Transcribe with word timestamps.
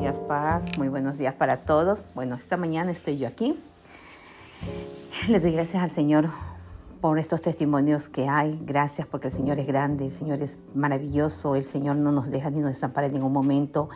días, 0.00 0.18
paz. 0.18 0.76
Muy 0.76 0.88
buenos 0.88 1.16
días 1.16 1.34
para 1.34 1.58
todos. 1.58 2.04
Bueno, 2.14 2.34
esta 2.34 2.56
mañana 2.56 2.90
estoy 2.90 3.18
yo 3.18 3.26
aquí. 3.26 3.58
Le 5.28 5.40
doy 5.40 5.52
gracias 5.52 5.82
al 5.82 5.90
Señor 5.90 6.28
por 7.00 7.18
estos 7.18 7.40
testimonios 7.40 8.08
que 8.08 8.28
hay. 8.28 8.60
Gracias 8.64 9.06
porque 9.06 9.28
el 9.28 9.32
Señor 9.32 9.58
es 9.58 9.66
grande, 9.66 10.06
el 10.06 10.10
Señor 10.10 10.42
es 10.42 10.58
maravilloso, 10.74 11.56
el 11.56 11.64
Señor 11.64 11.96
no 11.96 12.12
nos 12.12 12.30
deja 12.30 12.50
ni 12.50 12.60
nos 12.60 12.70
desampara 12.70 13.06
en 13.06 13.14
ningún 13.14 13.32
momento. 13.32 13.88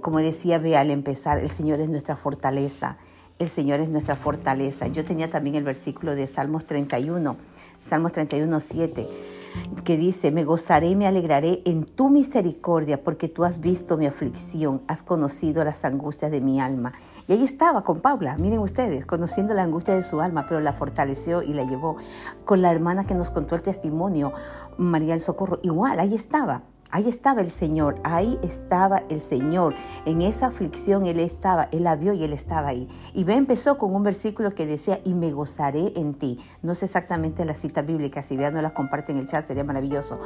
Como 0.00 0.18
decía 0.18 0.58
Bea 0.58 0.80
al 0.80 0.90
empezar, 0.90 1.38
el 1.38 1.50
Señor 1.50 1.80
es 1.80 1.88
nuestra 1.88 2.16
fortaleza. 2.16 2.98
El 3.38 3.48
Señor 3.48 3.80
es 3.80 3.88
nuestra 3.88 4.16
fortaleza. 4.16 4.86
Yo 4.88 5.04
tenía 5.04 5.30
también 5.30 5.56
el 5.56 5.64
versículo 5.64 6.14
de 6.14 6.26
Salmos 6.26 6.66
31, 6.66 7.36
Salmos 7.80 8.12
31, 8.12 8.60
7 8.60 9.37
que 9.84 9.96
dice, 9.96 10.30
me 10.30 10.44
gozaré 10.44 10.90
y 10.90 10.96
me 10.96 11.06
alegraré 11.06 11.62
en 11.64 11.84
tu 11.84 12.10
misericordia, 12.10 13.02
porque 13.02 13.28
tú 13.28 13.44
has 13.44 13.60
visto 13.60 13.96
mi 13.96 14.06
aflicción, 14.06 14.82
has 14.86 15.02
conocido 15.02 15.64
las 15.64 15.84
angustias 15.84 16.30
de 16.30 16.40
mi 16.40 16.60
alma. 16.60 16.92
Y 17.26 17.32
ahí 17.32 17.44
estaba 17.44 17.82
con 17.82 18.00
Paula, 18.00 18.36
miren 18.38 18.58
ustedes, 18.58 19.06
conociendo 19.06 19.54
la 19.54 19.62
angustia 19.62 19.94
de 19.94 20.02
su 20.02 20.20
alma, 20.20 20.46
pero 20.48 20.60
la 20.60 20.72
fortaleció 20.72 21.42
y 21.42 21.54
la 21.54 21.64
llevó. 21.64 21.96
Con 22.44 22.62
la 22.62 22.70
hermana 22.70 23.04
que 23.04 23.14
nos 23.14 23.30
contó 23.30 23.54
el 23.54 23.62
testimonio, 23.62 24.32
María 24.76 25.14
el 25.14 25.20
Socorro, 25.20 25.60
igual, 25.62 26.00
ahí 26.00 26.14
estaba. 26.14 26.62
Ahí 26.90 27.06
estaba 27.06 27.42
el 27.42 27.50
Señor, 27.50 28.00
ahí 28.02 28.38
estaba 28.42 29.02
el 29.10 29.20
Señor. 29.20 29.74
En 30.06 30.22
esa 30.22 30.46
aflicción 30.46 31.04
Él 31.04 31.20
estaba, 31.20 31.68
Él 31.70 31.84
la 31.84 31.96
vio 31.96 32.14
y 32.14 32.24
Él 32.24 32.32
estaba 32.32 32.68
ahí. 32.68 32.88
Y 33.12 33.24
ve, 33.24 33.34
empezó 33.34 33.76
con 33.76 33.94
un 33.94 34.02
versículo 34.02 34.54
que 34.54 34.66
decía, 34.66 35.00
y 35.04 35.12
me 35.12 35.30
gozaré 35.30 35.92
en 35.96 36.14
ti. 36.14 36.38
No 36.62 36.74
sé 36.74 36.86
exactamente 36.86 37.44
la 37.44 37.54
cita 37.54 37.82
bíblica, 37.82 38.22
si 38.22 38.38
vean 38.38 38.54
no 38.54 38.62
la 38.62 38.72
comparte 38.72 39.12
en 39.12 39.18
el 39.18 39.26
chat, 39.26 39.46
sería 39.46 39.64
maravilloso. 39.64 40.18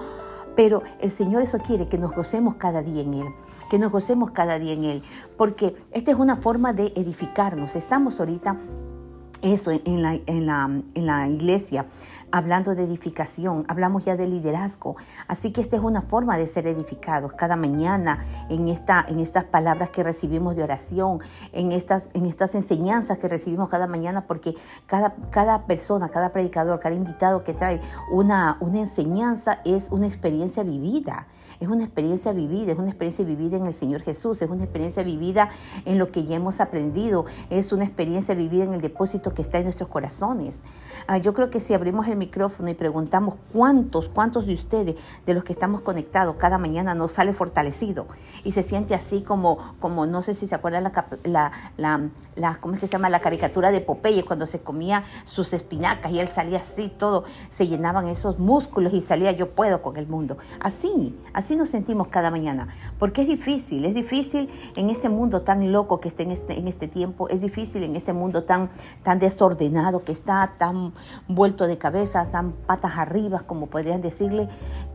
Pero 0.54 0.82
el 1.00 1.10
Señor 1.10 1.42
eso 1.42 1.58
quiere, 1.58 1.88
que 1.88 1.98
nos 1.98 2.14
gocemos 2.14 2.54
cada 2.54 2.80
día 2.82 3.02
en 3.02 3.14
Él, 3.14 3.26
que 3.68 3.80
nos 3.80 3.90
gocemos 3.90 4.30
cada 4.30 4.60
día 4.60 4.74
en 4.74 4.84
Él, 4.84 5.02
porque 5.36 5.74
esta 5.90 6.12
es 6.12 6.16
una 6.16 6.36
forma 6.36 6.72
de 6.72 6.92
edificarnos. 6.94 7.74
Estamos 7.74 8.20
ahorita 8.20 8.56
eso 9.42 9.72
en 9.72 10.02
la, 10.02 10.14
en 10.26 10.46
la, 10.46 10.70
en 10.94 11.06
la 11.06 11.28
iglesia, 11.28 11.86
hablando 12.32 12.74
de 12.74 12.84
edificación, 12.84 13.64
hablamos 13.68 14.04
ya 14.04 14.16
de 14.16 14.26
liderazgo. 14.26 14.96
Así 15.28 15.52
que 15.52 15.60
esta 15.60 15.76
es 15.76 15.82
una 15.82 16.02
forma 16.02 16.36
de 16.36 16.46
ser 16.46 16.66
edificados 16.66 17.32
cada 17.34 17.56
mañana 17.56 18.24
en, 18.48 18.68
esta, 18.68 19.04
en 19.06 19.20
estas 19.20 19.44
palabras 19.44 19.90
que 19.90 20.02
recibimos 20.02 20.56
de 20.56 20.64
oración, 20.64 21.20
en 21.52 21.72
estas, 21.72 22.10
en 22.14 22.26
estas 22.26 22.54
enseñanzas 22.54 23.18
que 23.18 23.28
recibimos 23.28 23.68
cada 23.68 23.86
mañana, 23.86 24.26
porque 24.26 24.54
cada, 24.86 25.14
cada 25.30 25.66
persona, 25.66 26.08
cada 26.08 26.32
predicador, 26.32 26.80
cada 26.80 26.94
invitado 26.94 27.44
que 27.44 27.54
trae 27.54 27.80
una, 28.10 28.56
una 28.60 28.80
enseñanza 28.80 29.60
es 29.64 29.90
una 29.90 30.06
experiencia 30.06 30.62
vivida. 30.62 31.26
Es 31.62 31.68
una 31.68 31.84
experiencia 31.84 32.32
vivida, 32.32 32.72
es 32.72 32.78
una 32.78 32.88
experiencia 32.88 33.24
vivida 33.24 33.56
en 33.56 33.66
el 33.66 33.72
Señor 33.72 34.02
Jesús, 34.02 34.42
es 34.42 34.50
una 34.50 34.64
experiencia 34.64 35.04
vivida 35.04 35.48
en 35.84 35.96
lo 35.96 36.10
que 36.10 36.24
ya 36.24 36.34
hemos 36.34 36.58
aprendido, 36.58 37.24
es 37.50 37.72
una 37.72 37.84
experiencia 37.84 38.34
vivida 38.34 38.64
en 38.64 38.74
el 38.74 38.80
depósito 38.80 39.32
que 39.32 39.42
está 39.42 39.58
en 39.58 39.64
nuestros 39.64 39.88
corazones. 39.88 40.58
Ah, 41.06 41.18
yo 41.18 41.34
creo 41.34 41.50
que 41.50 41.60
si 41.60 41.72
abrimos 41.72 42.08
el 42.08 42.16
micrófono 42.16 42.68
y 42.68 42.74
preguntamos 42.74 43.36
cuántos, 43.52 44.08
cuántos 44.08 44.46
de 44.46 44.54
ustedes, 44.54 44.96
de 45.24 45.34
los 45.34 45.44
que 45.44 45.52
estamos 45.52 45.82
conectados 45.82 46.34
cada 46.34 46.58
mañana, 46.58 46.96
nos 46.96 47.12
sale 47.12 47.32
fortalecido 47.32 48.08
y 48.42 48.50
se 48.50 48.64
siente 48.64 48.96
así 48.96 49.22
como, 49.22 49.58
como 49.78 50.04
no 50.04 50.20
sé 50.20 50.34
si 50.34 50.48
se 50.48 50.56
acuerdan 50.56 50.82
la, 50.82 51.06
la, 51.22 51.52
la, 51.76 52.08
la 52.34 52.56
¿cómo 52.56 52.74
se 52.74 52.88
llama? 52.88 53.08
La 53.08 53.20
caricatura 53.20 53.70
de 53.70 53.80
Popeye 53.80 54.24
cuando 54.24 54.46
se 54.46 54.62
comía 54.62 55.04
sus 55.26 55.52
espinacas 55.52 56.10
y 56.10 56.18
él 56.18 56.26
salía 56.26 56.58
así, 56.58 56.88
todo, 56.88 57.22
se 57.50 57.68
llenaban 57.68 58.08
esos 58.08 58.40
músculos 58.40 58.92
y 58.94 59.00
salía 59.00 59.30
yo 59.30 59.50
puedo 59.50 59.80
con 59.80 59.96
el 59.96 60.08
mundo. 60.08 60.38
Así, 60.58 61.16
así 61.32 61.51
nos 61.56 61.68
sentimos 61.68 62.08
cada 62.08 62.30
mañana, 62.30 62.68
porque 62.98 63.22
es 63.22 63.28
difícil, 63.28 63.84
es 63.84 63.94
difícil 63.94 64.50
en 64.76 64.90
este 64.90 65.08
mundo 65.08 65.42
tan 65.42 65.72
loco 65.72 66.00
que 66.00 66.08
está 66.08 66.22
en 66.22 66.30
este, 66.30 66.58
en 66.58 66.68
este 66.68 66.88
tiempo, 66.88 67.28
es 67.28 67.40
difícil 67.40 67.82
en 67.82 67.96
este 67.96 68.12
mundo 68.12 68.44
tan, 68.44 68.70
tan 69.02 69.18
desordenado 69.18 70.04
que 70.04 70.12
está, 70.12 70.54
tan 70.58 70.92
vuelto 71.28 71.66
de 71.66 71.78
cabeza, 71.78 72.30
tan 72.30 72.52
patas 72.52 72.96
arriba, 72.96 73.42
como 73.46 73.66
podrían 73.66 74.00
decirle, 74.02 74.48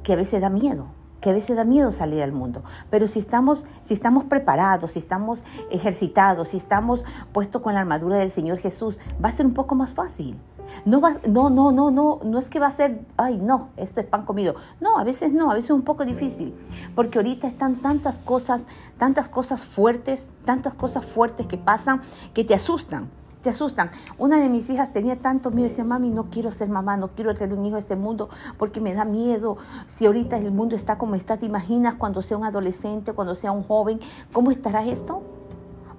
que 0.04 0.14
a 0.14 0.16
veces 0.16 0.42
da 0.42 0.50
miedo 0.50 0.88
que 1.22 1.32
a 1.32 1.34
veces 1.34 1.56
da 1.56 1.66
miedo 1.66 1.92
salir 1.92 2.22
al 2.22 2.32
mundo, 2.32 2.64
pero 2.90 3.08
si 3.08 3.18
estamos, 3.20 3.66
si 3.82 3.96
estamos 3.96 4.26
preparados, 4.26 4.92
si 4.92 5.00
estamos 5.00 5.44
ejercitados, 5.72 6.50
si 6.50 6.58
estamos 6.58 7.04
puestos 7.32 7.62
con 7.62 7.74
la 7.74 7.80
armadura 7.80 8.18
del 8.18 8.32
Señor 8.32 8.60
Jesús, 8.60 8.98
va 9.24 9.30
a 9.30 9.32
ser 9.32 9.46
un 9.46 9.54
poco 9.54 9.74
más 9.74 9.94
fácil. 9.94 10.38
No, 10.86 11.02
va, 11.02 11.18
no, 11.28 11.50
no, 11.50 11.72
no, 11.72 11.92
no, 11.92 12.20
no 12.24 12.40
es 12.40 12.50
que 12.50 12.60
va 12.60 12.68
a 12.68 12.72
ser, 12.72 13.06
ay, 13.18 13.38
no, 13.38 13.70
esto 13.78 14.02
es 14.02 14.08
pan 14.08 14.26
comido. 14.26 14.56
No, 14.80 14.98
a 14.98 15.04
veces 15.04 15.34
no, 15.34 15.52
a 15.52 15.54
veces 15.54 15.72
es 15.72 15.76
un 15.76 15.84
poco 15.84 16.06
difícil, 16.06 16.54
porque 16.96 17.20
ahorita 17.20 17.48
están 17.48 17.78
tantas 17.78 18.20
cosas, 18.20 18.64
tantas 18.98 19.30
cosas 19.30 19.66
fuertes, 19.66 20.28
tantas 20.46 20.74
cosas 20.74 21.06
fuertes 21.06 21.48
que 21.48 21.58
pasan 21.58 22.02
que 22.34 22.44
te 22.44 22.54
asustan 22.54 23.10
te 23.42 23.52
asustan. 23.52 23.92
Una 24.18 24.40
de 24.40 24.50
mis 24.50 24.70
hijas 24.70 24.92
tenía 24.92 25.20
tanto 25.20 25.52
miedo, 25.52 25.70
decía, 25.70 25.84
mami, 25.84 26.10
no 26.10 26.26
quiero 26.30 26.52
ser 26.52 26.70
mamá, 26.70 26.98
no 26.98 27.10
quiero 27.10 27.34
tener 27.34 27.58
un 27.58 27.66
hijo 27.66 27.76
a 27.76 27.80
este 27.80 27.96
mundo 27.96 28.30
porque 28.58 28.82
me 28.82 28.94
da 28.94 29.06
miedo. 29.06 29.58
Si 29.86 30.06
ahorita 30.06 30.38
el 30.38 30.52
mundo 30.52 30.76
está 30.76 30.98
como 30.98 31.16
está, 31.16 31.38
¿te 31.38 31.46
imaginas 31.46 31.96
cuando 31.96 32.22
sea 32.22 32.38
un 32.38 32.44
adolescente, 32.44 33.14
cuando 33.14 33.36
sea 33.36 33.52
un 33.52 33.64
joven, 33.64 34.00
cómo 34.34 34.52
estará 34.52 34.84
esto? 34.84 35.22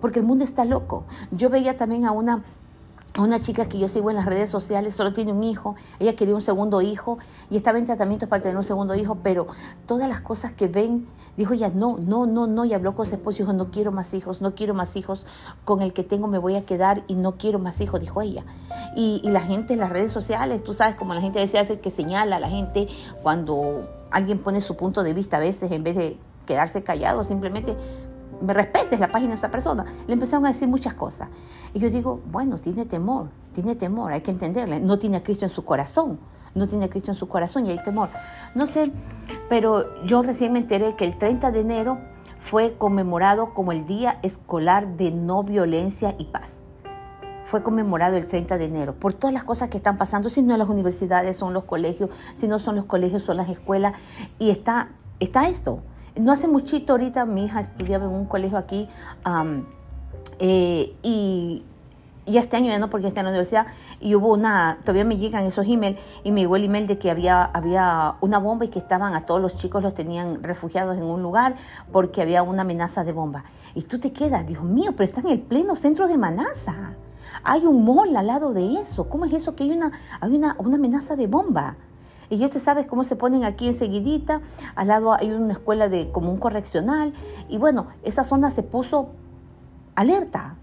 Porque 0.00 0.20
el 0.20 0.26
mundo 0.26 0.44
está 0.44 0.64
loco. 0.64 1.04
Yo 1.30 1.48
veía 1.48 1.76
también 1.76 2.04
a 2.04 2.12
una 2.12 2.44
una 3.22 3.40
chica 3.40 3.68
que 3.68 3.78
yo 3.78 3.88
sigo 3.88 4.10
en 4.10 4.16
las 4.16 4.26
redes 4.26 4.50
sociales, 4.50 4.94
solo 4.94 5.12
tiene 5.12 5.32
un 5.32 5.42
hijo, 5.42 5.76
ella 5.98 6.14
quería 6.14 6.34
un 6.34 6.42
segundo 6.42 6.80
hijo 6.80 7.18
y 7.50 7.56
estaba 7.56 7.78
en 7.78 7.84
tratamiento 7.84 8.28
para 8.28 8.42
tener 8.42 8.56
un 8.56 8.64
segundo 8.64 8.94
hijo, 8.94 9.18
pero 9.22 9.46
todas 9.86 10.08
las 10.08 10.20
cosas 10.20 10.52
que 10.52 10.68
ven, 10.68 11.06
dijo 11.36 11.54
ella, 11.54 11.70
no, 11.74 11.98
no, 11.98 12.26
no, 12.26 12.46
no, 12.46 12.64
y 12.64 12.74
habló 12.74 12.94
con 12.94 13.06
su 13.06 13.14
esposo 13.14 13.38
y 13.38 13.40
dijo, 13.40 13.52
no 13.52 13.70
quiero 13.70 13.92
más 13.92 14.14
hijos, 14.14 14.40
no 14.40 14.54
quiero 14.54 14.74
más 14.74 14.96
hijos, 14.96 15.26
con 15.64 15.82
el 15.82 15.92
que 15.92 16.04
tengo 16.04 16.26
me 16.28 16.38
voy 16.38 16.56
a 16.56 16.64
quedar 16.64 17.02
y 17.08 17.14
no 17.14 17.36
quiero 17.36 17.58
más 17.58 17.80
hijos, 17.80 18.00
dijo 18.00 18.22
ella. 18.22 18.44
Y, 18.96 19.20
la 19.28 19.40
gente 19.42 19.74
en 19.74 19.80
las 19.80 19.90
redes 19.90 20.10
sociales, 20.10 20.64
tú 20.64 20.72
sabes, 20.72 20.94
como 20.94 21.12
la 21.12 21.20
gente 21.20 21.38
decía, 21.38 21.60
hace 21.60 21.80
que 21.80 21.90
señala 21.90 22.36
a 22.36 22.40
la 22.40 22.48
gente 22.48 22.88
cuando 23.22 23.86
alguien 24.10 24.38
pone 24.38 24.62
su 24.62 24.74
punto 24.74 25.02
de 25.02 25.12
vista 25.12 25.36
a 25.36 25.40
veces 25.40 25.70
en 25.70 25.84
vez 25.84 25.96
de 25.96 26.18
quedarse 26.46 26.82
callado, 26.82 27.24
simplemente 27.24 27.76
me 28.40 28.54
respetes 28.54 29.00
la 29.00 29.08
página 29.08 29.30
de 29.30 29.36
esa 29.36 29.50
persona. 29.50 29.84
Le 30.06 30.12
empezaron 30.12 30.46
a 30.46 30.48
decir 30.48 30.68
muchas 30.68 30.94
cosas. 30.94 31.28
Y 31.74 31.78
yo 31.78 31.90
digo, 31.90 32.20
bueno, 32.30 32.58
tiene 32.58 32.86
temor, 32.86 33.30
tiene 33.52 33.74
temor, 33.74 34.12
hay 34.12 34.20
que 34.20 34.30
entenderle. 34.30 34.80
No 34.80 34.98
tiene 34.98 35.22
Cristo 35.22 35.44
en 35.44 35.50
su 35.50 35.64
corazón, 35.64 36.18
no 36.54 36.66
tiene 36.66 36.88
Cristo 36.88 37.10
en 37.10 37.16
su 37.16 37.28
corazón 37.28 37.66
y 37.66 37.70
hay 37.70 37.82
temor. 37.82 38.08
No 38.54 38.66
sé, 38.66 38.90
pero 39.48 40.04
yo 40.04 40.22
recién 40.22 40.52
me 40.52 40.60
enteré 40.60 40.94
que 40.96 41.04
el 41.04 41.18
30 41.18 41.50
de 41.50 41.60
enero 41.60 41.98
fue 42.40 42.76
conmemorado 42.78 43.52
como 43.54 43.72
el 43.72 43.86
Día 43.86 44.18
Escolar 44.22 44.96
de 44.96 45.10
No 45.10 45.42
Violencia 45.42 46.14
y 46.18 46.24
Paz. 46.26 46.62
Fue 47.44 47.62
conmemorado 47.62 48.16
el 48.16 48.26
30 48.26 48.58
de 48.58 48.66
enero 48.66 48.94
por 48.94 49.14
todas 49.14 49.32
las 49.32 49.44
cosas 49.44 49.70
que 49.70 49.78
están 49.78 49.96
pasando, 49.96 50.28
si 50.28 50.42
no 50.42 50.52
en 50.52 50.58
las 50.58 50.68
universidades, 50.68 51.36
son 51.36 51.54
los 51.54 51.64
colegios, 51.64 52.10
si 52.34 52.46
no 52.46 52.58
son 52.58 52.76
los 52.76 52.84
colegios, 52.84 53.22
son 53.22 53.38
las 53.38 53.48
escuelas. 53.48 53.94
Y 54.38 54.50
está, 54.50 54.90
está 55.18 55.48
esto. 55.48 55.80
No 56.18 56.32
hace 56.32 56.48
muchito 56.48 56.94
ahorita 56.94 57.24
mi 57.26 57.44
hija 57.44 57.60
estudiaba 57.60 58.06
en 58.06 58.10
un 58.10 58.26
colegio 58.26 58.58
aquí 58.58 58.88
eh, 60.38 60.96
y, 61.02 61.64
este 62.26 62.56
año 62.56 62.68
ya 62.68 62.78
no 62.78 62.90
porque 62.90 63.06
está 63.06 63.20
en 63.20 63.26
la 63.26 63.30
universidad 63.30 63.66
y 64.00 64.14
hubo 64.14 64.34
una, 64.34 64.78
todavía 64.82 65.04
me 65.04 65.16
llegan 65.16 65.46
esos 65.46 65.66
emails 65.66 65.98
y 66.24 66.32
me 66.32 66.40
llegó 66.40 66.56
el 66.56 66.64
email 66.64 66.86
de 66.86 66.98
que 66.98 67.10
había, 67.10 67.42
había 67.42 68.16
una 68.20 68.38
bomba 68.38 68.66
y 68.66 68.68
que 68.68 68.78
estaban 68.78 69.14
a 69.14 69.24
todos 69.24 69.40
los 69.40 69.54
chicos 69.54 69.82
los 69.82 69.94
tenían 69.94 70.42
refugiados 70.42 70.98
en 70.98 71.04
un 71.04 71.22
lugar 71.22 71.54
porque 71.90 72.20
había 72.20 72.42
una 72.42 72.62
amenaza 72.62 73.02
de 73.02 73.12
bomba. 73.12 73.44
Y 73.74 73.82
tú 73.82 73.98
te 73.98 74.12
quedas, 74.12 74.46
Dios 74.46 74.62
mío, 74.62 74.92
pero 74.94 75.04
está 75.04 75.20
en 75.20 75.30
el 75.30 75.40
pleno 75.40 75.74
centro 75.74 76.06
de 76.06 76.18
Manasa. 76.18 76.96
Hay 77.44 77.64
un 77.64 77.84
mall 77.84 78.14
al 78.14 78.26
lado 78.26 78.52
de 78.52 78.74
eso. 78.74 79.08
¿Cómo 79.08 79.24
es 79.24 79.32
eso 79.32 79.54
que 79.56 79.64
hay 79.64 79.70
una, 79.70 79.92
hay 80.20 80.36
una, 80.36 80.54
una 80.58 80.76
amenaza 80.76 81.16
de 81.16 81.28
bomba? 81.28 81.76
Y 82.30 82.36
ya 82.36 82.46
usted 82.46 82.60
sabe 82.60 82.86
cómo 82.86 83.04
se 83.04 83.16
ponen 83.16 83.44
aquí 83.44 83.66
enseguidita, 83.66 84.40
al 84.74 84.88
lado 84.88 85.12
hay 85.12 85.30
una 85.30 85.52
escuela 85.52 85.88
de 85.88 86.10
como 86.10 86.30
un 86.30 86.38
correccional, 86.38 87.12
y 87.48 87.58
bueno, 87.58 87.86
esa 88.02 88.24
zona 88.24 88.50
se 88.50 88.62
puso 88.62 89.10
alerta, 89.94 90.56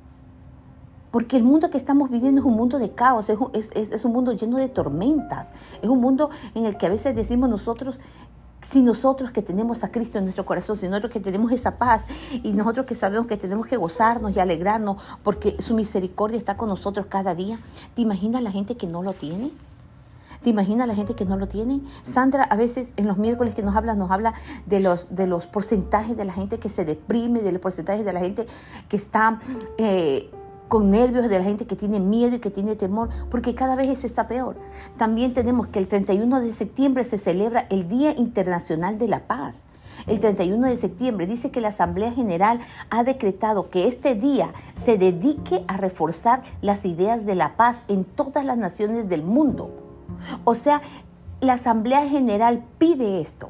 porque 1.12 1.38
el 1.38 1.44
mundo 1.44 1.70
que 1.70 1.78
estamos 1.78 2.10
viviendo 2.10 2.42
es 2.42 2.46
un 2.46 2.56
mundo 2.56 2.78
de 2.78 2.92
caos, 2.92 3.30
es, 3.30 3.72
es, 3.74 4.06
un 4.06 4.12
mundo 4.12 4.34
lleno 4.34 4.58
de 4.58 4.68
tormentas, 4.68 5.50
es 5.82 5.90
un 5.90 6.02
mundo 6.02 6.30
en 6.54 6.66
el 6.66 6.78
que 6.78 6.86
a 6.86 6.90
veces 6.90 7.16
decimos 7.16 7.50
nosotros, 7.50 7.98
si 8.62 8.82
nosotros 8.82 9.32
que 9.32 9.42
tenemos 9.42 9.84
a 9.84 9.92
Cristo 9.92 10.18
en 10.18 10.26
nuestro 10.26 10.46
corazón, 10.46 10.76
si 10.76 10.90
nosotros 10.90 11.14
que 11.14 11.20
tenemos 11.20 11.52
esa 11.52 11.78
paz 11.78 12.02
y 12.44 12.52
nosotros 12.52 12.86
que 12.86 12.96
sabemos 12.96 13.28
que 13.28 13.38
tenemos 13.38 13.68
que 13.68 13.78
gozarnos 13.78 14.36
y 14.36 14.40
alegrarnos 14.40 14.98
porque 15.24 15.56
su 15.60 15.76
misericordia 15.76 16.38
está 16.38 16.58
con 16.58 16.68
nosotros 16.68 17.06
cada 17.06 17.34
día, 17.34 17.60
¿te 17.96 18.02
imaginas 18.02 18.42
la 18.42 18.52
gente 18.52 18.76
que 18.76 18.88
no 18.88 19.02
lo 19.02 19.14
tiene? 19.14 19.52
¿Te 20.46 20.52
imaginas 20.52 20.88
la 20.88 20.94
gente 20.94 21.16
que 21.16 21.26
no 21.26 21.38
lo 21.38 21.48
tiene? 21.48 21.82
Sandra 22.04 22.44
a 22.44 22.56
veces 22.56 22.92
en 22.98 23.08
los 23.08 23.18
miércoles 23.18 23.56
que 23.56 23.64
nos 23.64 23.76
habla, 23.76 23.96
nos 23.96 24.12
habla 24.12 24.36
de 24.68 24.80
los, 24.80 25.08
de 25.10 25.26
los 25.26 25.48
porcentajes 25.48 26.16
de 26.16 26.24
la 26.24 26.34
gente 26.34 26.60
que 26.60 26.70
se 26.70 26.86
deprime, 26.86 27.42
de 27.42 27.52
los 27.52 27.60
porcentajes 27.60 28.06
de 28.06 28.14
la 28.14 28.20
gente 28.20 28.46
que 28.88 28.96
está 28.96 29.40
eh, 29.80 30.30
con 30.68 30.92
nervios, 30.92 31.28
de 31.30 31.40
la 31.40 31.44
gente 31.44 31.66
que 31.66 31.76
tiene 31.76 32.00
miedo 32.00 32.36
y 32.36 32.40
que 32.40 32.52
tiene 32.52 32.76
temor, 32.76 33.10
porque 33.32 33.56
cada 33.56 33.76
vez 33.76 33.90
eso 33.90 34.06
está 34.06 34.28
peor. 34.28 34.56
También 34.98 35.34
tenemos 35.34 35.66
que 35.66 35.80
el 35.80 35.88
31 35.88 36.40
de 36.40 36.52
septiembre 36.52 37.04
se 37.06 37.18
celebra 37.18 37.66
el 37.72 37.88
Día 37.88 38.12
Internacional 38.16 39.00
de 39.00 39.08
la 39.08 39.22
Paz. 39.22 39.56
el 40.06 40.20
31 40.20 40.68
de 40.68 40.78
septiembre. 40.78 41.26
Dice 41.26 41.50
que 41.50 41.60
la 41.60 41.70
Asamblea 41.70 42.12
General 42.12 42.60
ha 42.92 43.04
decretado 43.04 43.72
que 43.72 43.88
este 43.88 44.14
día 44.14 44.52
se 44.84 45.00
dedique 45.00 45.66
a 45.68 45.78
reforzar 45.78 46.44
las 46.62 46.86
ideas 46.86 47.26
de 47.26 47.34
la 47.34 47.56
paz 47.58 47.78
en 47.88 48.04
todas 48.04 48.46
las 48.46 48.60
naciones 48.60 49.10
del 49.10 49.24
mundo. 49.24 49.85
O 50.44 50.56
sea, 50.56 50.82
la 51.42 51.54
Asamblea 51.54 52.08
General 52.08 52.64
pide 52.78 53.22
esto. 53.22 53.50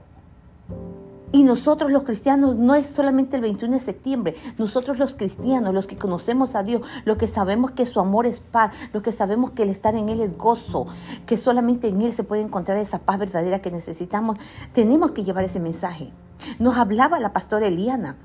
Y 1.32 1.44
nosotros 1.44 1.92
los 1.92 2.04
cristianos 2.04 2.56
no 2.56 2.76
es 2.76 2.88
solamente 2.88 3.36
el 3.36 3.42
21 3.42 3.74
de 3.74 3.80
septiembre, 3.82 4.36
nosotros 4.58 4.98
los 4.98 5.16
cristianos, 5.16 5.74
los 5.74 5.86
que 5.86 5.98
conocemos 5.98 6.56
a 6.56 6.64
Dios, 6.64 6.82
los 7.04 7.18
que 7.18 7.28
sabemos 7.28 7.72
que 7.72 7.86
su 7.86 8.00
amor 8.00 8.26
es 8.26 8.40
paz, 8.40 8.74
los 8.94 9.04
que 9.04 9.12
sabemos 9.12 9.52
que 9.52 9.64
el 9.64 9.70
estar 9.70 9.96
en 9.96 10.08
Él 10.08 10.22
es 10.22 10.38
gozo, 10.38 10.88
que 11.26 11.36
solamente 11.36 11.90
en 11.90 12.02
Él 12.02 12.14
se 12.14 12.24
puede 12.24 12.42
encontrar 12.42 12.78
esa 12.78 13.00
paz 13.00 13.20
verdadera 13.20 13.60
que 13.60 13.70
necesitamos, 13.70 14.38
tenemos 14.72 15.12
que 15.12 15.26
llevar 15.26 15.44
ese 15.44 15.60
mensaje. 15.60 16.14
Nos 16.58 16.78
hablaba 16.78 17.20
la 17.20 17.34
pastora 17.34 17.68
Eliana, 17.68 18.16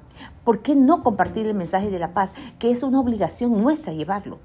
¿por 0.44 0.62
qué 0.62 0.76
no 0.76 1.02
compartir 1.02 1.46
el 1.46 1.54
mensaje 1.54 1.90
de 1.90 1.98
la 1.98 2.14
paz? 2.14 2.30
Que 2.60 2.70
es 2.70 2.84
una 2.84 3.00
obligación 3.00 3.60
nuestra 3.60 3.92
llevarlo. 3.92 4.38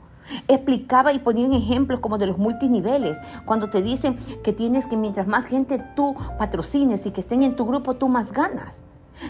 Explicaba 0.48 1.14
y 1.14 1.20
ponían 1.20 1.54
ejemplos 1.54 2.00
como 2.00 2.18
de 2.18 2.28
los 2.28 2.38
multiniveles, 2.38 3.18
cuando 3.46 3.70
te 3.70 3.82
dicen 3.82 4.18
que 4.44 4.54
tienes 4.54 4.86
que 4.86 4.98
mientras 4.98 5.28
más 5.28 5.46
gente 5.46 5.84
tú 5.96 6.16
patrocines 6.38 7.06
y 7.06 7.12
que 7.12 7.22
estén 7.22 7.44
en 7.44 7.56
tu 7.56 7.66
grupo, 7.66 7.96
tú 7.96 8.08
más 8.08 8.32
ganas. 8.32 8.82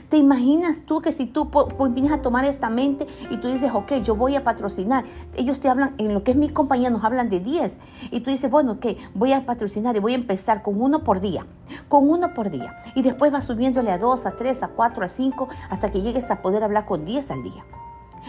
¿Te 0.09 0.17
imaginas 0.17 0.81
tú 0.85 1.01
que 1.01 1.11
si 1.11 1.25
tú 1.25 1.49
vienes 1.91 2.11
a 2.11 2.21
tomar 2.21 2.45
esta 2.45 2.69
mente 2.69 3.07
y 3.29 3.37
tú 3.37 3.47
dices, 3.47 3.71
ok, 3.73 3.93
yo 4.01 4.15
voy 4.15 4.35
a 4.35 4.43
patrocinar? 4.43 5.05
Ellos 5.35 5.59
te 5.59 5.69
hablan, 5.69 5.93
en 5.97 6.13
lo 6.13 6.23
que 6.23 6.31
es 6.31 6.37
mi 6.37 6.49
compañía, 6.49 6.89
nos 6.89 7.03
hablan 7.03 7.29
de 7.29 7.39
10. 7.39 7.75
Y 8.11 8.21
tú 8.21 8.31
dices, 8.31 8.49
bueno, 8.49 8.73
ok, 8.73 8.85
voy 9.13 9.33
a 9.33 9.45
patrocinar 9.45 9.95
y 9.95 9.99
voy 9.99 10.13
a 10.13 10.15
empezar 10.15 10.63
con 10.63 10.81
uno 10.81 11.03
por 11.03 11.21
día. 11.21 11.45
Con 11.87 12.09
uno 12.09 12.33
por 12.33 12.49
día. 12.49 12.79
Y 12.95 13.03
después 13.03 13.31
vas 13.31 13.45
subiéndole 13.45 13.91
a 13.91 13.97
dos, 13.97 14.25
a 14.25 14.31
tres, 14.31 14.63
a 14.63 14.69
cuatro, 14.69 15.05
a 15.05 15.07
cinco, 15.07 15.49
hasta 15.69 15.91
que 15.91 16.01
llegues 16.01 16.29
a 16.31 16.41
poder 16.41 16.63
hablar 16.63 16.85
con 16.85 17.05
10 17.05 17.29
al 17.31 17.43
día. 17.43 17.63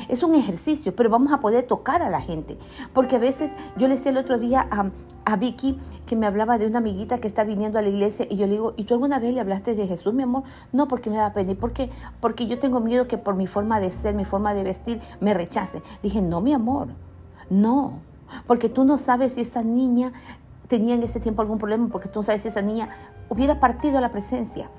Es 0.08 0.22
un 0.22 0.34
ejercicio, 0.34 0.94
pero 0.94 1.10
vamos 1.10 1.32
a 1.32 1.40
poder 1.40 1.66
tocar 1.66 2.02
a 2.02 2.10
la 2.10 2.20
gente. 2.20 2.58
Porque 2.92 3.16
a 3.16 3.18
veces 3.18 3.50
yo 3.76 3.88
le 3.88 3.94
decía 3.96 4.10
el 4.12 4.18
otro 4.18 4.38
día 4.38 4.66
a, 4.70 4.90
a 5.24 5.36
Vicky 5.36 5.78
que 6.06 6.16
me 6.16 6.26
hablaba 6.26 6.58
de 6.58 6.66
una 6.66 6.78
amiguita 6.78 7.18
que 7.18 7.26
está 7.26 7.44
viniendo 7.44 7.78
a 7.78 7.82
la 7.82 7.88
iglesia 7.88 8.26
y 8.30 8.36
yo 8.36 8.46
le 8.46 8.52
digo, 8.52 8.74
¿y 8.76 8.84
tú 8.84 8.94
alguna 8.94 9.18
vez 9.18 9.34
le 9.34 9.40
hablaste 9.40 9.74
de 9.74 9.86
Jesús, 9.86 10.14
mi 10.14 10.22
amor? 10.22 10.44
No, 10.72 10.88
porque 10.88 11.10
me 11.10 11.16
da 11.16 11.32
pena. 11.32 11.52
¿Y 11.52 11.56
por 11.56 11.72
qué? 11.72 11.90
Porque 12.20 12.46
yo 12.46 12.58
tengo 12.58 12.80
miedo 12.80 13.08
que 13.08 13.18
por 13.18 13.34
mi 13.34 13.46
forma 13.46 13.80
de 13.80 13.90
ser, 13.90 14.14
mi 14.14 14.24
forma 14.24 14.54
de 14.54 14.62
vestir, 14.62 15.00
me 15.20 15.34
rechace. 15.34 15.82
Dije, 16.02 16.22
no, 16.22 16.40
mi 16.40 16.52
amor, 16.52 16.88
no. 17.50 18.00
Porque 18.46 18.68
tú 18.68 18.84
no 18.84 18.98
sabes 18.98 19.34
si 19.34 19.40
esa 19.40 19.62
niña 19.62 20.12
tenía 20.68 20.94
en 20.94 21.02
ese 21.02 21.20
tiempo 21.20 21.42
algún 21.42 21.58
problema, 21.58 21.88
porque 21.88 22.08
tú 22.08 22.20
no 22.20 22.22
sabes 22.22 22.42
si 22.42 22.48
esa 22.48 22.62
niña 22.62 22.88
hubiera 23.28 23.60
partido 23.60 23.98
a 23.98 24.00
la 24.00 24.10
presencia. 24.10 24.70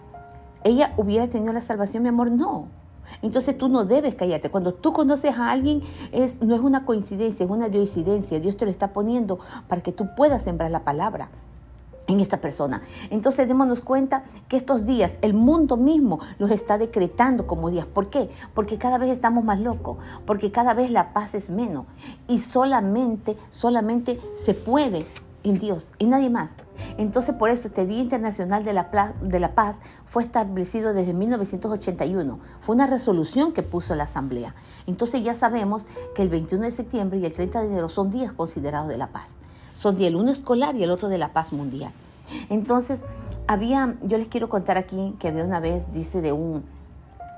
Ella 0.64 0.94
hubiera 0.98 1.28
tenido 1.28 1.54
la 1.54 1.62
salvación, 1.62 2.04
mi 2.04 2.10
amor, 2.10 2.32
no. 2.32 2.68
Entonces 3.22 3.58
tú 3.58 3.70
no 3.70 3.86
debes 3.86 4.16
callarte. 4.16 4.50
Cuando 4.50 4.74
tú 4.74 4.94
conoces 4.94 5.38
a 5.38 5.52
alguien, 5.52 5.82
es, 6.12 6.42
no 6.42 6.56
es 6.56 6.62
una 6.62 6.86
coincidencia, 6.86 7.44
es 7.46 7.50
una 7.50 7.70
diosidencia. 7.70 8.40
Dios 8.40 8.58
te 8.58 8.66
lo 8.66 8.72
está 8.72 8.94
poniendo 8.94 9.40
para 9.68 9.82
que 9.82 9.92
tú 9.92 10.08
puedas 10.16 10.44
sembrar 10.44 10.72
la 10.72 10.84
palabra 10.84 11.30
en 12.08 12.20
esta 12.20 12.38
persona. 12.38 12.82
Entonces 13.10 13.48
démonos 13.48 13.82
cuenta 13.82 14.24
que 14.48 14.58
estos 14.58 14.86
días 14.86 15.16
el 15.22 15.34
mundo 15.34 15.78
mismo 15.78 16.20
los 16.40 16.52
está 16.52 16.78
decretando 16.78 17.46
como 17.46 17.70
días. 17.70 17.86
¿Por 17.86 18.10
qué? 18.10 18.30
Porque 18.54 18.78
cada 18.78 18.98
vez 18.98 19.12
estamos 19.12 19.44
más 19.44 19.60
locos, 19.60 19.98
porque 20.26 20.52
cada 20.52 20.74
vez 20.74 20.90
la 20.90 21.14
paz 21.14 21.36
es 21.36 21.50
menos 21.50 21.86
y 22.28 22.40
solamente, 22.40 23.38
solamente 23.52 24.20
se 24.36 24.54
puede 24.54 25.06
en 25.50 25.60
Dios, 25.60 25.92
y 25.98 26.08
nadie 26.08 26.30
más. 26.30 26.52
Entonces 26.98 27.36
por 27.36 27.50
eso 27.50 27.68
este 27.68 27.86
Día 27.86 28.00
Internacional 28.00 28.64
de 28.64 28.74
la, 28.74 29.14
de 29.22 29.40
la 29.40 29.54
Paz 29.54 29.78
fue 30.06 30.24
establecido 30.24 30.94
desde 30.94 31.14
1981. 31.14 32.40
Fue 32.62 32.76
una 32.76 32.88
resolución 32.88 33.54
que 33.54 33.64
puso 33.64 33.96
la 33.96 34.04
Asamblea. 34.04 34.56
Entonces 34.86 35.24
ya 35.24 35.34
sabemos 35.34 35.86
que 36.16 36.22
el 36.22 36.30
21 36.30 36.66
de 36.66 36.72
septiembre 36.72 37.20
y 37.20 37.26
el 37.26 37.34
30 37.34 37.62
de 37.62 37.68
enero 37.68 37.90
son 37.90 38.12
días 38.12 38.34
considerados 38.34 38.90
de 38.90 38.98
la 38.98 39.08
paz. 39.08 39.30
Son 39.74 40.02
el 40.02 40.16
uno 40.16 40.32
escolar 40.32 40.76
y 40.76 40.84
el 40.84 40.92
otro 40.92 41.08
de 41.08 41.18
la 41.18 41.30
paz 41.34 41.54
mundial. 41.54 41.92
Entonces, 42.50 43.04
había, 43.48 43.96
yo 44.04 44.18
les 44.18 44.28
quiero 44.28 44.50
contar 44.50 44.78
aquí 44.78 45.16
que 45.20 45.28
había 45.28 45.44
una 45.44 45.60
vez, 45.60 45.92
dice, 45.94 46.22
de 46.22 46.32
un, 46.32 46.64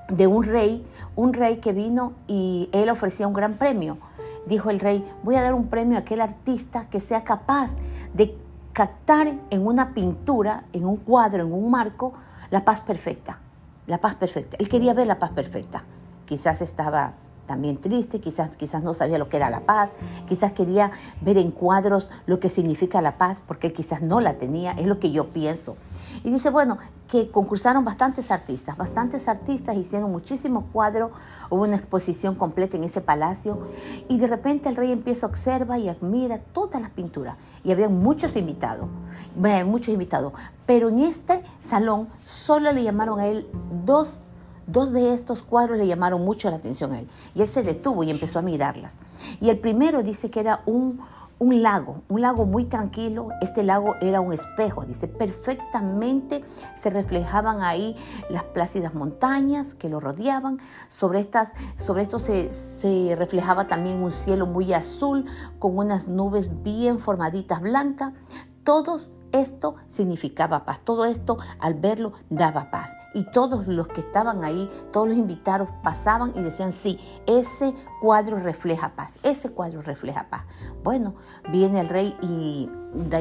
de 0.08 0.26
un 0.26 0.42
rey, 0.42 0.84
un 1.16 1.32
rey 1.32 1.58
que 1.58 1.72
vino 1.72 2.12
y 2.26 2.68
él 2.72 2.88
ofrecía 2.90 3.26
un 3.26 3.34
gran 3.34 3.54
premio. 3.54 3.98
Dijo 4.46 4.70
el 4.70 4.80
rey, 4.80 5.04
voy 5.22 5.36
a 5.36 5.42
dar 5.42 5.54
un 5.54 5.68
premio 5.68 5.96
a 5.96 6.00
aquel 6.00 6.20
artista 6.20 6.88
que 6.88 7.00
sea 7.00 7.24
capaz 7.24 7.70
de 8.14 8.36
captar 8.72 9.34
en 9.50 9.66
una 9.66 9.94
pintura, 9.94 10.64
en 10.72 10.84
un 10.84 10.96
cuadro, 10.96 11.44
en 11.44 11.52
un 11.52 11.70
marco, 11.70 12.14
la 12.50 12.64
paz 12.64 12.80
perfecta. 12.80 13.38
La 13.86 13.98
paz 13.98 14.14
perfecta. 14.14 14.56
Él 14.58 14.68
quería 14.68 14.94
ver 14.94 15.06
la 15.06 15.18
paz 15.18 15.30
perfecta. 15.30 15.84
Quizás 16.26 16.62
estaba 16.62 17.14
también 17.50 17.78
triste, 17.78 18.20
quizás, 18.20 18.54
quizás 18.54 18.84
no 18.84 18.94
sabía 18.94 19.18
lo 19.18 19.28
que 19.28 19.36
era 19.36 19.50
la 19.50 19.62
paz, 19.62 19.90
quizás 20.28 20.52
quería 20.52 20.92
ver 21.20 21.36
en 21.36 21.50
cuadros 21.50 22.08
lo 22.26 22.38
que 22.38 22.48
significa 22.48 23.02
la 23.02 23.18
paz, 23.18 23.42
porque 23.44 23.66
él 23.66 23.72
quizás 23.72 24.02
no 24.02 24.20
la 24.20 24.34
tenía, 24.34 24.70
es 24.70 24.86
lo 24.86 25.00
que 25.00 25.10
yo 25.10 25.30
pienso. 25.30 25.76
Y 26.22 26.30
dice, 26.30 26.50
bueno, 26.50 26.78
que 27.08 27.28
concursaron 27.28 27.84
bastantes 27.84 28.30
artistas, 28.30 28.76
bastantes 28.76 29.26
artistas 29.26 29.76
hicieron 29.76 30.12
muchísimos 30.12 30.62
cuadros, 30.72 31.10
hubo 31.50 31.64
una 31.64 31.74
exposición 31.74 32.36
completa 32.36 32.76
en 32.76 32.84
ese 32.84 33.00
palacio, 33.00 33.58
y 34.08 34.18
de 34.18 34.28
repente 34.28 34.68
el 34.68 34.76
rey 34.76 34.92
empieza 34.92 35.26
a 35.26 35.30
observar 35.30 35.80
y 35.80 35.88
admira 35.88 36.38
todas 36.38 36.80
las 36.80 36.90
pinturas, 36.90 37.34
y 37.64 37.72
había 37.72 37.88
muchos 37.88 38.36
invitados, 38.36 38.86
muchos 39.66 39.88
invitados, 39.88 40.34
pero 40.66 40.88
en 40.88 41.00
este 41.00 41.42
salón 41.60 42.06
solo 42.24 42.70
le 42.70 42.84
llamaron 42.84 43.18
a 43.18 43.26
él 43.26 43.48
dos 43.84 44.06
Dos 44.70 44.92
de 44.92 45.14
estos 45.14 45.42
cuadros 45.42 45.78
le 45.78 45.86
llamaron 45.86 46.24
mucho 46.24 46.48
la 46.48 46.56
atención 46.56 46.92
a 46.92 47.00
él 47.00 47.08
y 47.34 47.42
él 47.42 47.48
se 47.48 47.64
detuvo 47.64 48.04
y 48.04 48.10
empezó 48.10 48.38
a 48.38 48.42
mirarlas. 48.42 48.94
Y 49.40 49.50
el 49.50 49.58
primero 49.58 50.04
dice 50.04 50.30
que 50.30 50.38
era 50.38 50.62
un, 50.64 51.00
lago, 51.40 52.02
un 52.08 52.20
lago 52.20 52.46
muy 52.46 52.66
tranquilo. 52.66 53.30
Este 53.40 53.64
lago 53.64 53.96
era 54.00 54.20
un 54.20 54.32
espejo, 54.32 54.84
dice, 54.86 55.08
perfectamente 55.08 56.44
se 56.80 56.88
reflejaban 56.88 57.62
ahí 57.62 57.96
las 58.28 58.44
plácidas 58.44 58.94
montañas 58.94 59.74
que 59.74 59.88
lo 59.88 59.98
rodeaban. 59.98 60.58
Sobre, 60.88 61.18
estas, 61.18 61.50
sobre 61.76 62.02
esto 62.02 62.20
se, 62.20 62.52
se 62.52 63.16
reflejaba 63.16 63.66
también 63.66 64.00
un 64.00 64.12
cielo 64.12 64.46
muy 64.46 64.72
azul 64.72 65.26
con 65.58 65.76
unas 65.76 66.06
nubes 66.06 66.62
bien 66.62 67.00
formaditas 67.00 67.60
blancas. 67.60 68.12
Todos 68.62 69.10
esto 69.32 69.74
significaba 69.88 70.64
paz. 70.64 70.80
Todo 70.84 71.06
esto 71.06 71.38
al 71.58 71.74
verlo 71.74 72.12
daba 72.28 72.70
paz. 72.70 72.99
Y 73.14 73.24
todos 73.24 73.66
los 73.66 73.88
que 73.88 74.00
estaban 74.00 74.44
ahí, 74.44 74.68
todos 74.92 75.08
los 75.08 75.16
invitados 75.16 75.68
pasaban 75.82 76.32
y 76.34 76.42
decían, 76.42 76.72
sí, 76.72 76.98
ese 77.26 77.74
cuadro 78.00 78.38
refleja 78.38 78.92
paz, 78.96 79.12
ese 79.22 79.50
cuadro 79.50 79.82
refleja 79.82 80.26
paz. 80.30 80.44
Bueno, 80.82 81.14
viene 81.50 81.80
el 81.80 81.88
rey 81.88 82.16
y 82.22 82.68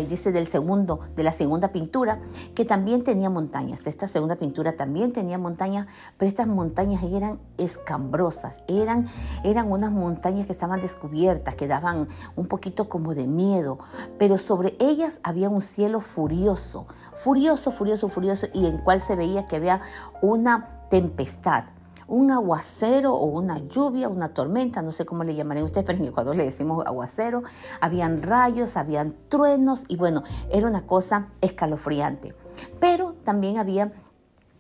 dice 0.07 0.31
del 0.31 0.48
segundo, 0.48 1.00
de 1.15 1.24
la 1.24 1.31
segunda 1.31 1.67
pintura, 1.69 2.19
que 2.55 2.65
también 2.65 3.03
tenía 3.03 3.29
montañas. 3.29 3.86
Esta 3.86 4.07
segunda 4.07 4.38
pintura 4.38 4.77
también 4.77 5.12
tenía 5.13 5.38
montañas, 5.38 5.88
pero 6.17 6.29
estas 6.29 6.48
montañas 6.48 7.03
eran 7.03 7.39
escambrosas, 7.57 8.62
eran, 8.67 9.07
eran 9.43 9.71
unas 9.71 9.91
montañas 9.91 10.45
que 10.48 10.53
estaban 10.53 10.81
descubiertas, 10.81 11.55
que 11.55 11.67
daban 11.67 12.07
un 12.36 12.48
poquito 12.48 12.89
como 12.89 13.13
de 13.13 13.27
miedo, 13.27 13.79
pero 14.17 14.38
sobre 14.38 14.75
ellas 14.79 15.19
había 15.24 15.50
un 15.50 15.62
cielo 15.62 16.00
furioso, 16.00 16.88
furioso, 17.15 17.71
furioso, 17.71 18.09
furioso, 18.09 18.48
y 18.53 18.65
en 18.65 18.77
cual 18.79 19.01
se 19.01 19.15
veía 19.15 19.45
que 19.45 19.57
había 19.57 19.81
una 20.21 20.88
tempestad 20.89 21.65
un 22.09 22.31
aguacero 22.31 23.13
o 23.13 23.25
una 23.25 23.59
lluvia, 23.59 24.09
una 24.09 24.33
tormenta, 24.33 24.81
no 24.81 24.91
sé 24.91 25.05
cómo 25.05 25.23
le 25.23 25.35
llamarían 25.35 25.65
ustedes, 25.65 25.85
pero 25.85 25.99
en 25.99 26.05
Ecuador 26.05 26.35
le 26.35 26.43
decimos 26.43 26.85
aguacero, 26.85 27.43
habían 27.79 28.21
rayos, 28.21 28.75
habían 28.75 29.15
truenos 29.29 29.83
y 29.87 29.95
bueno, 29.95 30.23
era 30.51 30.67
una 30.67 30.85
cosa 30.85 31.27
escalofriante. 31.41 32.33
Pero 32.79 33.13
también 33.23 33.57
había, 33.57 33.91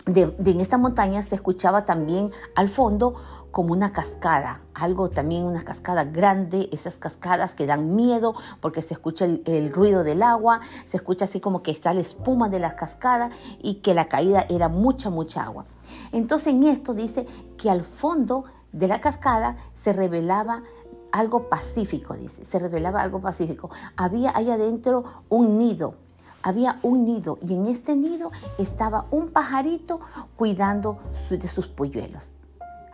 de, 0.05 0.33
en 0.45 0.59
esta 0.59 0.77
montaña 0.77 1.21
se 1.23 1.35
escuchaba 1.35 1.85
también 1.85 2.31
al 2.55 2.69
fondo 2.69 3.15
como 3.51 3.73
una 3.73 3.91
cascada, 3.93 4.61
algo 4.75 5.09
también, 5.09 5.43
una 5.43 5.63
cascada 5.63 6.03
grande, 6.03 6.69
esas 6.71 6.95
cascadas 6.95 7.53
que 7.53 7.65
dan 7.65 7.95
miedo 7.95 8.35
porque 8.61 8.83
se 8.83 8.93
escucha 8.93 9.25
el, 9.25 9.41
el, 9.45 9.73
ruido 9.73 10.03
del 10.03 10.21
agua, 10.21 10.61
se 10.85 10.97
escucha 10.97 11.25
así 11.25 11.39
como 11.39 11.63
que 11.63 11.71
está 11.71 11.95
la 11.95 12.01
espuma 12.01 12.47
de 12.47 12.59
la 12.59 12.75
cascada 12.75 13.31
y 13.59 13.75
que 13.75 13.95
la 13.95 14.07
caída 14.07 14.45
era 14.49 14.69
mucha, 14.69 15.09
mucha 15.09 15.43
agua. 15.43 15.65
Entonces 16.11 16.53
en 16.53 16.63
esto 16.63 16.93
dice 16.93 17.25
que 17.57 17.69
al 17.69 17.83
fondo 17.83 18.45
de 18.71 18.87
la 18.87 19.01
cascada 19.01 19.57
se 19.73 19.93
revelaba 19.93 20.63
algo 21.11 21.49
pacífico, 21.49 22.13
dice, 22.13 22.45
se 22.45 22.59
revelaba 22.59 23.01
algo 23.01 23.19
pacífico. 23.21 23.69
Había 23.95 24.35
ahí 24.35 24.51
adentro 24.51 25.03
un 25.29 25.57
nido, 25.57 25.95
había 26.43 26.79
un 26.83 27.05
nido 27.05 27.39
y 27.41 27.55
en 27.55 27.67
este 27.67 27.95
nido 27.95 28.31
estaba 28.57 29.05
un 29.11 29.29
pajarito 29.29 29.99
cuidando 30.35 30.99
de 31.29 31.47
sus 31.47 31.67
polluelos. 31.67 32.33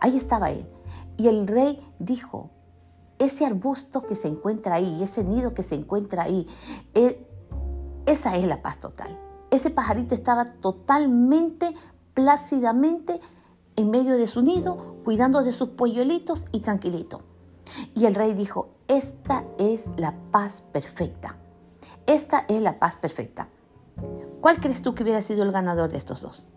Ahí 0.00 0.16
estaba 0.16 0.50
él. 0.50 0.66
Y 1.16 1.28
el 1.28 1.46
rey 1.46 1.80
dijo, 1.98 2.50
ese 3.18 3.46
arbusto 3.46 4.02
que 4.02 4.14
se 4.14 4.28
encuentra 4.28 4.76
ahí, 4.76 5.02
ese 5.02 5.24
nido 5.24 5.54
que 5.54 5.62
se 5.62 5.74
encuentra 5.74 6.24
ahí, 6.24 6.46
eh, 6.94 7.26
esa 8.04 8.36
es 8.36 8.46
la 8.46 8.62
paz 8.62 8.78
total. 8.78 9.18
Ese 9.50 9.70
pajarito 9.70 10.14
estaba 10.14 10.44
totalmente 10.44 11.74
plácidamente 12.16 13.20
en 13.76 13.90
medio 13.90 14.16
de 14.16 14.26
su 14.26 14.40
nido, 14.40 14.96
cuidando 15.04 15.44
de 15.44 15.52
sus 15.52 15.68
polluelitos 15.68 16.46
y 16.50 16.60
tranquilito. 16.60 17.20
Y 17.94 18.06
el 18.06 18.14
rey 18.14 18.32
dijo, 18.32 18.70
esta 18.88 19.44
es 19.58 19.86
la 19.98 20.14
paz 20.30 20.64
perfecta. 20.72 21.36
Esta 22.06 22.46
es 22.48 22.62
la 22.62 22.78
paz 22.78 22.96
perfecta. 22.96 23.48
¿Cuál 24.40 24.60
crees 24.60 24.80
tú 24.80 24.94
que 24.94 25.02
hubiera 25.02 25.20
sido 25.20 25.42
el 25.42 25.52
ganador 25.52 25.90
de 25.90 25.98
estos 25.98 26.22
dos? 26.22 26.48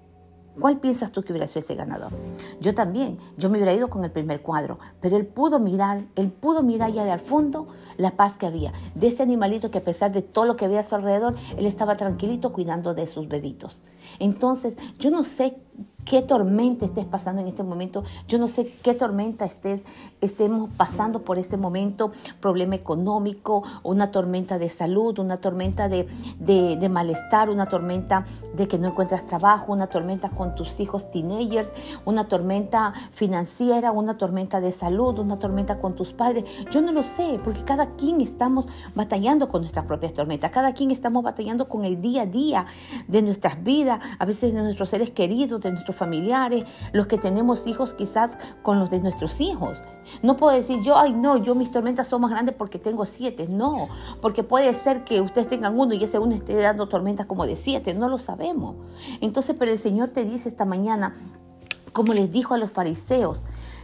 ¿Cuál 0.58 0.80
piensas 0.80 1.12
tú 1.12 1.24
que 1.24 1.34
hubiera 1.34 1.48
sido 1.48 1.66
ese 1.66 1.76
ganador? 1.76 2.14
Yo 2.62 2.74
también, 2.74 3.18
yo 3.38 3.50
me 3.50 3.58
hubiera 3.58 3.74
ido 3.74 3.90
con 3.90 4.04
el 4.06 4.12
primer 4.12 4.42
cuadro, 4.42 4.80
pero 5.02 5.18
él 5.18 5.26
pudo 5.26 5.60
mirar, 5.60 6.04
él 6.16 6.32
pudo 6.32 6.64
mirar 6.64 6.90
allá 6.90 7.12
al 7.12 7.20
fondo 7.20 7.68
la 7.98 8.12
paz 8.12 8.38
que 8.38 8.46
había, 8.46 8.72
de 8.96 9.08
ese 9.08 9.24
animalito 9.24 9.72
que 9.72 9.80
a 9.80 9.84
pesar 9.84 10.12
de 10.14 10.22
todo 10.22 10.46
lo 10.46 10.56
que 10.56 10.66
había 10.66 10.80
a 10.80 10.84
su 10.84 10.96
alrededor, 10.96 11.36
él 11.58 11.66
estaba 11.66 11.98
tranquilito 11.98 12.54
cuidando 12.54 12.94
de 12.94 13.08
sus 13.08 13.28
bebitos. 13.28 13.82
Entonces, 14.18 14.76
yo 14.98 15.12
no 15.12 15.24
sé 15.24 15.58
qué 16.10 16.24
tormenta 16.24 16.86
estés 16.86 17.06
pasando 17.06 17.42
en 17.42 17.48
este 17.48 17.62
momento. 17.62 18.04
Yo 18.28 18.40
no 18.40 18.48
sé 18.48 18.74
qué 18.82 18.96
tormenta 18.96 19.46
estés, 19.46 19.84
estemos 20.22 20.70
pasando 20.76 21.22
por 21.22 21.38
este 21.38 21.56
momento, 21.56 22.12
problema 22.40 22.76
económico, 22.76 23.64
una 23.84 24.10
tormenta 24.10 24.58
de 24.58 24.70
salud, 24.70 25.20
una 25.20 25.38
tormenta 25.38 25.88
de, 25.88 26.08
de, 26.40 26.90
malestar, 26.90 27.52
una 27.52 27.68
tormenta 27.68 28.26
de 28.56 28.68
que 28.68 28.80
no 28.80 28.88
encuentras 28.88 29.28
trabajo, 29.28 29.72
una 29.72 29.86
tormenta 29.88 30.30
con 30.30 30.56
tus 30.56 30.80
hijos 30.80 31.12
teenagers, 31.12 31.74
una 32.06 32.28
tormenta 32.28 32.94
financiera, 33.12 33.92
una 33.92 34.18
tormenta 34.18 34.62
de 34.62 34.72
salud, 34.72 35.20
una 35.20 35.38
tormenta 35.38 35.80
con 35.80 35.96
tus 35.96 36.12
padres. 36.14 36.46
Yo 36.72 36.82
no 36.82 36.92
lo 36.92 37.04
sé, 37.04 37.40
porque 37.44 37.64
cada 37.64 37.96
quien 37.96 38.20
estamos 38.22 38.66
batallando 38.96 39.48
con 39.48 39.62
nuestras 39.62 39.86
propias 39.86 40.14
tormentas, 40.14 40.50
cada 40.50 40.74
quien 40.74 40.90
estamos 40.90 41.24
batallando 41.24 41.70
con 41.70 41.86
el 41.86 42.02
día 42.02 42.24
a 42.24 42.26
día 42.26 42.66
de 43.08 43.22
nuestras 43.22 43.64
vidas, 43.64 43.99
a 44.18 44.26
veces 44.26 44.54
de 44.54 44.62
nuestros 44.62 44.90
seres 44.90 45.12
queridos, 45.12 45.62
de 45.62 45.72
nuestros 45.72 45.96
familiares, 45.96 46.66
los 46.94 47.08
que 47.08 47.18
tenemos 47.18 47.68
hijos 47.68 47.94
quizás 47.94 48.38
con 48.62 48.80
los 48.80 48.90
de 48.90 49.00
nuestros 49.00 49.40
hijos. 49.42 49.82
No 50.24 50.38
puedo 50.38 50.56
decir 50.56 50.82
yo, 50.82 50.98
ay 50.98 51.14
no, 51.14 51.38
yo 51.38 51.56
mis 51.56 51.72
tormentas 51.72 52.08
son 52.08 52.22
más 52.22 52.32
grandes 52.32 52.56
porque 52.56 52.80
tengo 52.80 53.06
siete. 53.06 53.48
No, 53.48 53.90
porque 54.22 54.44
puede 54.44 54.74
ser 54.74 55.04
que 55.04 55.22
ustedes 55.22 55.48
tengan 55.48 55.78
uno 55.78 55.94
y 55.94 56.04
ese 56.04 56.20
uno 56.20 56.36
esté 56.36 56.56
dando 56.56 56.88
tormentas 56.88 57.26
como 57.26 57.46
de 57.46 57.56
siete. 57.56 57.94
No 57.94 58.10
lo 58.10 58.18
sabemos. 58.18 58.76
Entonces, 59.22 59.56
pero 59.58 59.72
el 59.72 59.80
Señor 59.80 60.10
te 60.10 60.26
dice 60.26 60.50
esta 60.50 60.66
mañana, 60.66 61.16
como 61.94 62.14
les 62.14 62.32
dijo 62.32 62.54
a 62.54 62.58
los 62.58 62.72
fariseos, 62.72 63.44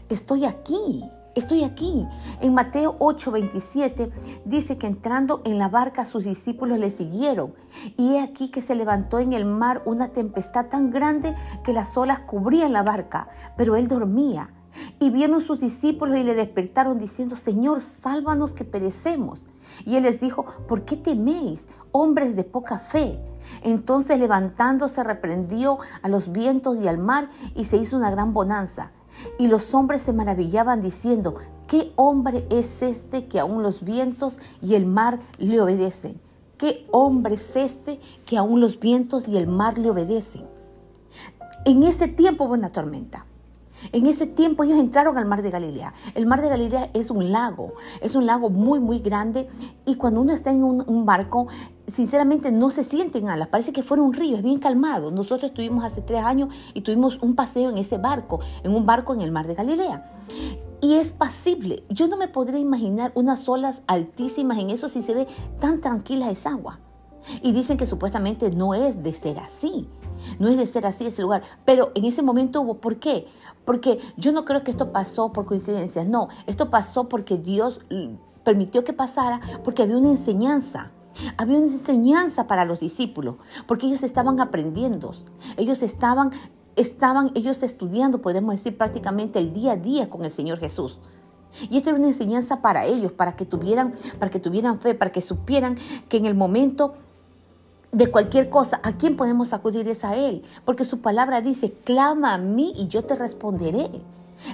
estoy 0.09 0.45
aquí. 0.45 1.03
Estoy 1.35 1.65
aquí. 1.65 2.07
En 2.39 2.53
Mateo 2.53 2.95
8:27 2.99 4.09
dice 4.45 4.77
que 4.77 4.87
entrando 4.87 5.41
en 5.43 5.59
la 5.59 5.67
barca 5.67 6.05
sus 6.05 6.23
discípulos 6.23 6.79
le 6.79 6.89
siguieron. 6.89 7.53
Y 7.97 8.13
he 8.13 8.21
aquí 8.21 8.49
que 8.49 8.61
se 8.61 8.73
levantó 8.73 9.19
en 9.19 9.33
el 9.33 9.43
mar 9.43 9.81
una 9.85 10.13
tempestad 10.13 10.67
tan 10.67 10.91
grande 10.91 11.35
que 11.65 11.73
las 11.73 11.97
olas 11.97 12.19
cubrían 12.19 12.71
la 12.71 12.83
barca, 12.83 13.27
pero 13.57 13.75
él 13.75 13.89
dormía. 13.89 14.49
Y 14.97 15.09
vieron 15.09 15.41
sus 15.41 15.59
discípulos 15.59 16.17
y 16.17 16.23
le 16.23 16.35
despertaron 16.35 16.97
diciendo, 16.97 17.35
Señor, 17.35 17.81
sálvanos 17.81 18.53
que 18.53 18.63
perecemos. 18.63 19.43
Y 19.85 19.97
él 19.97 20.03
les 20.03 20.21
dijo, 20.21 20.45
¿por 20.69 20.85
qué 20.85 20.95
teméis, 20.95 21.67
hombres 21.91 22.37
de 22.37 22.45
poca 22.45 22.79
fe? 22.79 23.19
Entonces 23.61 24.19
levantándose 24.19 25.03
reprendió 25.03 25.79
a 26.01 26.07
los 26.07 26.31
vientos 26.31 26.79
y 26.79 26.87
al 26.87 26.97
mar 26.97 27.29
y 27.55 27.65
se 27.65 27.75
hizo 27.75 27.97
una 27.97 28.09
gran 28.09 28.33
bonanza. 28.33 28.91
Y 29.37 29.47
los 29.47 29.73
hombres 29.73 30.01
se 30.01 30.13
maravillaban 30.13 30.81
diciendo, 30.81 31.35
¿qué 31.67 31.91
hombre 31.95 32.45
es 32.49 32.81
este 32.81 33.27
que 33.27 33.39
aún 33.39 33.63
los 33.63 33.83
vientos 33.83 34.37
y 34.61 34.75
el 34.75 34.85
mar 34.85 35.19
le 35.37 35.61
obedecen? 35.61 36.19
¿Qué 36.57 36.87
hombre 36.91 37.35
es 37.35 37.55
este 37.55 37.99
que 38.25 38.37
aún 38.37 38.61
los 38.61 38.79
vientos 38.79 39.27
y 39.27 39.37
el 39.37 39.47
mar 39.47 39.77
le 39.77 39.89
obedecen? 39.89 40.45
En 41.65 41.83
ese 41.83 42.07
tiempo 42.07 42.45
hubo 42.45 42.53
una 42.53 42.71
tormenta. 42.71 43.25
En 43.91 44.07
ese 44.07 44.25
tiempo 44.25 44.63
ellos 44.63 44.79
entraron 44.79 45.17
al 45.17 45.25
mar 45.25 45.41
de 45.41 45.51
Galilea. 45.51 45.93
El 46.13 46.25
mar 46.25 46.41
de 46.41 46.49
Galilea 46.49 46.89
es 46.93 47.11
un 47.11 47.31
lago, 47.31 47.73
es 48.01 48.15
un 48.15 48.25
lago 48.25 48.49
muy, 48.49 48.79
muy 48.79 48.99
grande 48.99 49.47
y 49.85 49.95
cuando 49.95 50.21
uno 50.21 50.33
está 50.33 50.51
en 50.51 50.63
un, 50.63 51.05
barco, 51.05 51.47
sinceramente 51.87 52.51
no 52.51 52.69
se 52.69 52.83
sienten 52.83 53.29
alas, 53.29 53.47
parece 53.47 53.73
que 53.73 53.83
fuera 53.83 54.03
un 54.03 54.13
río, 54.13 54.35
es 54.37 54.43
bien 54.43 54.59
calmado. 54.59 55.11
Nosotros 55.11 55.51
estuvimos 55.51 55.83
hace 55.83 56.01
tres 56.01 56.23
años 56.23 56.53
y 56.73 56.81
tuvimos 56.81 57.21
un 57.21 57.35
paseo 57.35 57.69
en 57.69 57.77
ese 57.77 57.97
barco, 57.97 58.39
en 58.63 58.73
un 58.75 58.85
barco 58.85 59.13
en 59.13 59.21
el 59.21 59.31
mar 59.31 59.47
de 59.47 59.55
Galilea. 59.55 60.11
Y 60.81 60.95
es 60.95 61.13
pasible. 61.13 61.83
Yo 61.89 62.07
no 62.07 62.17
me 62.17 62.27
podría 62.27 62.59
imaginar 62.59 63.11
unas 63.15 63.47
olas 63.47 63.81
altísimas 63.87 64.57
en 64.59 64.69
eso 64.69 64.89
si 64.89 65.01
se 65.01 65.13
ve 65.13 65.27
tan 65.59 65.81
tranquila 65.81 66.29
esa 66.29 66.51
agua. 66.51 66.79
Y 67.41 67.53
dicen 67.53 67.77
que 67.77 67.87
supuestamente 67.87 68.51
no 68.51 68.73
es 68.73 69.01
de 69.01 69.13
ser 69.13 69.39
así. 69.39 69.87
No 70.39 70.47
es 70.47 70.57
de 70.57 70.67
ser 70.67 70.85
así 70.85 71.05
ese 71.05 71.21
lugar. 71.21 71.41
Pero 71.65 71.91
en 71.95 72.05
ese 72.05 72.21
momento 72.21 72.61
hubo, 72.61 72.75
¿por 72.75 72.97
qué? 72.97 73.25
Porque 73.63 73.99
yo 74.17 74.31
no 74.31 74.45
creo 74.45 74.63
que 74.63 74.71
esto 74.71 74.91
pasó 74.91 75.31
por 75.31 75.45
coincidencias. 75.45 76.05
No, 76.05 76.27
esto 76.45 76.69
pasó 76.69 77.09
porque 77.09 77.37
Dios 77.37 77.79
permitió 78.43 78.83
que 78.83 78.93
pasara, 78.93 79.41
porque 79.63 79.81
había 79.81 79.97
una 79.97 80.09
enseñanza. 80.09 80.91
Había 81.37 81.57
una 81.57 81.67
enseñanza 81.67 82.47
para 82.47 82.65
los 82.65 82.79
discípulos, 82.79 83.35
porque 83.67 83.87
ellos 83.87 84.03
estaban 84.03 84.39
aprendiendo. 84.39 85.13
Ellos 85.57 85.81
estaban, 85.81 86.31
estaban 86.75 87.31
ellos 87.35 87.63
estudiando, 87.63 88.21
podemos 88.21 88.55
decir, 88.55 88.77
prácticamente 88.77 89.39
el 89.39 89.53
día 89.53 89.73
a 89.73 89.77
día 89.77 90.09
con 90.09 90.25
el 90.25 90.31
Señor 90.31 90.59
Jesús. 90.59 90.97
Y 91.69 91.77
esta 91.77 91.91
era 91.91 91.99
una 91.99 92.07
enseñanza 92.07 92.61
para 92.61 92.85
ellos, 92.85 93.11
para 93.11 93.35
que 93.35 93.45
tuvieran, 93.45 93.93
para 94.19 94.29
que 94.29 94.39
tuvieran 94.39 94.79
fe, 94.79 94.93
para 94.93 95.11
que 95.11 95.21
supieran 95.21 95.77
que 96.09 96.17
en 96.17 96.25
el 96.25 96.35
momento 96.35 96.95
de 97.91 98.11
cualquier 98.11 98.49
cosa, 98.49 98.81
¿a 98.83 98.97
quién 98.97 99.15
podemos 99.15 99.53
acudir? 99.53 99.87
Es 99.87 100.03
a 100.03 100.17
Él, 100.17 100.43
porque 100.65 100.83
su 100.83 100.99
palabra 100.99 101.39
dice, 101.39 101.71
clama 101.85 102.33
a 102.33 102.37
mí 102.37 102.73
y 102.75 102.87
yo 102.87 103.05
te 103.05 103.15
responderé. 103.15 103.89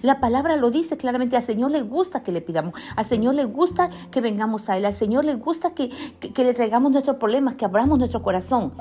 La 0.01 0.19
palabra 0.19 0.55
lo 0.55 0.71
dice 0.71 0.97
claramente, 0.97 1.35
al 1.35 1.43
Señor 1.43 1.71
le 1.71 1.81
gusta 1.81 2.23
que 2.23 2.31
le 2.31 2.41
pidamos, 2.41 2.73
al 2.95 3.05
Señor 3.05 3.35
le 3.35 3.45
gusta 3.45 3.89
que 4.11 4.21
vengamos 4.21 4.69
a 4.69 4.77
Él, 4.77 4.85
al 4.85 4.95
Señor 4.95 5.25
le 5.25 5.35
gusta 5.35 5.73
que, 5.73 5.89
que, 6.19 6.43
le 6.43 6.53
traigamos 6.53 6.91
nuestros 6.91 7.17
problemas, 7.17 7.55
que 7.55 7.65
abramos 7.65 7.99
nuestro 7.99 8.21
corazón. 8.21 8.73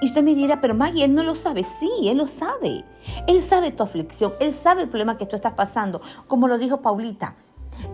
Y 0.00 0.06
usted 0.06 0.22
me 0.22 0.34
dirá, 0.34 0.60
pero 0.60 0.74
Maggie, 0.74 1.04
Él 1.04 1.14
no 1.14 1.22
lo 1.22 1.34
sabe. 1.34 1.64
Sí, 1.64 1.90
Él 2.08 2.18
lo 2.18 2.26
sabe. 2.26 2.84
Él 3.26 3.40
sabe 3.40 3.72
tu 3.72 3.82
aflicción, 3.82 4.32
Él 4.40 4.52
sabe 4.52 4.82
el 4.82 4.88
problema 4.88 5.16
que 5.16 5.26
tú 5.26 5.36
estás 5.36 5.54
pasando, 5.54 6.00
como 6.26 6.48
lo 6.48 6.58
dijo 6.58 6.82
Paulita. 6.82 7.34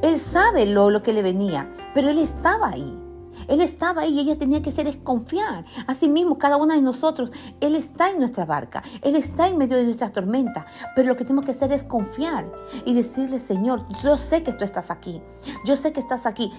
Él 0.03 0.19
sabe 0.21 0.67
lo, 0.67 0.91
lo 0.91 1.03
que 1.03 1.13
le 1.13 1.23
venía, 1.23 1.69
pero 1.95 2.11
Él 2.11 2.19
estaba 2.19 2.71
ahí. 2.71 3.02
Él 3.49 3.61
estaba 3.61 4.03
ahí 4.03 4.15
y 4.15 4.21
ella 4.21 4.39
tenía 4.39 4.63
que 4.63 4.73
ser 4.73 4.87
es 4.87 4.97
confiar. 4.97 5.65
Asimismo, 5.87 6.39
cada 6.39 6.57
una 6.57 6.75
de 6.75 6.83
nosotros, 6.83 7.31
Él 7.61 7.75
está 7.75 8.11
en 8.11 8.19
nuestra 8.19 8.45
barca, 8.45 8.83
Él 9.03 9.17
está 9.17 9.49
en 9.49 9.59
medio 9.59 9.77
de 9.77 9.85
nuestras 9.85 10.13
tormentas, 10.13 10.65
pero 10.95 11.09
lo 11.09 11.17
que 11.17 11.25
tenemos 11.25 11.45
que 11.45 11.53
hacer 11.53 11.73
es 11.73 11.85
confiar 11.85 12.51
y 12.85 12.95
decirle, 12.95 13.39
Señor, 13.39 13.87
yo 14.03 14.17
sé 14.17 14.43
que 14.43 14.53
tú 14.53 14.65
estás 14.65 14.91
aquí, 14.91 15.23
yo 15.65 15.77
sé 15.77 15.93
que 15.93 16.01
estás 16.01 16.27
aquí, 16.27 16.53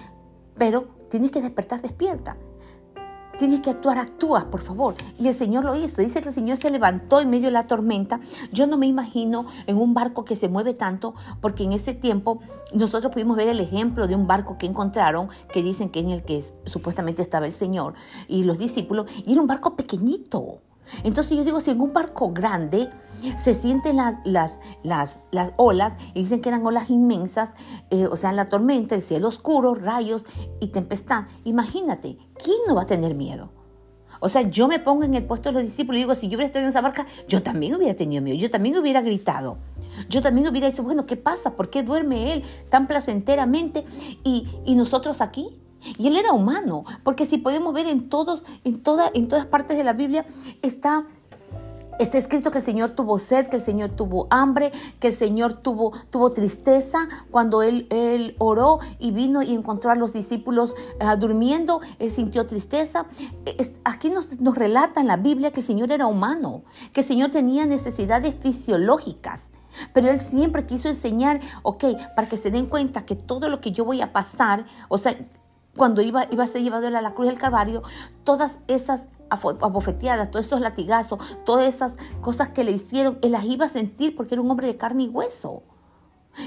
pero 0.56 0.88
tienes 1.10 1.30
que 1.30 1.40
despertar 1.40 1.82
despierta. 1.82 2.36
Tienes 3.38 3.60
que 3.60 3.70
actuar, 3.70 3.98
actúa, 3.98 4.50
por 4.50 4.60
favor. 4.60 4.94
Y 5.18 5.28
el 5.28 5.34
Señor 5.34 5.64
lo 5.64 5.74
hizo. 5.74 6.00
Dice 6.00 6.20
que 6.20 6.28
el 6.28 6.34
Señor 6.34 6.56
se 6.56 6.70
levantó 6.70 7.20
en 7.20 7.30
medio 7.30 7.46
de 7.46 7.52
la 7.52 7.66
tormenta. 7.66 8.20
Yo 8.52 8.66
no 8.66 8.78
me 8.78 8.86
imagino 8.86 9.46
en 9.66 9.76
un 9.76 9.92
barco 9.92 10.24
que 10.24 10.36
se 10.36 10.48
mueve 10.48 10.74
tanto, 10.74 11.14
porque 11.40 11.64
en 11.64 11.72
ese 11.72 11.94
tiempo 11.94 12.40
nosotros 12.72 13.12
pudimos 13.12 13.36
ver 13.36 13.48
el 13.48 13.60
ejemplo 13.60 14.06
de 14.06 14.14
un 14.14 14.26
barco 14.26 14.56
que 14.56 14.66
encontraron, 14.66 15.28
que 15.52 15.62
dicen 15.62 15.90
que 15.90 16.00
en 16.00 16.10
el 16.10 16.22
que 16.22 16.44
supuestamente 16.66 17.22
estaba 17.22 17.46
el 17.46 17.52
Señor 17.52 17.94
y 18.28 18.44
los 18.44 18.58
discípulos, 18.58 19.06
y 19.24 19.32
era 19.32 19.40
un 19.40 19.48
barco 19.48 19.74
pequeñito. 19.74 20.60
Entonces 21.02 21.36
yo 21.36 21.44
digo, 21.44 21.60
si 21.60 21.70
en 21.70 21.80
un 21.80 21.92
barco 21.92 22.32
grande 22.32 22.90
se 23.38 23.54
sienten 23.54 23.96
las, 23.96 24.16
las, 24.24 24.58
las, 24.82 25.20
las 25.30 25.52
olas, 25.56 25.96
y 26.14 26.22
dicen 26.22 26.40
que 26.40 26.50
eran 26.50 26.66
olas 26.66 26.90
inmensas, 26.90 27.54
eh, 27.90 28.06
o 28.06 28.16
sea, 28.16 28.32
la 28.32 28.46
tormenta, 28.46 28.94
el 28.94 29.02
cielo 29.02 29.28
oscuro, 29.28 29.74
rayos 29.74 30.24
y 30.60 30.68
tempestad, 30.68 31.24
imagínate, 31.44 32.18
¿quién 32.42 32.58
no 32.68 32.74
va 32.74 32.82
a 32.82 32.86
tener 32.86 33.14
miedo? 33.14 33.50
O 34.20 34.28
sea, 34.28 34.42
yo 34.42 34.68
me 34.68 34.78
pongo 34.78 35.04
en 35.04 35.14
el 35.14 35.24
puesto 35.24 35.50
de 35.50 35.54
los 35.54 35.62
discípulos 35.62 35.98
y 35.98 36.02
digo, 36.02 36.14
si 36.14 36.28
yo 36.28 36.36
hubiera 36.36 36.46
estado 36.46 36.64
en 36.64 36.70
esa 36.70 36.80
barca, 36.80 37.06
yo 37.28 37.42
también 37.42 37.74
hubiera 37.74 37.94
tenido 37.94 38.22
miedo, 38.22 38.38
yo 38.38 38.50
también 38.50 38.76
hubiera 38.76 39.02
gritado. 39.02 39.58
Yo 40.08 40.22
también 40.22 40.48
hubiera 40.48 40.68
dicho, 40.68 40.82
bueno, 40.82 41.06
¿qué 41.06 41.16
pasa? 41.16 41.56
¿Por 41.56 41.70
qué 41.70 41.82
duerme 41.82 42.32
él 42.32 42.42
tan 42.68 42.86
placenteramente 42.86 43.84
y, 44.24 44.48
y 44.64 44.74
nosotros 44.74 45.20
aquí? 45.20 45.60
Y 45.98 46.08
él 46.08 46.16
era 46.16 46.32
humano, 46.32 46.84
porque 47.02 47.26
si 47.26 47.38
podemos 47.38 47.74
ver 47.74 47.86
en 47.86 48.08
todos, 48.08 48.42
en, 48.64 48.82
toda, 48.82 49.10
en 49.14 49.28
todas 49.28 49.46
partes 49.46 49.76
de 49.76 49.84
la 49.84 49.92
Biblia, 49.92 50.24
está 50.62 51.06
Está 51.98 52.18
escrito 52.18 52.50
que 52.50 52.58
el 52.58 52.64
Señor 52.64 52.90
tuvo 52.90 53.18
sed, 53.18 53.46
que 53.46 53.56
el 53.56 53.62
Señor 53.62 53.90
tuvo 53.90 54.26
hambre, 54.30 54.72
que 54.98 55.08
el 55.08 55.14
Señor 55.14 55.54
tuvo, 55.54 55.92
tuvo 56.10 56.32
tristeza 56.32 57.08
cuando 57.30 57.62
él, 57.62 57.86
él 57.90 58.34
oró 58.38 58.80
y 58.98 59.12
vino 59.12 59.42
y 59.42 59.54
encontró 59.54 59.92
a 59.92 59.94
los 59.94 60.12
discípulos 60.12 60.74
ah, 60.98 61.14
durmiendo. 61.16 61.80
Él 62.00 62.10
sintió 62.10 62.46
tristeza. 62.46 63.06
aquí 63.84 64.10
nos, 64.10 64.40
nos 64.40 64.56
relata 64.56 65.00
en 65.00 65.06
la 65.06 65.16
Biblia 65.16 65.52
que 65.52 65.60
el 65.60 65.66
Señor 65.66 65.92
era 65.92 66.06
humano, 66.06 66.62
que 66.92 67.02
el 67.02 67.06
Señor 67.06 67.30
tenía 67.30 67.64
necesidades 67.64 68.34
fisiológicas. 68.40 69.42
Pero 69.92 70.10
él 70.10 70.20
siempre 70.20 70.66
quiso 70.66 70.88
enseñar, 70.88 71.40
ok, 71.62 71.84
para 72.16 72.28
que 72.28 72.36
se 72.36 72.50
den 72.50 72.66
cuenta 72.66 73.04
que 73.04 73.16
todo 73.16 73.48
lo 73.48 73.60
que 73.60 73.72
yo 73.72 73.84
voy 73.84 74.00
a 74.02 74.12
pasar, 74.12 74.66
o 74.88 74.98
sea, 74.98 75.16
cuando 75.76 76.02
iba, 76.02 76.26
iba 76.30 76.44
a 76.44 76.46
ser 76.46 76.62
llevado 76.62 76.86
a 76.86 76.90
la 76.90 77.14
cruz 77.14 77.28
del 77.28 77.38
Calvario, 77.38 77.82
todas 78.24 78.58
esas 78.68 79.08
abofeteadas, 79.28 80.30
todos 80.30 80.46
esos 80.46 80.60
latigazos, 80.60 81.18
todas 81.44 81.66
esas 81.66 81.96
cosas 82.20 82.50
que 82.50 82.64
le 82.64 82.72
hicieron, 82.72 83.18
él 83.22 83.32
las 83.32 83.44
iba 83.44 83.66
a 83.66 83.68
sentir 83.68 84.14
porque 84.14 84.34
era 84.34 84.42
un 84.42 84.50
hombre 84.50 84.66
de 84.66 84.76
carne 84.76 85.04
y 85.04 85.08
hueso. 85.08 85.62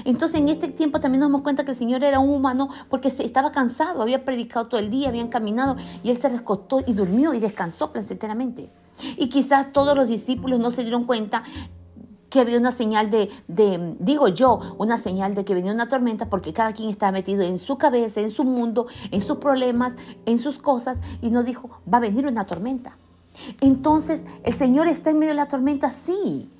Entonces 0.04 0.38
en 0.38 0.48
este 0.48 0.68
tiempo 0.68 1.00
también 1.00 1.20
nos 1.20 1.30
damos 1.30 1.42
cuenta 1.42 1.64
que 1.64 1.70
el 1.70 1.76
Señor 1.76 2.04
era 2.04 2.18
un 2.18 2.30
humano 2.30 2.68
porque 2.90 3.08
estaba 3.08 3.52
cansado, 3.52 4.02
había 4.02 4.24
predicado 4.24 4.68
todo 4.68 4.80
el 4.80 4.90
día, 4.90 5.08
habían 5.08 5.28
caminado 5.28 5.76
y 6.02 6.10
él 6.10 6.18
se 6.18 6.28
descostó 6.28 6.80
y 6.86 6.92
durmió 6.92 7.32
y 7.32 7.40
descansó 7.40 7.90
placenteramente. 7.90 8.70
Y 9.16 9.28
quizás 9.28 9.72
todos 9.72 9.96
los 9.96 10.08
discípulos 10.08 10.58
no 10.58 10.70
se 10.70 10.82
dieron 10.82 11.04
cuenta 11.04 11.44
que 12.30 12.40
había 12.40 12.58
una 12.58 12.72
señal 12.72 13.10
de, 13.10 13.30
de, 13.48 13.96
digo 13.98 14.28
yo, 14.28 14.60
una 14.78 14.98
señal 14.98 15.34
de 15.34 15.44
que 15.44 15.54
venía 15.54 15.72
una 15.72 15.88
tormenta 15.88 16.26
porque 16.26 16.52
cada 16.52 16.72
quien 16.72 16.90
estaba 16.90 17.12
metido 17.12 17.42
en 17.42 17.58
su 17.58 17.78
cabeza, 17.78 18.20
en 18.20 18.30
su 18.30 18.44
mundo, 18.44 18.86
en 19.10 19.20
sus 19.20 19.38
problemas, 19.38 19.94
en 20.26 20.38
sus 20.38 20.58
cosas 20.58 20.98
y 21.22 21.30
no 21.30 21.42
dijo, 21.42 21.70
va 21.92 21.98
a 21.98 22.00
venir 22.00 22.26
una 22.26 22.44
tormenta. 22.44 22.96
Entonces, 23.60 24.24
¿el 24.42 24.54
Señor 24.54 24.88
está 24.88 25.10
en 25.10 25.18
medio 25.18 25.32
de 25.32 25.36
la 25.36 25.48
tormenta? 25.48 25.90
Sí. 25.90 26.50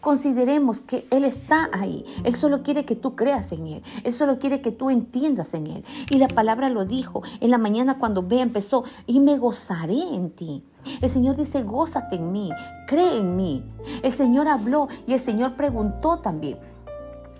Consideremos 0.00 0.80
que 0.80 1.06
Él 1.10 1.24
está 1.24 1.68
ahí. 1.72 2.04
Él 2.24 2.34
solo 2.34 2.62
quiere 2.62 2.84
que 2.84 2.96
tú 2.96 3.16
creas 3.16 3.52
en 3.52 3.66
Él. 3.66 3.82
Él 4.04 4.14
solo 4.14 4.38
quiere 4.38 4.60
que 4.60 4.72
tú 4.72 4.90
entiendas 4.90 5.54
en 5.54 5.66
Él. 5.66 5.84
Y 6.10 6.18
la 6.18 6.28
palabra 6.28 6.68
lo 6.68 6.84
dijo 6.84 7.22
en 7.40 7.50
la 7.50 7.58
mañana 7.58 7.98
cuando 7.98 8.22
ve 8.22 8.40
empezó, 8.40 8.84
y 9.06 9.20
me 9.20 9.38
gozaré 9.38 10.00
en 10.12 10.30
ti. 10.30 10.62
El 11.00 11.10
Señor 11.10 11.36
dice, 11.36 11.62
gózate 11.62 12.16
en 12.16 12.32
mí, 12.32 12.50
cree 12.86 13.18
en 13.18 13.36
mí. 13.36 13.64
El 14.02 14.12
Señor 14.12 14.48
habló 14.48 14.88
y 15.06 15.12
el 15.12 15.20
Señor 15.20 15.54
preguntó 15.56 16.18
también. 16.18 16.58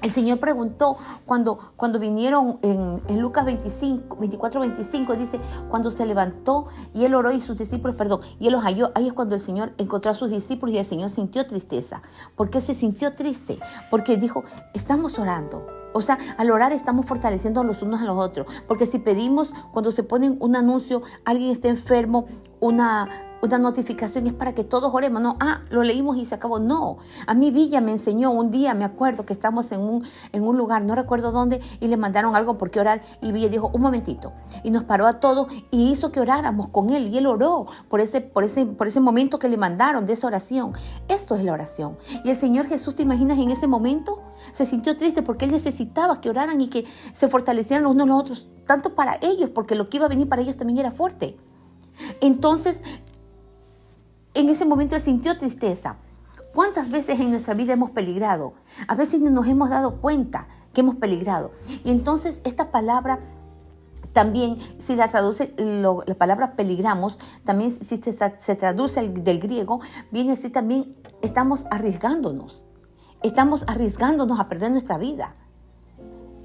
El 0.01 0.13
Señor 0.13 0.39
preguntó 0.39 0.97
cuando, 1.27 1.59
cuando 1.77 1.99
vinieron 1.99 2.59
en, 2.63 3.21
Lucas 3.21 3.45
25, 3.45 4.17
24, 4.17 4.61
25, 4.61 5.17
dice, 5.17 5.41
cuando 5.69 5.91
se 5.91 6.07
levantó 6.07 6.69
y 6.95 7.05
él 7.05 7.15
oró 7.15 7.33
y 7.33 7.41
sus 7.41 7.59
discípulos, 7.59 7.97
perdón, 7.97 8.21
y 8.39 8.47
él 8.47 8.53
los 8.53 8.63
halló, 8.63 8.93
ahí 8.95 9.09
es 9.09 9.13
cuando 9.13 9.35
el 9.35 9.41
Señor 9.41 9.73
encontró 9.77 10.13
a 10.13 10.15
sus 10.15 10.31
discípulos 10.31 10.75
y 10.75 10.79
el 10.79 10.85
Señor 10.85 11.11
sintió 11.11 11.47
tristeza. 11.47 12.03
¿Por 12.37 12.49
qué 12.49 12.61
se 12.61 12.75
sintió 12.75 13.15
triste? 13.15 13.59
Porque 13.91 14.17
dijo, 14.17 14.45
estamos 14.73 15.19
orando, 15.19 15.67
o 15.93 16.01
sea, 16.01 16.17
al 16.37 16.51
orar 16.51 16.73
estamos 16.73 17.07
fortaleciendo 17.07 17.65
los 17.65 17.83
unos 17.83 18.01
a 18.01 18.05
los 18.05 18.19
otros. 18.19 18.47
Porque 18.69 18.87
si 18.87 18.99
pedimos, 18.99 19.51
cuando 19.73 19.91
se 19.91 20.05
pone 20.05 20.37
un 20.39 20.55
anuncio, 20.55 21.03
alguien 21.25 21.51
está 21.51 21.69
enfermo, 21.69 22.27
una, 22.61 23.09
una 23.41 23.59
notificación 23.59 24.27
es 24.27 24.33
para 24.33 24.55
que 24.55 24.65
todos 24.65 24.93
oremos. 24.93 25.23
No, 25.23 25.37
ah, 25.41 25.63
lo 25.71 25.83
leímos 25.83 26.17
y 26.17 26.25
se 26.25 26.35
acabó. 26.35 26.59
No. 26.59 26.99
A 27.27 27.35
mí 27.35 27.51
Villa 27.51 27.81
me 27.81 27.93
enseñó 27.93 28.31
un 28.31 28.51
día, 28.51 28.75
me 28.75 28.85
acuerdo 28.85 29.25
que 29.25 29.33
estamos 29.33 29.71
en 29.73 29.81
un, 29.81 30.05
en 30.33 30.43
un 30.43 30.57
lugar, 30.57 30.83
no 30.83 30.95
recuerdo 30.95 31.33
dónde, 31.33 31.61
y 31.81 31.89
le 31.89 31.97
mandaron 31.97 32.35
algo 32.35 32.59
por 32.59 32.71
qué 32.71 32.81
orar. 32.81 33.03
Y 33.21 33.33
Villa 33.33 33.49
dijo, 33.49 33.71
un 33.73 33.83
momentito. 33.83 34.33
Y 34.63 34.71
nos 34.71 34.85
paró 34.85 35.07
a 35.07 35.15
todos 35.15 35.49
y 35.71 35.91
hizo 35.91 36.11
que 36.11 36.21
oráramos 36.21 36.69
con 36.69 36.91
él. 36.91 37.09
Y 37.09 37.19
él 37.19 37.27
oró 37.27 37.67
por 37.89 38.01
ese, 38.01 38.21
por 38.21 38.45
ese, 38.45 38.67
por 38.67 38.87
ese 38.87 39.01
momento 39.01 39.39
que 39.39 39.49
le 39.49 39.57
mandaron 39.57 40.07
de 40.07 40.15
esa 40.15 40.27
oración. 40.27 40.73
Esto 41.09 41.35
es 41.35 41.45
la 41.45 41.53
oración. 41.53 41.97
Y 42.25 42.31
el 42.31 42.37
Señor 42.37 42.67
Jesús, 42.67 42.97
¿te 42.97 43.03
imaginas 43.03 43.39
en 43.39 43.51
ese 43.51 43.67
momento? 43.67 44.23
Se 44.53 44.67
sintió 44.67 44.97
triste 44.97 45.23
porque 45.23 45.45
él 45.45 45.53
necesitaba 45.53 46.21
que 46.21 46.31
oraran 46.31 46.61
y 46.61 46.69
que 46.69 46.85
se 47.13 47.29
fortalecieran 47.29 47.85
los 47.85 47.95
unos 47.95 48.09
los 48.09 48.21
otros, 48.21 48.49
tanto 48.67 48.95
para 48.95 49.19
ellos, 49.21 49.51
porque 49.51 49.75
lo 49.75 49.89
que 49.89 49.97
iba 49.97 50.07
a 50.07 50.09
venir 50.09 50.29
para 50.29 50.43
ellos 50.43 50.57
también 50.57 50.79
era 50.79 50.93
fuerte. 50.93 51.37
Entonces, 52.21 52.81
en 54.39 54.49
ese 54.49 54.65
momento 54.65 54.95
él 54.95 55.03
sintió 55.03 55.37
tristeza. 55.37 55.97
¿Cuántas 56.55 56.91
veces 56.91 57.19
en 57.19 57.31
nuestra 57.31 57.55
vida 57.55 57.73
hemos 57.73 57.91
peligrado? 57.91 58.55
A 58.87 58.95
veces 58.95 59.21
nos 59.21 59.47
hemos 59.47 59.69
dado 59.69 60.01
cuenta 60.01 60.47
que 60.73 60.81
hemos 60.81 60.97
peligrado. 60.97 61.51
Y 61.85 61.91
entonces 61.91 62.41
esta 62.45 62.71
palabra 62.71 63.19
también, 64.13 64.59
si 64.79 64.97
la 64.97 65.09
traduce, 65.09 65.55
la 65.59 66.15
palabra 66.15 66.53
peligramos, 66.53 67.19
también 67.45 67.73
si 67.85 67.99
se, 67.99 68.57
traduce 68.57 69.09
del 69.09 69.41
griego, 69.41 69.81
viene 70.11 70.33
así 70.33 70.51
también, 70.51 70.93
estamos 71.21 71.65
arriesgándonos. 71.71 72.63
Estamos 73.23 73.65
arriesgándonos 73.67 74.39
a 74.39 74.49
perder 74.49 74.71
nuestra 74.71 74.99
vida. 74.99 75.35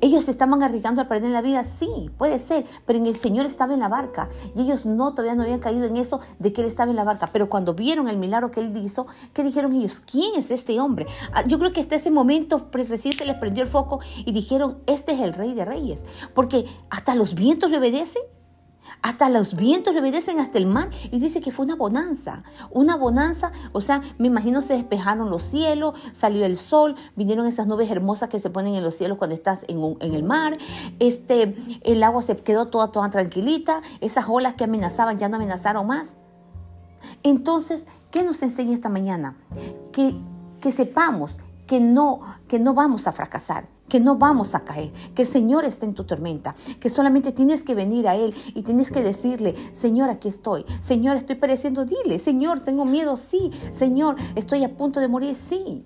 Ellos 0.03 0.27
estaban 0.27 0.61
arriesgando 0.61 1.01
a 1.01 1.07
perder 1.07 1.31
la 1.31 1.41
vida, 1.41 1.63
sí, 1.63 2.11
puede 2.17 2.37
ser, 2.37 2.65
pero 2.85 2.99
en 2.99 3.05
el 3.05 3.15
Señor 3.15 3.45
estaba 3.45 3.73
en 3.73 3.79
la 3.79 3.87
barca 3.87 4.27
y 4.53 4.63
ellos 4.63 4.85
no, 4.85 5.11
todavía 5.11 5.33
no 5.33 5.43
habían 5.43 5.61
caído 5.61 5.85
en 5.85 5.95
eso 5.95 6.19
de 6.39 6.51
que 6.51 6.59
Él 6.59 6.67
estaba 6.67 6.91
en 6.91 6.97
la 6.97 7.05
barca. 7.05 7.29
Pero 7.31 7.47
cuando 7.47 7.73
vieron 7.73 8.09
el 8.09 8.17
milagro 8.17 8.51
que 8.51 8.59
Él 8.59 8.75
hizo, 8.75 9.07
¿qué 9.31 9.45
dijeron 9.45 9.71
ellos? 9.71 10.01
¿Quién 10.01 10.35
es 10.35 10.51
este 10.51 10.77
hombre? 10.81 11.05
Ah, 11.31 11.45
yo 11.47 11.57
creo 11.57 11.71
que 11.71 11.79
hasta 11.79 11.95
ese 11.95 12.11
momento 12.11 12.67
reciente 12.73 13.23
les 13.23 13.37
prendió 13.37 13.63
el 13.63 13.69
foco 13.69 14.01
y 14.25 14.33
dijeron, 14.33 14.79
este 14.87 15.13
es 15.13 15.21
el 15.21 15.33
Rey 15.33 15.53
de 15.53 15.63
Reyes, 15.63 16.03
porque 16.33 16.65
hasta 16.89 17.15
los 17.15 17.33
vientos 17.33 17.71
le 17.71 17.77
obedecen. 17.77 18.23
Hasta 19.03 19.29
los 19.29 19.55
vientos 19.55 19.93
le 19.93 19.99
obedecen, 19.99 20.39
hasta 20.39 20.57
el 20.57 20.65
mar. 20.65 20.89
Y 21.11 21.19
dice 21.19 21.41
que 21.41 21.51
fue 21.51 21.65
una 21.65 21.75
bonanza. 21.75 22.43
Una 22.71 22.95
bonanza, 22.95 23.51
o 23.73 23.81
sea, 23.81 24.01
me 24.17 24.27
imagino 24.27 24.61
se 24.61 24.73
despejaron 24.73 25.29
los 25.29 25.43
cielos, 25.43 25.93
salió 26.13 26.45
el 26.45 26.57
sol, 26.57 26.95
vinieron 27.15 27.45
esas 27.45 27.67
nubes 27.67 27.91
hermosas 27.91 28.29
que 28.29 28.39
se 28.39 28.49
ponen 28.49 28.75
en 28.75 28.83
los 28.83 28.95
cielos 28.95 29.17
cuando 29.17 29.35
estás 29.35 29.65
en, 29.67 29.97
en 29.99 30.13
el 30.13 30.23
mar. 30.23 30.57
Este, 30.99 31.79
el 31.83 32.01
agua 32.01 32.21
se 32.21 32.37
quedó 32.37 32.69
toda, 32.69 32.91
toda 32.91 33.09
tranquilita. 33.09 33.81
Esas 33.99 34.25
olas 34.27 34.53
que 34.53 34.63
amenazaban 34.63 35.17
ya 35.17 35.27
no 35.27 35.35
amenazaron 35.35 35.85
más. 35.85 36.15
Entonces, 37.23 37.85
¿qué 38.09 38.23
nos 38.23 38.41
enseña 38.41 38.73
esta 38.73 38.89
mañana? 38.89 39.35
Que, 39.91 40.15
que 40.61 40.71
sepamos 40.71 41.31
que 41.67 41.79
no, 41.79 42.21
que 42.47 42.59
no 42.59 42.73
vamos 42.73 43.07
a 43.07 43.11
fracasar, 43.11 43.67
que 43.93 43.99
no 43.99 44.15
vamos 44.15 44.55
a 44.55 44.61
caer, 44.61 44.91
que 45.13 45.21
el 45.21 45.27
Señor 45.27 45.65
está 45.65 45.85
en 45.85 45.93
tu 45.93 46.03
tormenta, 46.03 46.55
que 46.79 46.89
solamente 46.89 47.31
tienes 47.31 47.61
que 47.61 47.75
venir 47.75 48.07
a 48.07 48.15
Él 48.15 48.33
y 48.55 48.63
tienes 48.63 48.89
que 48.89 49.03
decirle, 49.03 49.53
Señor, 49.73 50.09
aquí 50.09 50.29
estoy, 50.29 50.65
Señor, 50.81 51.15
estoy 51.15 51.35
pereciendo, 51.35 51.85
dile, 51.85 52.17
Señor, 52.17 52.61
tengo 52.61 52.85
miedo, 52.85 53.17
sí, 53.17 53.51
Señor, 53.71 54.15
estoy 54.33 54.63
a 54.63 54.75
punto 54.75 54.99
de 54.99 55.07
morir, 55.09 55.35
sí. 55.35 55.85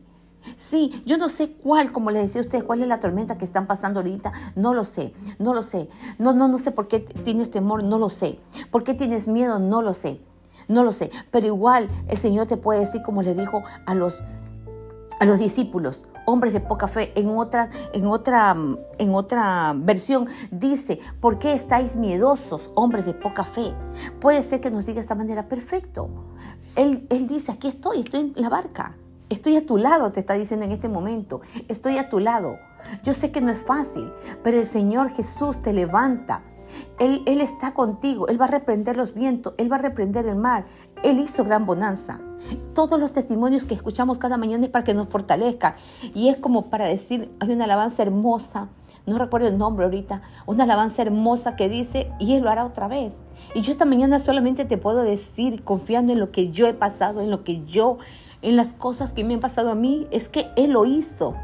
Sí, 0.55 1.03
yo 1.05 1.17
no 1.17 1.27
sé 1.27 1.51
cuál, 1.51 1.91
como 1.91 2.09
les 2.09 2.27
decía 2.27 2.39
a 2.39 2.45
ustedes, 2.45 2.63
cuál 2.63 2.81
es 2.81 2.87
la 2.87 3.01
tormenta 3.01 3.37
que 3.37 3.43
están 3.43 3.67
pasando 3.67 3.99
ahorita, 3.99 4.31
no 4.55 4.73
lo 4.73 4.85
sé, 4.85 5.13
no 5.37 5.53
lo 5.53 5.61
sé. 5.61 5.89
No, 6.17 6.31
no, 6.31 6.47
no 6.47 6.59
sé 6.59 6.71
por 6.71 6.87
qué 6.87 7.01
tienes 7.01 7.51
temor, 7.51 7.83
no 7.83 7.99
lo 7.99 8.09
sé. 8.09 8.39
¿Por 8.71 8.85
qué 8.85 8.93
tienes 8.93 9.27
miedo? 9.27 9.59
No 9.59 9.81
lo 9.81 9.93
sé. 9.93 10.21
No 10.69 10.85
lo 10.85 10.93
sé, 10.93 11.11
pero 11.29 11.45
igual 11.45 11.89
el 12.07 12.15
Señor 12.15 12.47
te 12.47 12.55
puede 12.55 12.79
decir 12.79 13.01
como 13.01 13.21
le 13.21 13.35
dijo 13.35 13.63
a 13.85 13.93
los 13.93 14.23
a 15.19 15.25
los 15.25 15.39
discípulos, 15.39 16.03
hombres 16.27 16.51
de 16.51 16.59
poca 16.59 16.89
fe. 16.89 17.13
En 17.15 17.29
otra, 17.29 17.69
en 17.93 18.05
otra, 18.05 18.55
en 18.97 19.15
otra 19.15 19.73
versión 19.77 20.27
dice, 20.51 20.99
¿por 21.21 21.39
qué 21.39 21.53
estáis 21.53 21.95
miedosos, 21.95 22.69
hombres 22.75 23.05
de 23.05 23.13
poca 23.13 23.45
fe? 23.45 23.73
Puede 24.19 24.41
ser 24.41 24.59
que 24.59 24.69
nos 24.69 24.85
diga 24.85 24.95
de 24.95 25.01
esta 25.01 25.15
manera, 25.15 25.47
perfecto. 25.47 26.09
Él, 26.75 27.07
él 27.09 27.27
dice, 27.27 27.53
aquí 27.53 27.69
estoy, 27.69 28.01
estoy 28.01 28.33
en 28.35 28.41
la 28.41 28.49
barca. 28.49 28.97
Estoy 29.29 29.55
a 29.55 29.65
tu 29.65 29.77
lado, 29.77 30.11
te 30.11 30.19
está 30.19 30.33
diciendo 30.33 30.65
en 30.65 30.73
este 30.73 30.89
momento. 30.89 31.39
Estoy 31.69 31.97
a 31.97 32.09
tu 32.09 32.19
lado. 32.19 32.59
Yo 33.03 33.13
sé 33.13 33.31
que 33.31 33.39
no 33.39 33.49
es 33.49 33.61
fácil, 33.61 34.11
pero 34.43 34.57
el 34.57 34.65
Señor 34.65 35.09
Jesús 35.09 35.61
te 35.61 35.71
levanta. 35.71 36.43
Él, 36.99 37.23
él, 37.25 37.39
está 37.39 37.73
contigo, 37.73 38.27
Él 38.27 38.39
va 38.39 38.45
a 38.45 38.49
reprender 38.49 38.97
los 38.97 39.13
vientos, 39.13 39.53
Él 39.57 39.71
va 39.71 39.77
a 39.77 39.79
reprender 39.79 40.25
el 40.25 40.35
mar, 40.35 40.65
Él 41.03 41.19
hizo 41.19 41.43
gran 41.43 41.65
bonanza. 41.65 42.19
Todos 42.73 42.99
los 42.99 43.11
testimonios 43.11 43.63
que 43.63 43.73
escuchamos 43.73 44.17
cada 44.17 44.37
mañana 44.37 44.65
es 44.65 44.71
para 44.71 44.83
que 44.83 44.93
nos 44.93 45.07
fortalezca. 45.07 45.75
Y 46.13 46.29
es 46.29 46.37
como 46.37 46.69
para 46.69 46.87
decir, 46.87 47.29
hay 47.39 47.51
una 47.51 47.65
alabanza 47.65 48.03
hermosa, 48.03 48.69
no 49.05 49.17
recuerdo 49.17 49.47
el 49.47 49.57
nombre 49.57 49.85
ahorita, 49.85 50.21
una 50.45 50.65
alabanza 50.65 51.01
hermosa 51.01 51.55
que 51.55 51.69
dice, 51.69 52.11
y 52.19 52.33
Él 52.33 52.43
lo 52.43 52.49
hará 52.49 52.65
otra 52.65 52.87
vez. 52.87 53.21
Y 53.55 53.61
yo 53.61 53.71
esta 53.71 53.85
mañana 53.85 54.19
solamente 54.19 54.65
te 54.65 54.77
puedo 54.77 55.03
decir, 55.03 55.63
confiando 55.63 56.13
en 56.13 56.19
lo 56.19 56.31
que 56.31 56.51
yo 56.51 56.67
he 56.67 56.73
pasado, 56.73 57.21
en 57.21 57.31
lo 57.31 57.43
que 57.43 57.63
yo, 57.65 57.97
en 58.41 58.55
las 58.57 58.73
cosas 58.73 59.13
que 59.13 59.23
me 59.23 59.33
han 59.33 59.39
pasado 59.39 59.71
a 59.71 59.75
mí, 59.75 60.07
es 60.11 60.29
que 60.29 60.49
Él 60.55 60.71
lo 60.71 60.85
hizo. 60.85 61.35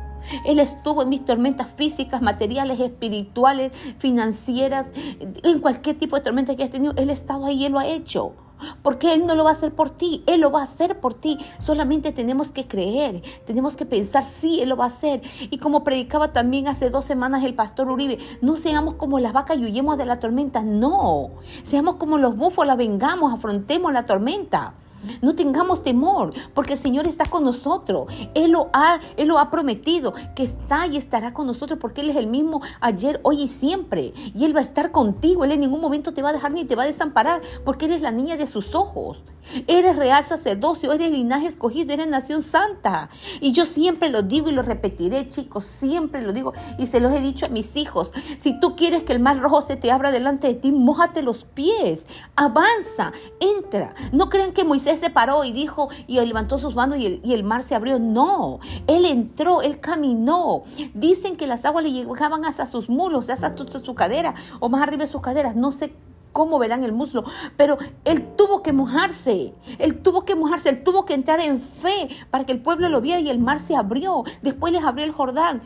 Él 0.46 0.60
estuvo 0.60 1.04
en 1.04 1.10
mis 1.10 1.26
tormentas 1.26 1.68
físicas, 1.76 2.22
materiales, 2.22 2.80
espirituales, 2.80 3.74
financieras, 3.98 4.88
en 4.96 5.60
cualquier 5.60 5.98
tipo 5.98 6.16
de 6.16 6.22
tormenta 6.22 6.56
que 6.56 6.63
hayas 6.63 6.72
tenido. 6.72 6.94
Él 6.98 7.10
ha 7.10 7.13
estado 7.13 7.46
ahí, 7.46 7.66
Él 7.66 7.74
lo 7.74 7.80
ha 7.80 7.88
hecho. 7.88 8.34
Porque 8.82 9.13
Él 9.13 9.26
no 9.26 9.36
lo 9.36 9.43
va 9.43 9.52
a 9.52 9.54
hacer 9.54 9.73
por 9.73 9.89
ti, 9.89 10.23
Él 10.26 10.41
lo 10.41 10.52
va 10.52 10.62
a 10.62 10.63
hacer 10.63 10.99
por 10.99 11.13
ti. 11.13 11.38
Solamente 11.60 12.12
tenemos 12.12 12.52
que 12.52 12.67
creer, 12.67 13.21
tenemos 13.45 13.76
que 13.76 13.86
pensar, 13.86 14.23
sí, 14.23 14.60
Él 14.62 14.69
lo 14.69 14.78
va 14.78 14.86
a 14.86 14.88
hacer. 14.88 15.21
Y 15.39 15.58
como 15.58 15.84
predicaba 15.84 16.34
también 16.34 16.67
hace 16.67 16.89
dos 16.89 17.06
semanas 17.06 17.43
el 17.43 17.56
pastor 17.56 17.89
Uribe, 17.89 18.19
no 18.41 18.56
seamos 18.56 18.95
como 18.95 19.19
las 19.19 19.34
vacas 19.34 19.58
y 19.58 19.65
huyemos 19.65 19.97
de 19.97 20.06
la 20.06 20.19
tormenta, 20.19 20.63
no. 20.63 21.32
Seamos 21.63 21.95
como 21.95 22.17
los 22.17 22.36
búfalos, 22.36 22.78
vengamos, 22.78 23.34
afrontemos 23.34 23.93
la 23.93 24.06
tormenta. 24.06 24.73
No 25.22 25.36
tengamos 25.36 25.84
temor, 25.84 26.34
porque 26.54 26.74
el 26.74 26.80
Señor 26.80 27.08
está 27.08 27.26
con 27.26 27.44
nosotros. 27.44 28.08
Él 28.34 28.52
lo 28.52 28.70
ha, 28.74 29.00
Él 29.18 29.28
lo 29.28 29.39
ha 29.39 29.50
prometido, 29.50 30.13
que 30.36 30.44
está 30.44 30.88
y 30.88 30.98
estará 30.98 31.34
con 31.34 31.48
nosotros, 31.48 31.80
porque 31.80 32.02
Él 32.02 32.10
es 32.10 32.16
el 32.16 32.28
mismo 32.28 32.62
ayer, 32.80 33.20
hoy 33.24 33.44
y 33.44 33.48
siempre. 33.48 34.13
Y 34.36 34.46
Él 34.46 34.56
va 34.56 34.60
a 34.60 34.63
estar 34.63 34.92
contigo. 34.92 35.44
Él 35.44 35.52
en 35.52 35.62
ningún 35.62 35.82
momento 35.82 36.13
te 36.13 36.22
va 36.22 36.30
a 36.30 36.34
dejar 36.34 36.52
ni 36.52 36.66
te 36.66 36.76
va 36.76 36.84
a 36.84 36.88
desamparar, 36.88 37.42
porque 37.66 37.86
eres 37.86 38.02
la 38.02 38.12
niña 38.12 38.38
de 38.38 38.48
sus 38.48 38.76
ojos. 38.76 39.22
Eres 39.68 39.98
real 39.98 40.26
sacerdocio, 40.26 40.94
eres 40.94 41.12
linaje 41.12 41.48
escogido, 41.48 41.94
eres 41.94 42.08
nación 42.08 42.42
santa. 42.42 43.10
Y 43.42 43.52
yo 43.52 43.66
siempre 43.66 44.10
lo 44.10 44.24
digo 44.24 44.50
y 44.50 44.54
lo 44.54 44.62
repetiré, 44.62 45.28
chicos, 45.28 45.66
siempre 45.66 46.22
lo 46.22 46.34
digo 46.34 46.54
y 46.78 46.88
se 46.88 47.00
los 47.00 47.12
he 47.12 47.20
dicho 47.20 47.46
a 47.46 47.50
mis 47.50 47.76
hijos. 47.76 48.12
Si 48.39 48.60
tú 48.60 48.76
quieres 48.76 49.04
que 49.04 49.13
el 49.13 49.20
mar 49.20 49.39
rojo 49.39 49.62
se 49.62 49.76
te 49.76 49.92
abra 49.92 50.12
delante 50.12 50.48
de 50.48 50.56
ti, 50.56 50.72
mójate 50.72 51.22
los 51.22 51.44
pies, 51.44 52.06
avanza, 52.36 53.12
entra. 53.39 53.94
No 54.12 54.30
crean 54.30 54.54
que 54.54 54.63
Moisés 54.63 54.92
se 54.95 55.10
paró 55.10 55.43
y 55.43 55.51
dijo 55.51 55.89
y 56.08 56.19
levantó 56.19 56.58
sus 56.58 56.75
manos 56.75 56.99
y 56.99 57.34
el, 57.34 57.43
mar 57.43 57.63
se 57.63 57.75
abrió. 57.75 57.99
No, 57.99 58.60
él 58.88 59.06
entró, 59.06 59.62
él 59.62 59.79
caminó. 59.79 60.63
Dicen 60.93 61.38
que 61.38 61.47
las 61.47 61.65
aguas 61.65 61.84
le 61.84 61.91
llegaban 61.91 62.45
hasta 62.45 62.65
sus 62.65 62.89
mulos, 62.89 63.29
hasta 63.29 63.56
su 63.58 63.95
cadera 63.95 64.36
o 64.60 64.69
más 64.69 64.82
arriba 64.82 65.06
de 65.06 65.12
sus 65.12 65.21
caderas. 65.21 65.56
No 65.56 65.71
sé 65.71 65.93
cómo 66.34 66.60
verán 66.60 66.84
el 66.84 66.91
muslo. 66.91 67.23
Pero 67.56 67.77
él 68.03 68.36
tuvo 68.36 68.62
que 68.62 68.73
mojarse, 68.73 69.53
él 69.79 69.99
tuvo 70.01 70.25
que 70.25 70.36
mojarse, 70.36 70.69
él 70.69 70.84
tuvo 70.84 71.06
que 71.06 71.13
entrar 71.13 71.39
en 71.39 71.62
fe 71.62 72.10
para 72.29 72.45
que 72.45 72.51
el 72.51 72.60
pueblo 72.60 72.89
lo 72.89 72.99
viera 72.99 73.21
y 73.21 73.29
el 73.29 73.39
mar 73.39 73.60
se 73.60 73.75
abrió. 73.75 74.23
Después 74.41 74.73
les 74.73 74.84
abrió 74.84 75.06
el 75.06 75.12
Jordán. 75.12 75.62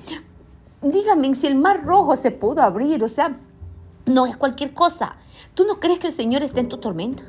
Dígame 0.81 1.33
si 1.33 1.47
el 1.47 1.55
mar 1.55 1.83
rojo 1.83 2.15
se 2.15 2.29
pudo 2.29 2.61
abrir, 2.61 3.03
o 3.03 3.07
sea, 3.07 3.37
no 4.05 4.27
es 4.27 4.37
cualquier 4.37 4.73
cosa. 4.73 5.15
¿Tú 5.55 5.65
no 5.65 5.79
crees 5.79 5.97
que 5.97 6.07
el 6.07 6.13
Señor 6.13 6.43
está 6.43 6.59
en 6.59 6.69
tu 6.69 6.77
tormenta? 6.77 7.23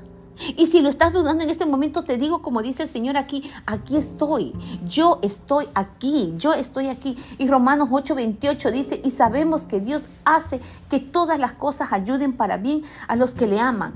Y 0.56 0.66
si 0.66 0.80
lo 0.80 0.88
estás 0.88 1.12
dudando 1.12 1.44
en 1.44 1.50
este 1.50 1.66
momento, 1.66 2.04
te 2.04 2.16
digo 2.16 2.42
como 2.42 2.62
dice 2.62 2.84
el 2.84 2.88
Señor 2.88 3.16
aquí, 3.16 3.50
aquí 3.66 3.96
estoy, 3.96 4.54
yo 4.88 5.18
estoy 5.22 5.68
aquí, 5.74 6.34
yo 6.36 6.52
estoy 6.52 6.88
aquí. 6.88 7.16
Y 7.38 7.48
Romanos 7.48 7.88
8:28 7.90 8.70
dice, 8.70 9.00
y 9.04 9.10
sabemos 9.10 9.62
que 9.62 9.80
Dios 9.80 10.02
hace 10.24 10.60
que 10.88 11.00
todas 11.00 11.38
las 11.38 11.52
cosas 11.52 11.92
ayuden 11.92 12.32
para 12.34 12.56
bien 12.56 12.82
a 13.06 13.16
los 13.16 13.32
que 13.32 13.46
le 13.46 13.58
aman 13.58 13.94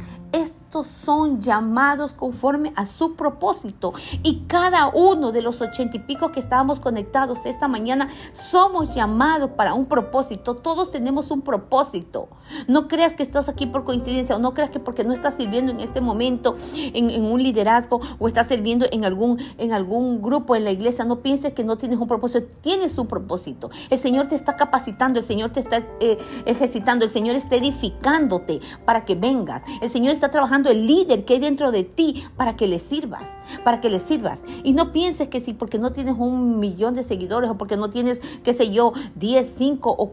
son 1.05 1.41
llamados 1.41 2.13
conforme 2.13 2.73
a 2.77 2.87
su 2.87 3.15
propósito. 3.15 3.93
Y 4.23 4.45
cada 4.47 4.89
uno 4.89 5.33
de 5.33 5.43
los 5.43 5.61
ochenta 5.61 5.97
y 5.97 6.01
pico 6.01 6.33
que 6.33 6.41
estábamos 6.41 6.81
conectados 6.81 7.45
esta 7.45 7.69
mañana 7.69 8.09
somos 8.33 8.95
llamados 8.95 9.51
para 9.51 9.75
un 9.75 9.87
propósito. 9.87 10.55
Todos 10.55 10.91
tenemos 10.91 11.31
un 11.31 11.43
propósito. 11.43 12.29
No 12.69 12.89
creas 12.89 13.15
que 13.15 13.23
estás 13.23 13.49
aquí 13.49 13.67
por 13.67 13.85
coincidencia 13.85 14.37
o 14.37 14.39
no 14.39 14.55
creas 14.55 14.71
que 14.71 14.81
porque 14.81 15.05
no 15.05 15.13
estás 15.13 15.35
sirviendo 15.35 15.73
en 15.73 15.81
este 15.81 16.01
momento 16.01 16.57
en, 16.75 17.25
un 17.25 17.43
liderazgo 17.43 18.01
o 18.19 18.29
estás 18.29 18.49
sirviendo 18.49 18.87
en 18.91 19.05
algún, 19.05 19.39
en 19.59 19.73
algún 19.73 20.23
grupo 20.23 20.57
en 20.57 20.65
la 20.65 20.71
iglesia, 20.71 21.05
no 21.05 21.21
pienses 21.21 21.53
que 21.53 21.65
no 21.65 21.77
tienes 21.77 21.99
un 21.99 22.09
propósito. 22.09 22.47
Tienes 22.61 22.97
un 22.99 23.07
propósito. 23.07 23.71
El 23.91 23.99
Señor 23.99 24.29
te 24.29 24.35
está 24.35 24.57
capacitando, 24.57 25.19
el 25.19 25.25
Señor 25.25 25.51
te 25.51 25.61
está 25.61 25.83
eh, 26.01 26.19
ejercitando, 26.47 27.05
el 27.05 27.11
Señor 27.11 27.37
está 27.37 27.57
edificándote 27.57 28.61
para 28.85 29.05
que 29.05 29.15
vengas. 29.15 29.63
El 29.81 29.91
Señor 29.91 30.13
está 30.13 30.31
trabajando 30.31 30.62
el 30.71 30.87
líder 30.87 31.25
que 31.25 31.35
hay 31.35 31.41
dentro 31.41 31.73
de 31.73 31.85
ti 31.85 32.25
para 32.37 32.57
que 32.57 32.67
le 32.67 32.79
sirvas, 32.79 33.29
para 33.65 33.81
que 33.81 33.91
le 33.91 34.01
sirvas. 34.01 34.39
Y 34.63 34.73
no 34.73 34.93
pienses 34.93 35.29
que 35.29 35.41
si 35.41 35.53
porque 35.55 35.79
no 35.79 35.93
tienes 35.93 36.17
un 36.19 36.59
millón 36.59 36.95
de 36.95 37.05
seguidores 37.05 37.51
o 37.51 37.57
porque 37.57 37.77
no 37.77 37.91
tienes, 37.91 38.21
qué 38.45 38.53
sé 38.53 38.71
yo, 38.71 38.93
10, 39.17 39.53
5 39.57 39.95
o 39.99 40.13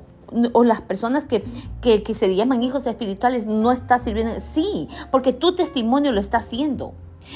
o 0.54 0.64
las 0.64 0.82
personas 0.82 1.26
que, 1.26 1.44
que, 1.82 2.04
que, 2.04 2.14
se 2.14 2.36
llaman 2.36 2.62
hijos 2.62 2.86
espirituales 2.86 3.48
no 3.48 3.72
está 3.72 3.98
sirviendo. 3.98 4.36
Sí, 4.54 4.88
porque 5.10 5.34
tu 5.34 5.56
testimonio 5.56 6.12
lo 6.12 6.20
está 6.20 6.38
haciendo. 6.38 6.94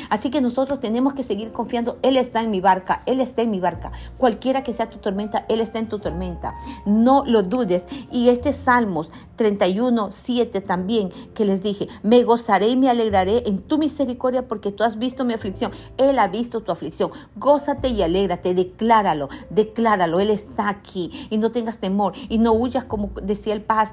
Así 0.10 0.30
que 0.30 0.42
nosotros 0.42 0.80
tenemos 0.80 1.14
que 1.14 1.24
seguir 1.24 1.52
confiando. 1.52 1.98
Él 2.02 2.18
está 2.18 2.42
en 2.42 2.52
mi 2.52 2.62
barca, 2.62 3.04
Él 3.06 3.22
está 3.22 3.42
en 3.42 3.52
mi 3.52 3.60
barca. 3.60 3.92
Cualquiera 4.18 4.64
que 4.64 4.74
sea 4.74 4.90
tu 4.90 4.98
tormenta, 4.98 5.46
Él 5.50 5.62
está 5.62 5.80
en 5.80 5.90
tu 5.90 6.00
tormenta. 6.00 6.56
No 6.86 7.24
lo 7.26 7.44
dudes. 7.44 7.88
Y 8.12 8.30
este 8.30 8.54
Salmos 8.54 9.12
31, 9.36 10.12
7 10.12 10.62
también, 10.62 11.10
que 11.34 11.46
les 11.46 11.62
dije, 11.64 11.88
me 12.02 12.24
gozaré 12.24 12.68
y 12.70 12.76
me 12.76 12.90
alegraré 12.90 13.48
en 13.48 13.60
tu 13.60 13.78
misericordia 13.78 14.48
porque 14.48 14.72
tú 14.72 14.84
has 14.84 14.98
visto 14.98 15.26
mi 15.26 15.34
aflicción. 15.34 15.72
Él 15.98 16.20
ha 16.20 16.28
visto 16.28 16.62
tu 16.62 16.72
aflicción. 16.72 17.12
Gózate 17.36 17.90
y 17.90 18.02
alégrate, 18.02 18.54
decláralo, 18.54 19.30
decláralo. 19.50 20.20
Él 20.20 20.30
está 20.30 20.70
aquí 20.70 21.28
y 21.30 21.38
no 21.38 21.52
tengas 21.52 21.78
temor 21.78 22.14
y 22.30 22.38
no 22.38 22.54
huyas 22.54 22.86
como 22.86 23.12
decía 23.22 23.54
el 23.54 23.62
paz 23.62 23.90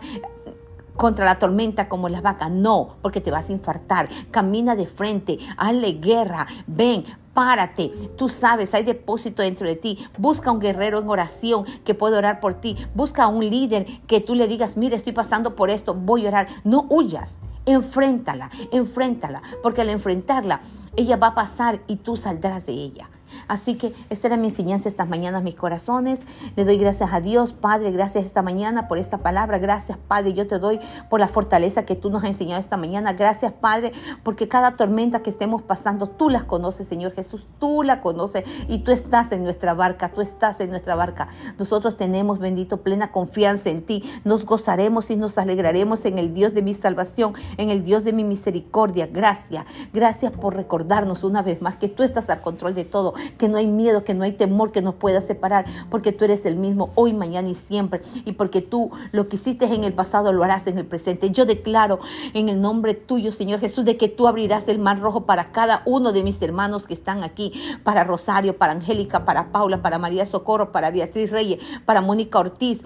contra 1.01 1.25
la 1.25 1.39
tormenta 1.39 1.89
como 1.89 2.11
las 2.11 2.21
vacas. 2.21 2.51
No, 2.51 2.97
porque 3.01 3.23
te 3.23 3.31
vas 3.31 3.49
a 3.49 3.53
infartar. 3.53 4.11
Camina 4.31 4.77
de 4.77 4.87
frente, 4.87 5.39
hazle 5.57 5.93
guerra. 5.93 6.47
Ven, 6.67 7.05
párate. 7.33 7.91
Tú 8.19 8.29
sabes, 8.29 8.75
hay 8.75 8.85
depósito 8.85 9.41
dentro 9.41 9.67
de 9.67 9.77
ti. 9.77 10.07
Busca 10.19 10.53
un 10.53 10.61
guerrero 10.61 10.99
en 10.99 11.09
oración 11.09 11.65
que 11.87 11.95
pueda 11.95 12.19
orar 12.19 12.39
por 12.39 12.61
ti. 12.61 12.77
Busca 12.95 13.29
un 13.29 13.41
líder 13.41 13.87
que 14.07 14.21
tú 14.21 14.35
le 14.35 14.47
digas, 14.47 14.77
mire, 14.77 14.95
estoy 14.95 15.15
pasando 15.15 15.57
por 15.57 15.71
esto, 15.71 15.95
voy 15.95 16.27
a 16.27 16.29
orar. 16.29 16.49
No 16.65 16.85
huyas. 16.91 17.39
Enfréntala, 17.65 18.51
enfréntala, 18.71 19.41
porque 19.63 19.81
al 19.81 19.89
enfrentarla, 19.89 20.61
ella 20.97 21.17
va 21.17 21.29
a 21.29 21.35
pasar 21.35 21.81
y 21.87 21.97
tú 21.97 22.19
saldrás 22.19 22.67
de 22.67 22.73
ella. 22.73 23.09
Así 23.49 23.77
que 23.77 23.93
esta 24.11 24.29
era 24.29 24.37
mi 24.37 24.49
enseñanza 24.49 24.89
estas 24.89 25.09
mañanas, 25.09 25.43
mis 25.43 25.55
corazones. 25.55 26.21
Le 26.57 26.65
doy 26.65 26.79
gracias 26.79 27.13
a 27.13 27.21
Dios, 27.21 27.53
Padre, 27.53 27.91
gracias 27.91 28.25
esta 28.25 28.43
mañana 28.43 28.89
por 28.89 28.99
esta 28.99 29.19
palabra. 29.19 29.59
Gracias, 29.59 29.99
Padre, 29.99 30.33
yo 30.33 30.47
te 30.47 30.59
doy 30.59 30.81
por 31.09 31.21
la 31.21 31.29
fortaleza 31.29 31.85
que 31.85 31.97
tú 31.97 32.11
nos 32.11 32.23
has 32.23 32.31
enseñado 32.31 32.61
esta 32.61 32.77
mañana. 32.77 33.13
Gracias, 33.13 33.53
Padre, 33.53 33.93
porque 34.23 34.49
cada 34.49 34.77
tormenta 34.77 35.21
que 35.23 35.31
estemos 35.31 35.63
pasando, 35.63 36.09
tú 36.09 36.31
las 36.31 36.45
conoces, 36.45 36.87
Señor 36.87 37.13
Jesús, 37.13 37.47
tú 37.59 37.83
la 37.83 38.01
conoces 38.01 38.45
y 38.69 38.79
tú 38.79 38.93
estás 38.93 39.33
en 39.33 39.45
nuestra 39.45 39.75
barca, 39.75 40.11
tú 40.11 40.21
estás 40.21 40.61
en 40.61 40.71
nuestra 40.71 40.95
barca. 40.95 41.29
Nosotros 41.59 41.97
tenemos, 41.97 42.39
bendito, 42.39 42.79
plena 42.79 43.13
confianza 43.13 43.71
en 43.71 43.83
ti. 43.83 44.05
Nos 44.25 44.45
gozaremos 44.45 45.11
y 45.11 45.17
nos 45.17 45.39
alegraremos 45.39 46.05
en 46.05 46.19
el 46.19 46.35
Dios 46.35 46.55
de 46.55 46.63
mi 46.63 46.75
salvación, 46.75 47.35
en 47.57 47.71
el 47.71 47.83
Dios 47.83 48.05
de 48.05 48.13
mi 48.13 48.25
misericordia. 48.25 49.07
Gracias, 49.07 49.65
gracias 49.93 50.33
por 50.33 50.55
recordarnos 50.55 51.25
una 51.25 51.43
vez 51.43 51.63
más 51.63 51.77
que 51.77 51.89
tú 51.89 52.03
estás 52.03 52.31
al 52.31 52.41
control 52.41 52.75
de 52.75 52.85
todo 52.85 53.15
que 53.39 53.49
no 53.49 53.59
hay 53.59 53.67
miedo, 53.67 54.05
que 54.05 54.15
no 54.15 54.25
hay 54.25 54.33
temor 54.33 54.73
que 54.73 54.83
nos 54.83 54.95
pueda 54.95 55.21
separar, 55.21 55.65
porque 55.91 56.13
tú 56.13 56.25
eres 56.25 56.45
el 56.47 56.57
mismo 56.57 56.91
hoy, 56.95 57.13
mañana 57.13 57.49
y 57.49 57.55
siempre, 57.55 58.03
y 58.25 58.33
porque 58.33 58.63
tú 58.63 58.91
lo 59.13 59.29
que 59.29 59.37
hiciste 59.37 59.67
en 59.67 59.85
el 59.85 59.93
pasado 59.93 60.33
lo 60.33 60.45
harás 60.45 60.67
en 60.67 60.79
el 60.79 60.87
presente. 60.87 61.31
Yo 61.31 61.47
declaro 61.47 62.01
en 62.35 62.49
el 62.49 62.61
nombre 62.61 62.95
tuyo, 62.95 63.33
Señor 63.33 63.61
Jesús, 63.61 63.85
de 63.85 63.97
que 63.97 64.09
tú 64.09 64.27
abrirás 64.27 64.69
el 64.69 64.79
mar 64.79 65.01
rojo 65.01 65.23
para 65.27 65.53
cada 65.53 65.83
uno 65.87 66.13
de 66.13 66.23
mis 66.23 66.41
hermanos 66.43 66.87
que 66.87 66.95
están 66.95 67.23
aquí, 67.23 67.53
para 67.85 68.05
Rosario, 68.05 68.57
para 68.57 68.73
Angélica, 68.73 69.25
para 69.25 69.53
Paula, 69.53 69.83
para 69.83 69.99
María 69.99 70.27
Socorro, 70.27 70.73
para 70.73 70.91
Beatriz 70.91 71.31
Reyes, 71.31 71.61
para 71.85 72.01
Mónica 72.01 72.39
Ortiz, 72.39 72.83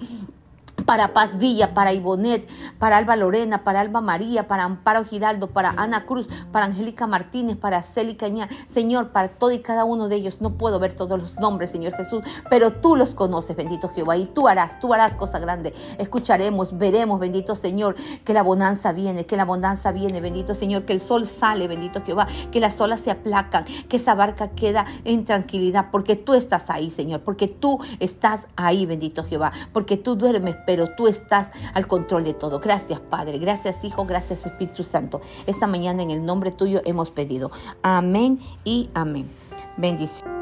para 0.86 1.12
Paz 1.12 1.38
Villa, 1.38 1.74
para 1.74 1.92
Ibonet, 1.92 2.48
para 2.78 2.96
Alba 2.96 3.16
Lorena, 3.16 3.64
para 3.64 3.80
Alba 3.80 4.00
María, 4.00 4.48
para 4.48 4.64
Amparo 4.64 5.04
Giraldo, 5.04 5.48
para 5.48 5.70
Ana 5.70 6.06
Cruz, 6.06 6.28
para 6.52 6.66
Angélica 6.66 7.06
Martínez, 7.06 7.56
para 7.56 7.82
Celi 7.82 8.16
Cañá. 8.16 8.48
Señor, 8.72 9.10
para 9.10 9.28
todo 9.28 9.52
y 9.52 9.60
cada 9.60 9.84
uno 9.84 10.08
de 10.08 10.16
ellos, 10.16 10.40
no 10.40 10.50
puedo 10.54 10.78
ver 10.78 10.94
todos 10.94 11.18
los 11.18 11.36
nombres, 11.36 11.70
Señor 11.70 11.94
Jesús, 11.94 12.22
pero 12.50 12.72
tú 12.72 12.96
los 12.96 13.14
conoces, 13.14 13.56
bendito 13.56 13.88
Jehová, 13.88 14.16
y 14.16 14.26
tú 14.26 14.48
harás, 14.48 14.78
tú 14.80 14.92
harás 14.92 15.14
cosa 15.16 15.38
grande. 15.38 15.74
Escucharemos, 15.98 16.76
veremos, 16.76 17.20
bendito 17.20 17.54
Señor, 17.54 17.96
que 18.24 18.32
la 18.32 18.42
bonanza 18.42 18.92
viene, 18.92 19.26
que 19.26 19.36
la 19.36 19.44
bonanza 19.44 19.92
viene, 19.92 20.20
bendito 20.20 20.54
Señor, 20.54 20.84
que 20.84 20.92
el 20.92 21.00
sol 21.00 21.26
sale, 21.26 21.68
bendito 21.68 22.02
Jehová, 22.02 22.28
que 22.50 22.60
las 22.60 22.80
olas 22.80 23.00
se 23.00 23.10
aplacan, 23.10 23.64
que 23.88 23.96
esa 23.96 24.14
barca 24.14 24.50
queda 24.50 24.86
en 25.04 25.24
tranquilidad, 25.24 25.86
porque 25.90 26.16
tú 26.16 26.34
estás 26.34 26.68
ahí, 26.68 26.90
Señor, 26.90 27.20
porque 27.20 27.48
tú 27.48 27.78
estás 28.00 28.42
ahí, 28.56 28.86
bendito 28.86 29.24
Jehová, 29.24 29.52
porque 29.72 29.96
tú 29.96 30.16
duermes, 30.16 30.56
pero 30.74 30.90
tú 30.90 31.06
estás 31.06 31.50
al 31.72 31.86
control 31.86 32.24
de 32.24 32.34
todo. 32.34 32.58
Gracias, 32.58 32.98
Padre. 32.98 33.38
Gracias, 33.38 33.84
Hijo. 33.84 34.04
Gracias, 34.06 34.44
Espíritu 34.44 34.82
Santo. 34.82 35.20
Esta 35.46 35.68
mañana 35.68 36.02
en 36.02 36.10
el 36.10 36.26
nombre 36.26 36.50
tuyo 36.50 36.82
hemos 36.84 37.10
pedido. 37.10 37.52
Amén 37.82 38.40
y 38.64 38.90
amén. 38.92 39.30
Bendición. 39.76 40.34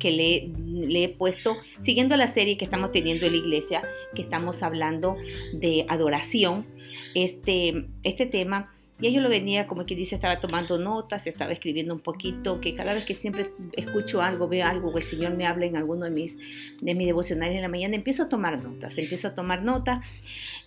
que 0.00 0.10
le, 0.10 0.48
le, 0.88 1.04
he 1.04 1.08
puesto, 1.10 1.58
siguiendo 1.78 2.16
la 2.16 2.26
serie 2.26 2.56
que 2.56 2.64
estamos 2.64 2.90
teniendo 2.90 3.26
en 3.26 3.32
la 3.32 3.38
iglesia, 3.38 3.82
que 4.14 4.22
estamos 4.22 4.62
hablando 4.62 5.14
de 5.52 5.84
adoración, 5.88 6.66
este, 7.14 7.86
este 8.02 8.24
tema 8.24 8.72
y 9.00 9.12
yo 9.12 9.20
lo 9.20 9.28
venía, 9.28 9.66
como 9.66 9.86
que 9.86 9.94
dice, 9.94 10.14
estaba 10.14 10.40
tomando 10.40 10.78
notas, 10.78 11.26
estaba 11.26 11.52
escribiendo 11.52 11.94
un 11.94 12.00
poquito, 12.00 12.60
que 12.60 12.74
cada 12.74 12.94
vez 12.94 13.04
que 13.04 13.14
siempre 13.14 13.50
escucho 13.72 14.20
algo, 14.20 14.48
veo 14.48 14.66
algo, 14.66 14.90
o 14.90 14.98
el 14.98 15.04
Señor 15.04 15.34
me 15.34 15.46
habla 15.46 15.66
en 15.66 15.76
alguno 15.76 16.04
de 16.04 16.10
mis, 16.10 16.38
de 16.80 16.94
mis 16.94 17.06
devocionales 17.06 17.56
en 17.56 17.62
la 17.62 17.68
mañana, 17.68 17.96
empiezo 17.96 18.24
a 18.24 18.28
tomar 18.28 18.62
notas, 18.62 18.98
empiezo 18.98 19.28
a 19.28 19.34
tomar 19.34 19.62
notas. 19.62 20.06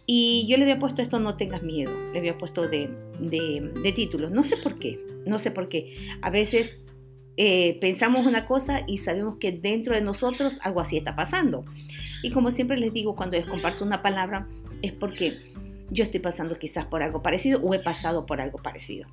Y 0.06 0.46
yo 0.50 0.58
le 0.58 0.64
había 0.64 0.80
puesto 0.80 1.02
esto, 1.02 1.20
no 1.20 1.38
tengas 1.38 1.64
miedo, 1.64 1.92
le 2.12 2.20
había 2.20 2.38
puesto 2.38 2.68
de, 2.68 2.90
de, 3.20 3.72
de 3.82 3.92
título. 3.94 4.30
No 4.30 4.44
sé 4.44 4.58
por 4.58 4.78
qué, 4.78 5.00
no 5.26 5.40
sé 5.40 5.52
por 5.52 5.70
qué. 5.70 5.96
A 6.22 6.30
veces 6.30 6.82
eh, 7.36 7.78
pensamos 7.80 8.28
una 8.28 8.46
cosa 8.46 8.84
y 8.86 9.00
sabemos 9.00 9.38
que 9.38 9.52
dentro 9.52 9.96
de 9.96 10.02
nosotros 10.02 10.60
algo 10.62 10.82
así 10.82 10.98
está 10.98 11.16
pasando. 11.16 11.66
Y 12.22 12.32
como 12.32 12.52
siempre 12.52 12.78
les 12.78 12.94
digo, 12.94 13.16
cuando 13.16 13.38
les 13.38 13.46
comparto 13.46 13.84
una 13.84 14.02
palabra, 14.02 14.48
es 14.82 14.92
porque 14.92 15.40
yo 15.94 16.04
estoy 16.04 16.20
pasando 16.20 16.58
quizás 16.58 16.86
por 16.86 17.04
algo 17.04 17.22
parecido 17.22 17.62
o 17.62 17.74
he 17.74 17.80
pasado 17.80 18.26
por 18.26 18.42
algo 18.42 18.62
parecido. 18.62 19.08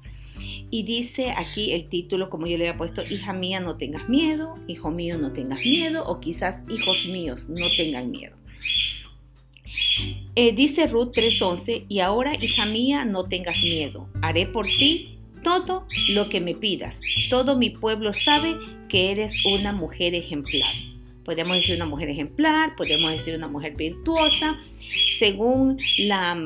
Y 0.71 0.85
dice 0.85 1.33
aquí 1.37 1.73
el 1.73 1.89
título, 1.89 2.31
como 2.31 2.47
yo 2.47 2.57
le 2.57 2.69
había 2.69 2.79
puesto, 2.79 3.03
hija 3.03 3.33
mía, 3.33 3.61
no 3.61 3.77
tengas 3.77 4.09
miedo, 4.09 4.57
hijo 4.67 4.91
mío, 4.91 5.19
no 5.19 5.33
tengas 5.33 5.61
miedo, 5.61 6.05
o 6.07 6.21
quizás 6.21 6.61
hijos 6.69 7.07
míos, 7.07 7.49
no 7.49 7.67
tengan 7.77 8.11
miedo. 8.11 8.37
Eh, 10.35 10.53
dice 10.53 10.87
Ruth 10.87 11.13
3:11, 11.13 11.85
y 11.89 12.01
ahora, 12.01 12.35
hija 12.35 12.67
mía, 12.67 13.05
no 13.05 13.29
tengas 13.29 13.61
miedo, 13.63 14.09
haré 14.23 14.47
por 14.47 14.67
ti 14.67 15.19
todo 15.43 15.87
lo 16.11 16.29
que 16.29 16.41
me 16.41 16.55
pidas. 16.55 17.01
Todo 17.29 17.57
mi 17.57 17.71
pueblo 17.71 18.13
sabe 18.13 18.57
que 18.89 19.11
eres 19.11 19.45
una 19.45 19.73
mujer 19.73 20.15
ejemplar. 20.15 20.71
Podemos 21.25 21.57
decir 21.57 21.77
una 21.77 21.87
mujer 21.87 22.09
ejemplar, 22.09 22.77
podemos 22.77 23.11
decir 23.11 23.35
una 23.35 23.49
mujer 23.49 23.77
virtuosa. 23.77 24.59
Según 25.19 25.79
la, 25.99 26.37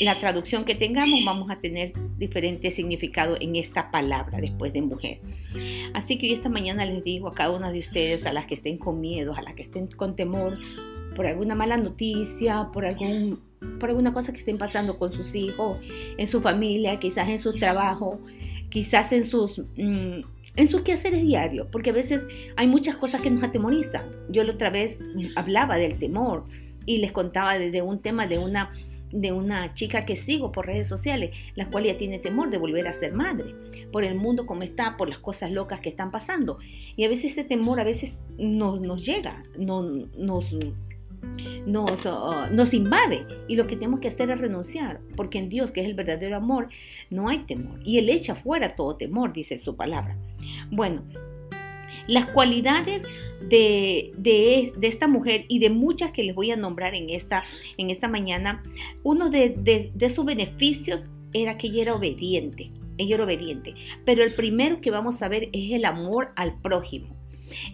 la 0.00 0.20
traducción 0.20 0.64
que 0.64 0.74
tengamos, 0.74 1.24
vamos 1.24 1.50
a 1.50 1.60
tener 1.60 1.92
diferente 2.16 2.70
significado 2.70 3.36
en 3.40 3.56
esta 3.56 3.90
palabra 3.90 4.40
después 4.40 4.72
de 4.72 4.82
mujer. 4.82 5.20
Así 5.94 6.18
que 6.18 6.28
yo 6.28 6.34
esta 6.34 6.48
mañana 6.48 6.84
les 6.84 7.02
digo 7.02 7.28
a 7.28 7.34
cada 7.34 7.50
una 7.50 7.70
de 7.70 7.78
ustedes, 7.78 8.24
a 8.26 8.32
las 8.32 8.46
que 8.46 8.54
estén 8.54 8.78
con 8.78 9.00
miedo, 9.00 9.34
a 9.34 9.42
las 9.42 9.54
que 9.54 9.62
estén 9.62 9.88
con 9.88 10.16
temor, 10.16 10.58
por 11.14 11.26
alguna 11.26 11.54
mala 11.54 11.76
noticia, 11.76 12.68
por 12.72 12.86
algún 12.86 13.40
por 13.80 13.88
alguna 13.88 14.12
cosa 14.12 14.32
que 14.32 14.38
estén 14.38 14.58
pasando 14.58 14.98
con 14.98 15.12
sus 15.12 15.34
hijos, 15.34 15.78
en 16.16 16.26
su 16.26 16.40
familia, 16.40 16.98
quizás 16.98 17.28
en 17.28 17.38
su 17.38 17.52
trabajo, 17.52 18.20
quizás 18.68 19.12
en 19.12 19.24
sus, 19.24 19.58
mm, 19.76 20.20
en 20.58 20.66
sus 20.66 20.82
quehaceres 20.82 21.22
diarios, 21.22 21.68
porque 21.70 21.90
a 21.90 21.92
veces 21.92 22.24
hay 22.56 22.66
muchas 22.66 22.96
cosas 22.96 23.20
que 23.20 23.30
nos 23.30 23.44
atemorizan. 23.44 24.10
Yo 24.28 24.42
la 24.42 24.52
otra 24.52 24.70
vez 24.70 24.98
hablaba 25.36 25.76
del 25.76 25.96
temor 26.00 26.46
y 26.84 26.98
les 26.98 27.12
contaba 27.12 27.56
de, 27.56 27.80
un 27.80 28.00
tema 28.00 28.26
de 28.26 28.38
una 28.38 28.72
de 29.12 29.32
una 29.32 29.72
chica 29.72 30.04
que 30.04 30.16
sigo 30.16 30.52
por 30.52 30.66
redes 30.66 30.86
sociales, 30.86 31.34
la 31.54 31.70
cual 31.70 31.84
ya 31.84 31.96
tiene 31.96 32.18
temor 32.18 32.50
de 32.50 32.58
volver 32.58 32.88
a 32.88 32.92
ser 32.92 33.14
madre, 33.14 33.54
por 33.90 34.04
el 34.04 34.16
mundo 34.16 34.44
como 34.44 34.64
está, 34.64 34.98
por 34.98 35.08
las 35.08 35.18
cosas 35.18 35.50
locas 35.50 35.80
que 35.80 35.88
están 35.88 36.10
pasando. 36.10 36.58
Y 36.94 37.04
a 37.04 37.08
veces 37.08 37.32
ese 37.32 37.44
temor 37.44 37.80
a 37.80 37.84
veces 37.84 38.18
nos, 38.36 38.82
nos 38.82 39.06
llega, 39.06 39.44
no, 39.56 39.80
nos, 39.82 40.54
nos, 41.66 42.08
nos 42.50 42.74
invade 42.74 43.26
y 43.46 43.56
lo 43.56 43.66
que 43.66 43.76
tenemos 43.76 44.00
que 44.00 44.08
hacer 44.08 44.30
es 44.30 44.40
renunciar, 44.40 45.00
porque 45.16 45.38
en 45.38 45.48
Dios, 45.48 45.70
que 45.70 45.80
es 45.80 45.86
el 45.86 45.94
verdadero 45.94 46.36
amor, 46.36 46.68
no 47.10 47.28
hay 47.28 47.38
temor. 47.40 47.80
Y 47.84 47.98
Él 47.98 48.08
echa 48.10 48.34
fuera 48.34 48.74
todo 48.74 48.96
temor, 48.96 49.32
dice 49.32 49.58
su 49.58 49.76
palabra. 49.76 50.16
Bueno, 50.70 51.04
las 52.06 52.26
cualidades 52.26 53.04
de, 53.48 54.12
de, 54.16 54.72
esta 54.82 55.08
mujer 55.08 55.44
y 55.48 55.58
de 55.58 55.70
muchas 55.70 56.12
que 56.12 56.24
les 56.24 56.34
voy 56.34 56.50
a 56.50 56.56
nombrar 56.56 56.94
en 56.94 57.10
esta, 57.10 57.44
en 57.76 57.90
esta 57.90 58.08
mañana, 58.08 58.62
uno 59.02 59.30
de, 59.30 59.90
de 59.94 60.08
sus 60.08 60.24
beneficios 60.24 61.06
era 61.32 61.56
que 61.56 61.68
ella 61.68 61.82
era 61.82 61.94
obediente. 61.94 62.72
Ella 62.96 63.14
era 63.14 63.24
obediente. 63.24 63.74
Pero 64.04 64.24
el 64.24 64.32
primero 64.34 64.80
que 64.80 64.90
vamos 64.90 65.22
a 65.22 65.28
ver 65.28 65.50
es 65.52 65.72
el 65.72 65.84
amor 65.84 66.32
al 66.36 66.60
prójimo. 66.60 67.17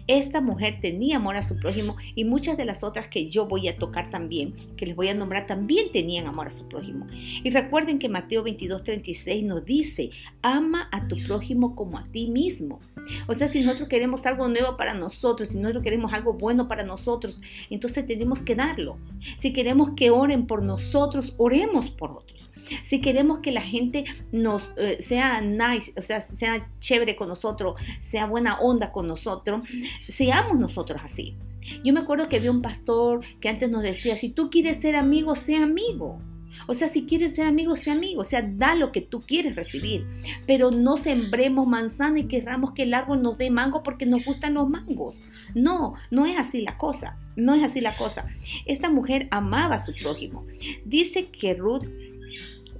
Esta 0.07 0.41
mujer 0.41 0.79
tenía 0.81 1.17
amor 1.17 1.35
a 1.35 1.43
su 1.43 1.57
prójimo 1.57 1.95
y 2.15 2.25
muchas 2.25 2.57
de 2.57 2.65
las 2.65 2.83
otras 2.83 3.07
que 3.07 3.29
yo 3.29 3.45
voy 3.45 3.67
a 3.67 3.77
tocar 3.77 4.09
también, 4.09 4.53
que 4.77 4.85
les 4.85 4.95
voy 4.95 5.09
a 5.09 5.13
nombrar, 5.13 5.47
también 5.47 5.91
tenían 5.91 6.27
amor 6.27 6.47
a 6.47 6.51
su 6.51 6.67
prójimo. 6.67 7.07
Y 7.43 7.49
recuerden 7.49 7.99
que 7.99 8.09
Mateo 8.09 8.43
22, 8.43 8.83
36 8.83 9.43
nos 9.43 9.65
dice, 9.65 10.09
ama 10.41 10.89
a 10.91 11.07
tu 11.07 11.15
prójimo 11.25 11.75
como 11.75 11.97
a 11.97 12.03
ti 12.03 12.27
mismo. 12.27 12.79
O 13.27 13.33
sea, 13.33 13.47
si 13.47 13.61
nosotros 13.61 13.89
queremos 13.89 14.25
algo 14.25 14.47
nuevo 14.47 14.77
para 14.77 14.93
nosotros, 14.93 15.49
si 15.49 15.57
nosotros 15.57 15.83
queremos 15.83 16.13
algo 16.13 16.33
bueno 16.33 16.67
para 16.67 16.83
nosotros, 16.83 17.41
entonces 17.69 18.05
tenemos 18.07 18.41
que 18.41 18.55
darlo. 18.55 18.97
Si 19.37 19.53
queremos 19.53 19.91
que 19.91 20.09
oren 20.09 20.47
por 20.47 20.63
nosotros, 20.63 21.33
oremos 21.37 21.89
por 21.89 22.11
otros. 22.11 22.49
Si 22.83 23.01
queremos 23.01 23.39
que 23.39 23.51
la 23.51 23.61
gente 23.61 24.05
nos 24.31 24.71
eh, 24.77 24.97
sea 24.99 25.41
nice, 25.41 25.93
o 25.97 26.01
sea, 26.01 26.19
sea 26.19 26.69
chévere 26.79 27.15
con 27.15 27.27
nosotros, 27.27 27.79
sea 27.99 28.25
buena 28.25 28.59
onda 28.59 28.91
con 28.91 29.07
nosotros, 29.07 29.65
seamos 30.07 30.57
nosotros 30.59 31.01
así. 31.03 31.37
Yo 31.83 31.93
me 31.93 31.99
acuerdo 31.99 32.29
que 32.29 32.37
había 32.37 32.51
un 32.51 32.61
pastor 32.61 33.21
que 33.39 33.49
antes 33.49 33.69
nos 33.69 33.83
decía, 33.83 34.15
si 34.15 34.29
tú 34.29 34.49
quieres 34.49 34.77
ser 34.77 34.95
amigo, 34.95 35.35
sea 35.35 35.63
amigo. 35.63 36.21
O 36.67 36.73
sea, 36.73 36.87
si 36.87 37.05
quieres 37.05 37.33
ser 37.33 37.45
amigo, 37.45 37.75
sea 37.75 37.93
amigo. 37.93 38.21
O 38.21 38.25
sea, 38.25 38.41
da 38.41 38.75
lo 38.75 38.91
que 38.91 39.01
tú 39.01 39.21
quieres 39.21 39.55
recibir. 39.55 40.07
Pero 40.47 40.71
no 40.71 40.97
sembremos 40.97 41.67
manzana 41.67 42.19
y 42.19 42.27
querramos 42.27 42.71
que 42.71 42.83
el 42.83 42.93
árbol 42.93 43.21
nos 43.21 43.37
dé 43.37 43.49
mango 43.49 43.83
porque 43.83 44.05
nos 44.05 44.23
gustan 44.25 44.53
los 44.53 44.69
mangos. 44.69 45.19
No, 45.53 45.95
no 46.11 46.25
es 46.25 46.37
así 46.37 46.61
la 46.61 46.77
cosa. 46.77 47.17
No 47.35 47.53
es 47.53 47.63
así 47.63 47.81
la 47.81 47.95
cosa. 47.97 48.25
Esta 48.65 48.89
mujer 48.89 49.27
amaba 49.31 49.75
a 49.75 49.79
su 49.79 49.93
prójimo. 49.93 50.45
Dice 50.85 51.29
que 51.29 51.53
Ruth 51.53 51.85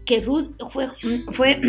que 0.06 0.22
Ruth 0.22 0.52
fue, 0.72 0.88
fue 1.32 1.60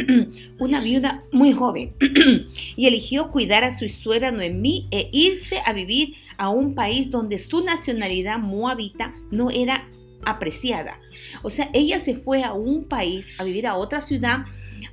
una 0.59 0.81
viuda 0.81 1.25
muy 1.33 1.53
joven 1.53 1.95
y 2.77 2.87
eligió 2.87 3.31
cuidar 3.31 3.65
a 3.65 3.75
su 3.75 3.89
suegra 3.89 4.31
Noemí 4.31 4.89
e 4.91 5.09
irse 5.13 5.61
a 5.65 5.73
vivir 5.73 6.15
a 6.37 6.51
un 6.51 6.75
país 6.75 7.11
donde 7.11 7.39
su 7.39 7.65
nacionalidad 7.65 8.39
moabita 8.39 9.15
no 9.31 9.51
era 9.51 9.89
apreciada. 10.25 11.01
O 11.43 11.51
sea, 11.51 11.71
ella 11.73 11.99
se 11.99 12.17
fue 12.17 12.43
a 12.43 12.53
un 12.53 12.85
país, 12.85 13.35
a 13.39 13.45
vivir 13.45 13.67
a 13.67 13.77
otra 13.77 14.01
ciudad 14.01 14.45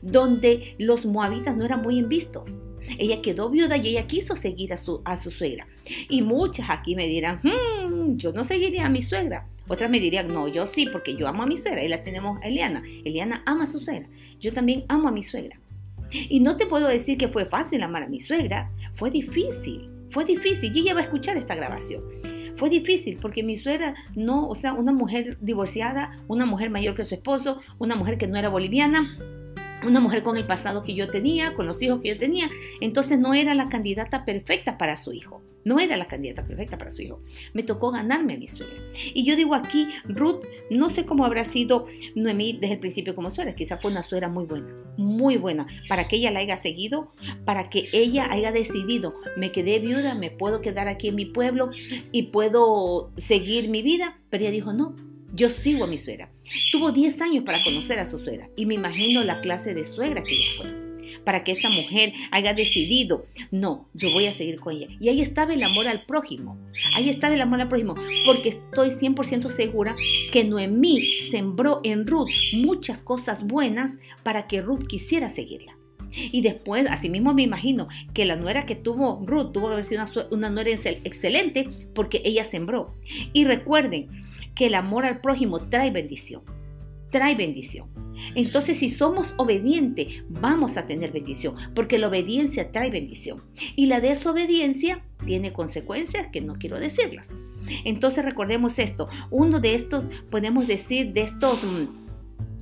donde 0.01 0.75
los 0.77 1.05
moabitas 1.05 1.57
no 1.57 1.65
eran 1.65 1.81
muy 1.81 1.95
bien 1.95 2.09
vistos. 2.09 2.57
Ella 2.97 3.21
quedó 3.21 3.49
viuda 3.49 3.77
y 3.77 3.89
ella 3.89 4.07
quiso 4.07 4.35
seguir 4.35 4.73
a 4.73 4.77
su, 4.77 5.01
a 5.05 5.17
su 5.17 5.31
suegra. 5.31 5.67
Y 6.09 6.21
muchas 6.21 6.69
aquí 6.69 6.95
me 6.95 7.07
dirán, 7.07 7.39
hmm, 7.41 7.82
yo 8.17 8.33
no 8.33 8.43
seguiría 8.43 8.85
a 8.85 8.89
mi 8.89 9.01
suegra. 9.01 9.47
Otras 9.67 9.89
me 9.89 9.99
dirían, 9.99 10.27
no, 10.27 10.47
yo 10.47 10.65
sí, 10.65 10.87
porque 10.91 11.15
yo 11.15 11.27
amo 11.27 11.43
a 11.43 11.47
mi 11.47 11.57
suegra. 11.57 11.83
Y 11.83 11.87
la 11.87 12.03
tenemos 12.03 12.39
a 12.41 12.47
Eliana. 12.47 12.83
Eliana 13.05 13.43
ama 13.45 13.65
a 13.65 13.67
su 13.67 13.79
suegra. 13.79 14.07
Yo 14.39 14.53
también 14.53 14.85
amo 14.89 15.07
a 15.07 15.11
mi 15.11 15.23
suegra. 15.23 15.59
Y 16.11 16.41
no 16.41 16.57
te 16.57 16.65
puedo 16.65 16.87
decir 16.87 17.17
que 17.17 17.27
fue 17.27 17.45
fácil 17.45 17.81
amar 17.81 18.03
a 18.03 18.07
mi 18.07 18.19
suegra. 18.19 18.71
Fue 18.93 19.09
difícil. 19.09 19.89
Fue 20.09 20.25
difícil. 20.25 20.75
Y 20.75 20.81
ella 20.81 20.93
va 20.93 20.99
a 20.99 21.03
escuchar 21.03 21.37
esta 21.37 21.55
grabación. 21.55 22.03
Fue 22.55 22.69
difícil 22.69 23.17
porque 23.19 23.41
mi 23.41 23.57
suegra 23.57 23.95
no, 24.15 24.47
o 24.47 24.55
sea, 24.55 24.73
una 24.73 24.91
mujer 24.91 25.37
divorciada, 25.41 26.11
una 26.27 26.45
mujer 26.45 26.69
mayor 26.69 26.93
que 26.93 27.03
su 27.03 27.15
esposo, 27.15 27.59
una 27.79 27.95
mujer 27.95 28.17
que 28.17 28.27
no 28.27 28.37
era 28.37 28.49
boliviana, 28.49 29.17
una 29.85 29.99
mujer 29.99 30.23
con 30.23 30.37
el 30.37 30.45
pasado 30.45 30.83
que 30.83 30.93
yo 30.93 31.09
tenía, 31.09 31.53
con 31.53 31.65
los 31.65 31.81
hijos 31.81 31.99
que 32.01 32.09
yo 32.09 32.17
tenía, 32.17 32.49
entonces 32.81 33.19
no 33.19 33.33
era 33.33 33.53
la 33.53 33.69
candidata 33.69 34.25
perfecta 34.25 34.77
para 34.77 34.97
su 34.97 35.13
hijo. 35.13 35.41
No 35.65 35.79
era 35.79 35.95
la 35.95 36.07
candidata 36.07 36.45
perfecta 36.45 36.77
para 36.77 36.91
su 36.91 37.01
hijo. 37.01 37.21
Me 37.53 37.63
tocó 37.63 37.91
ganarme 37.91 38.33
a 38.33 38.37
mi 38.37 38.47
suegra. 38.47 38.75
Y 39.13 39.23
yo 39.23 39.35
digo 39.35 39.55
aquí, 39.55 39.87
Ruth, 40.03 40.43
no 40.69 40.89
sé 40.89 41.05
cómo 41.05 41.25
habrá 41.25 41.45
sido 41.45 41.85
Noemí 42.15 42.53
desde 42.59 42.73
el 42.73 42.79
principio 42.79 43.15
como 43.15 43.29
suegra. 43.29 43.55
Quizá 43.55 43.77
fue 43.77 43.91
una 43.91 44.03
suegra 44.03 44.27
muy 44.27 44.45
buena, 44.45 44.67
muy 44.97 45.37
buena, 45.37 45.65
para 45.87 46.07
que 46.07 46.17
ella 46.17 46.31
la 46.31 46.39
haya 46.39 46.57
seguido, 46.57 47.13
para 47.45 47.69
que 47.69 47.87
ella 47.93 48.27
haya 48.29 48.51
decidido, 48.51 49.13
me 49.37 49.51
quedé 49.51 49.79
viuda, 49.79 50.15
me 50.15 50.31
puedo 50.31 50.59
quedar 50.59 50.87
aquí 50.87 51.09
en 51.09 51.15
mi 51.15 51.25
pueblo 51.25 51.69
y 52.11 52.23
puedo 52.23 53.11
seguir 53.15 53.69
mi 53.69 53.81
vida. 53.81 54.19
Pero 54.29 54.43
ella 54.43 54.51
dijo, 54.51 54.73
no, 54.73 54.95
yo 55.33 55.49
sigo 55.49 55.83
a 55.83 55.87
mi 55.87 55.97
suegra. 55.97 56.29
Tuvo 56.71 56.91
10 56.91 57.21
años 57.21 57.43
para 57.43 57.61
conocer 57.63 57.99
a 57.99 58.05
su 58.05 58.19
suegra 58.19 58.49
y 58.55 58.65
me 58.65 58.75
imagino 58.75 59.23
la 59.23 59.41
clase 59.41 59.73
de 59.73 59.83
suegra 59.83 60.23
que 60.23 60.35
ella 60.35 60.51
fue. 60.57 60.83
Para 61.25 61.43
que 61.43 61.51
esta 61.51 61.69
mujer 61.69 62.13
haya 62.31 62.53
decidido, 62.53 63.25
no, 63.51 63.89
yo 63.93 64.11
voy 64.11 64.25
a 64.25 64.31
seguir 64.31 64.59
con 64.59 64.75
ella. 64.75 64.87
Y 64.99 65.09
ahí 65.09 65.21
estaba 65.21 65.53
el 65.53 65.63
amor 65.63 65.87
al 65.87 66.05
prójimo. 66.05 66.57
Ahí 66.95 67.09
estaba 67.09 67.33
el 67.33 67.41
amor 67.41 67.61
al 67.61 67.67
prójimo. 67.67 67.95
Porque 68.25 68.49
estoy 68.49 68.89
100% 68.89 69.49
segura 69.49 69.95
que 70.31 70.43
Noemí 70.43 71.01
sembró 71.31 71.81
en 71.83 72.07
Ruth 72.07 72.29
muchas 72.53 72.99
cosas 72.99 73.43
buenas 73.43 73.93
para 74.23 74.47
que 74.47 74.61
Ruth 74.61 74.85
quisiera 74.87 75.29
seguirla. 75.29 75.77
Y 76.15 76.41
después, 76.41 76.85
asimismo 76.89 77.33
me 77.33 77.41
imagino 77.41 77.87
que 78.13 78.25
la 78.25 78.35
nuera 78.35 78.65
que 78.65 78.75
tuvo 78.75 79.23
Ruth 79.25 79.51
tuvo 79.51 79.67
que 79.67 79.73
haber 79.73 79.85
sido 79.85 80.03
una, 80.03 80.27
una 80.31 80.49
nuera 80.49 80.69
excelente 80.69 81.67
porque 81.95 82.21
ella 82.23 82.43
sembró. 82.43 82.93
Y 83.33 83.45
recuerden, 83.45 84.09
que 84.55 84.67
el 84.67 84.75
amor 84.75 85.05
al 85.05 85.21
prójimo 85.21 85.59
trae 85.69 85.91
bendición. 85.91 86.43
Trae 87.09 87.35
bendición. 87.35 87.89
Entonces, 88.35 88.77
si 88.77 88.89
somos 88.89 89.33
obedientes, 89.37 90.23
vamos 90.29 90.77
a 90.77 90.87
tener 90.87 91.11
bendición, 91.11 91.55
porque 91.75 91.97
la 91.97 92.07
obediencia 92.07 92.71
trae 92.71 92.89
bendición. 92.89 93.43
Y 93.75 93.87
la 93.87 94.01
desobediencia 94.01 95.03
tiene 95.25 95.53
consecuencias 95.53 96.27
que 96.27 96.41
no 96.41 96.55
quiero 96.55 96.79
decirlas. 96.79 97.29
Entonces, 97.85 98.25
recordemos 98.25 98.79
esto. 98.79 99.09
Uno 99.29 99.59
de 99.59 99.75
estos, 99.75 100.05
podemos 100.29 100.67
decir, 100.67 101.13
de 101.13 101.21
estos 101.21 101.63
mm, 101.63 102.02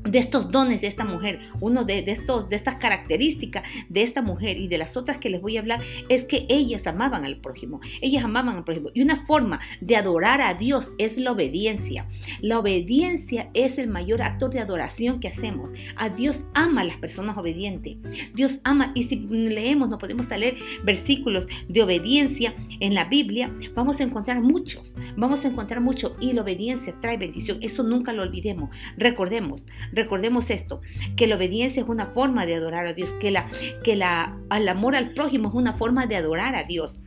de 0.04 0.20
estos 0.20 0.52
dones 0.52 0.82
de 0.82 0.88
esta 0.88 1.06
mujer, 1.06 1.40
uno 1.60 1.84
de, 1.84 2.04
estos, 2.08 2.50
de 2.50 2.56
estas 2.56 2.76
características 2.76 3.64
de 3.90 4.04
esta 4.04 4.22
mujer 4.22 4.58
y 4.58 4.68
de 4.68 4.78
las 4.78 4.98
otras 4.98 5.18
que 5.18 5.30
les 5.30 5.42
voy 5.42 5.58
a 5.58 5.62
hablar, 5.62 5.82
es 6.10 6.24
que 6.24 6.46
ellas 6.50 6.88
amaban 6.88 7.26
al 7.26 7.38
prójimo, 7.38 7.80
ellas 8.02 8.24
amaban 8.24 8.58
al 8.58 8.64
prójimo. 8.64 8.90
Y 8.94 9.02
una 9.02 9.26
forma 9.26 9.60
de 9.80 9.96
adorar 9.96 10.42
a 10.42 10.54
Dios 10.54 10.92
es 10.98 11.18
la 11.18 11.32
obediencia. 11.32 12.08
La 12.42 12.60
obediencia 12.60 13.50
es 13.54 13.78
el 13.78 13.88
mayor 13.88 14.22
acto 14.22 14.50
de 14.50 14.60
adoración 14.60 15.20
que 15.20 15.28
hacemos. 15.28 15.72
A 15.96 16.10
Dios 16.10 16.44
ama 16.54 16.82
a 16.82 16.86
las 16.86 16.98
personas 16.98 17.38
obedientes. 17.38 17.98
Dios 18.34 18.60
ama, 18.64 18.92
y 18.96 19.04
si 19.04 19.20
leemos, 19.20 19.90
no 19.90 19.98
podemos 19.98 20.30
leer 20.30 20.56
versículos 20.84 21.48
de 21.68 21.84
obediencia 21.84 22.56
en 22.80 22.94
la 22.94 23.06
Biblia, 23.06 23.54
vamos 23.76 24.00
a 24.00 24.04
encontrar 24.04 24.42
muchos, 24.42 24.94
vamos 25.18 25.44
a 25.46 25.48
encontrar 25.48 25.82
mucho. 25.82 26.16
Y 26.20 26.34
la 26.34 26.42
obediencia 26.42 26.96
trae 27.00 27.18
bendición, 27.18 27.60
eso 27.62 27.84
nunca 27.84 28.14
lo 28.14 28.24
olvidemos. 28.24 28.70
Recordemos, 28.98 29.66
Recordemos 29.92 30.50
esto, 30.50 30.82
que 31.16 31.28
la 31.28 31.36
obediencia 31.36 31.82
es 31.82 31.90
una 31.90 32.08
forma 32.08 32.46
de 32.46 32.56
adorar 32.56 32.88
a 32.88 32.94
Dios, 32.94 33.14
que, 33.14 33.32
la, 33.32 33.48
que 33.84 33.96
la, 33.96 34.38
el 34.56 34.68
amor 34.70 34.96
al 34.96 35.14
prójimo 35.14 35.50
es 35.50 35.56
una 35.56 35.74
forma 35.74 36.08
de 36.08 36.16
adorar 36.16 36.56
a 36.56 36.64
Dios. 36.64 37.02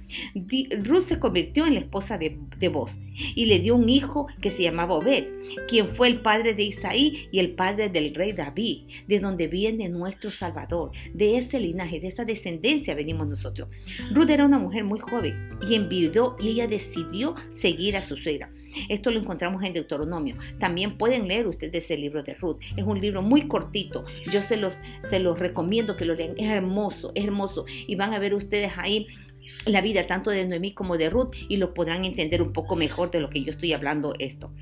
Ruth 0.83 1.03
se 1.03 1.19
convirtió 1.19 1.67
en 1.67 1.75
la 1.75 1.81
esposa 1.81 2.19
de, 2.19 2.39
de 2.59 2.69
Boz 2.69 2.99
y 3.35 3.47
le 3.47 3.61
dio 3.61 3.77
un 3.77 3.89
hijo 3.89 4.27
que 4.41 4.51
se 4.51 4.63
llamaba 4.63 4.95
Obed, 4.95 5.25
quien 5.69 5.89
fue 5.89 6.09
el 6.09 6.21
padre 6.21 6.55
de 6.55 6.65
Isaí 6.65 7.29
y 7.31 7.39
el 7.39 7.53
padre 7.53 7.89
del 7.89 8.15
rey 8.15 8.33
David, 8.33 8.83
de 9.07 9.21
donde 9.21 9.49
viene 9.49 9.89
nuestro 9.89 10.31
Salvador. 10.31 10.91
De 11.13 11.37
ese 11.37 11.61
linaje, 11.61 12.01
de 12.01 12.09
esa 12.09 12.25
descendencia 12.25 12.95
venimos 12.95 13.29
nosotros. 13.29 13.69
Ruth 14.13 14.31
era 14.31 14.47
una 14.47 14.59
mujer 14.59 14.85
muy 14.85 14.99
joven 14.99 15.51
y 15.69 15.75
enviudó 15.75 16.37
y 16.41 16.49
ella 16.49 16.67
decidió 16.67 17.35
seguir 17.53 17.97
a 17.97 18.03
su 18.03 18.17
suegra. 18.17 18.51
Esto 18.89 19.11
lo 19.11 19.21
encontramos 19.21 19.63
en 19.63 19.73
Deuteronomio. 19.73 20.37
También 20.59 20.99
pueden 20.99 21.29
leer 21.29 21.47
ustedes 21.47 21.91
el 21.91 22.01
libro 22.01 22.23
de 22.23 22.35
Ruth. 22.35 22.59
Es 22.77 22.85
un 22.85 23.01
libro 23.01 23.23
muy 23.23 23.43
cortito. 23.43 24.05
Yo 24.31 24.43
se 24.43 24.57
los, 24.57 24.79
se 25.09 25.19
los 25.21 25.39
recomiendo 25.39 25.97
que 25.97 26.05
lo 26.05 26.15
lean. 26.15 26.35
Es 26.37 26.51
hermoso, 26.51 27.13
es 27.15 27.25
hermoso. 27.25 27.67
Y 27.87 27.95
van 27.97 28.13
a 28.15 28.19
ver 28.19 28.35
ustedes 28.35 28.73
ahí 28.77 29.07
la 29.67 29.81
vida 29.81 30.07
tanto 30.07 30.31
de 30.31 30.47
Noemí 30.47 30.73
como 30.73 30.97
de 30.97 31.11
Ruth 31.11 31.33
y 31.49 31.57
lo 31.57 31.75
podrán 31.75 32.05
entender 32.05 32.43
un 32.43 32.53
poco 32.53 32.77
mejor 32.77 33.11
de 33.11 33.21
lo 33.21 33.31
que 33.31 33.43
yo 33.43 33.51
estoy 33.51 33.73
hablando 33.73 34.15
esto. 34.19 34.53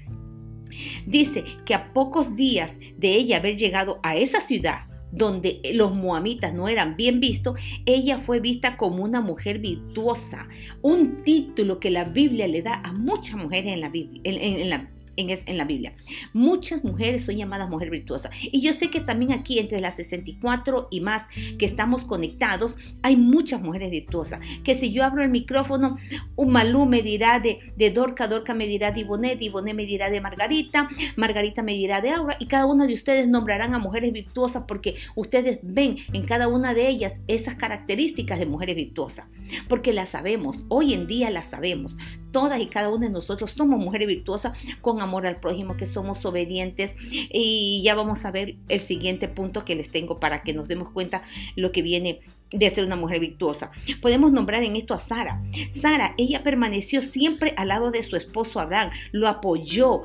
Dice 1.06 1.44
que 1.64 1.74
a 1.74 1.92
pocos 1.92 2.34
días 2.34 2.76
de 2.96 3.14
ella 3.14 3.36
haber 3.36 3.56
llegado 3.56 4.00
a 4.02 4.16
esa 4.16 4.40
ciudad 4.40 4.86
donde 5.12 5.60
los 5.74 5.94
moamitas 5.94 6.54
no 6.54 6.68
eran 6.68 6.96
bien 6.96 7.20
vistos, 7.20 7.60
ella 7.84 8.18
fue 8.18 8.40
vista 8.40 8.78
como 8.78 9.04
una 9.04 9.20
mujer 9.20 9.58
virtuosa, 9.58 10.48
un 10.80 11.22
título 11.22 11.78
que 11.78 11.90
la 11.90 12.04
Biblia 12.04 12.48
le 12.48 12.62
da 12.62 12.80
a 12.82 12.92
muchas 12.92 13.36
mujeres 13.36 13.74
en 13.74 13.82
la 13.82 13.90
Biblia, 13.90 14.22
en, 14.24 14.70
la, 14.70 14.90
en, 15.16 15.58
la 15.58 15.64
Biblia. 15.64 15.94
Muchas 16.32 16.84
mujeres 16.84 17.24
son 17.24 17.36
llamadas 17.36 17.68
mujer 17.68 17.90
virtuosa. 17.90 18.30
Y 18.40 18.60
yo 18.60 18.72
sé 18.72 18.90
que 18.90 19.00
también 19.00 19.32
aquí 19.32 19.58
entre 19.58 19.80
las 19.80 19.96
64 19.96 20.88
y 20.90 21.00
más 21.00 21.24
que 21.58 21.64
estamos 21.64 22.04
conectados, 22.04 22.78
hay 23.02 23.16
muchas 23.16 23.62
mujeres 23.62 23.90
virtuosas. 23.90 24.40
Que 24.64 24.74
si 24.74 24.92
yo 24.92 25.04
abro 25.04 25.22
el 25.22 25.30
micrófono, 25.30 25.98
un 26.36 26.52
Malú 26.52 26.86
me 26.86 27.02
dirá 27.02 27.40
de, 27.40 27.58
de 27.76 27.90
Dorca, 27.90 28.28
Dorca 28.28 28.54
me 28.54 28.66
dirá 28.66 28.92
de 28.92 29.00
Ibonet, 29.00 29.40
Ibonet 29.40 29.74
me 29.74 29.86
dirá 29.86 30.10
de 30.10 30.20
Margarita, 30.20 30.88
Margarita 31.16 31.62
me 31.62 31.72
dirá 31.72 32.00
de 32.00 32.10
Aura. 32.10 32.36
Y 32.38 32.46
cada 32.46 32.66
una 32.66 32.86
de 32.86 32.94
ustedes 32.94 33.28
nombrarán 33.28 33.74
a 33.74 33.78
mujeres 33.78 34.12
virtuosas 34.12 34.64
porque 34.66 34.96
ustedes 35.14 35.60
ven 35.62 35.96
en 36.12 36.24
cada 36.24 36.48
una 36.48 36.74
de 36.74 36.88
ellas 36.88 37.14
esas 37.28 37.54
características 37.54 38.38
de 38.38 38.46
mujeres 38.46 38.76
virtuosas. 38.76 39.26
Porque 39.68 39.92
las 39.92 40.10
sabemos, 40.10 40.64
hoy 40.68 40.94
en 40.94 41.06
día 41.06 41.30
las 41.30 41.46
sabemos. 41.46 41.96
Todas 42.30 42.60
y 42.60 42.66
cada 42.66 42.88
una 42.88 43.06
de 43.06 43.12
nosotros 43.12 43.50
somos 43.50 43.78
mujeres 43.78 44.08
virtuosas 44.08 44.58
con 44.80 45.01
amor 45.02 45.26
al 45.26 45.40
prójimo, 45.40 45.76
que 45.76 45.86
somos 45.86 46.24
obedientes. 46.24 46.94
Y 47.00 47.82
ya 47.84 47.94
vamos 47.94 48.24
a 48.24 48.30
ver 48.30 48.56
el 48.68 48.80
siguiente 48.80 49.28
punto 49.28 49.64
que 49.64 49.74
les 49.74 49.90
tengo 49.90 50.20
para 50.20 50.42
que 50.42 50.54
nos 50.54 50.68
demos 50.68 50.88
cuenta 50.88 51.22
lo 51.56 51.72
que 51.72 51.82
viene 51.82 52.20
de 52.52 52.70
ser 52.70 52.84
una 52.84 52.96
mujer 52.96 53.20
virtuosa. 53.20 53.70
Podemos 54.00 54.32
nombrar 54.32 54.62
en 54.62 54.76
esto 54.76 54.94
a 54.94 54.98
Sara. 54.98 55.42
Sara, 55.70 56.14
ella 56.18 56.42
permaneció 56.42 57.02
siempre 57.02 57.54
al 57.56 57.68
lado 57.68 57.90
de 57.90 58.02
su 58.02 58.16
esposo 58.16 58.60
Abraham, 58.60 58.90
lo 59.12 59.28
apoyó. 59.28 60.02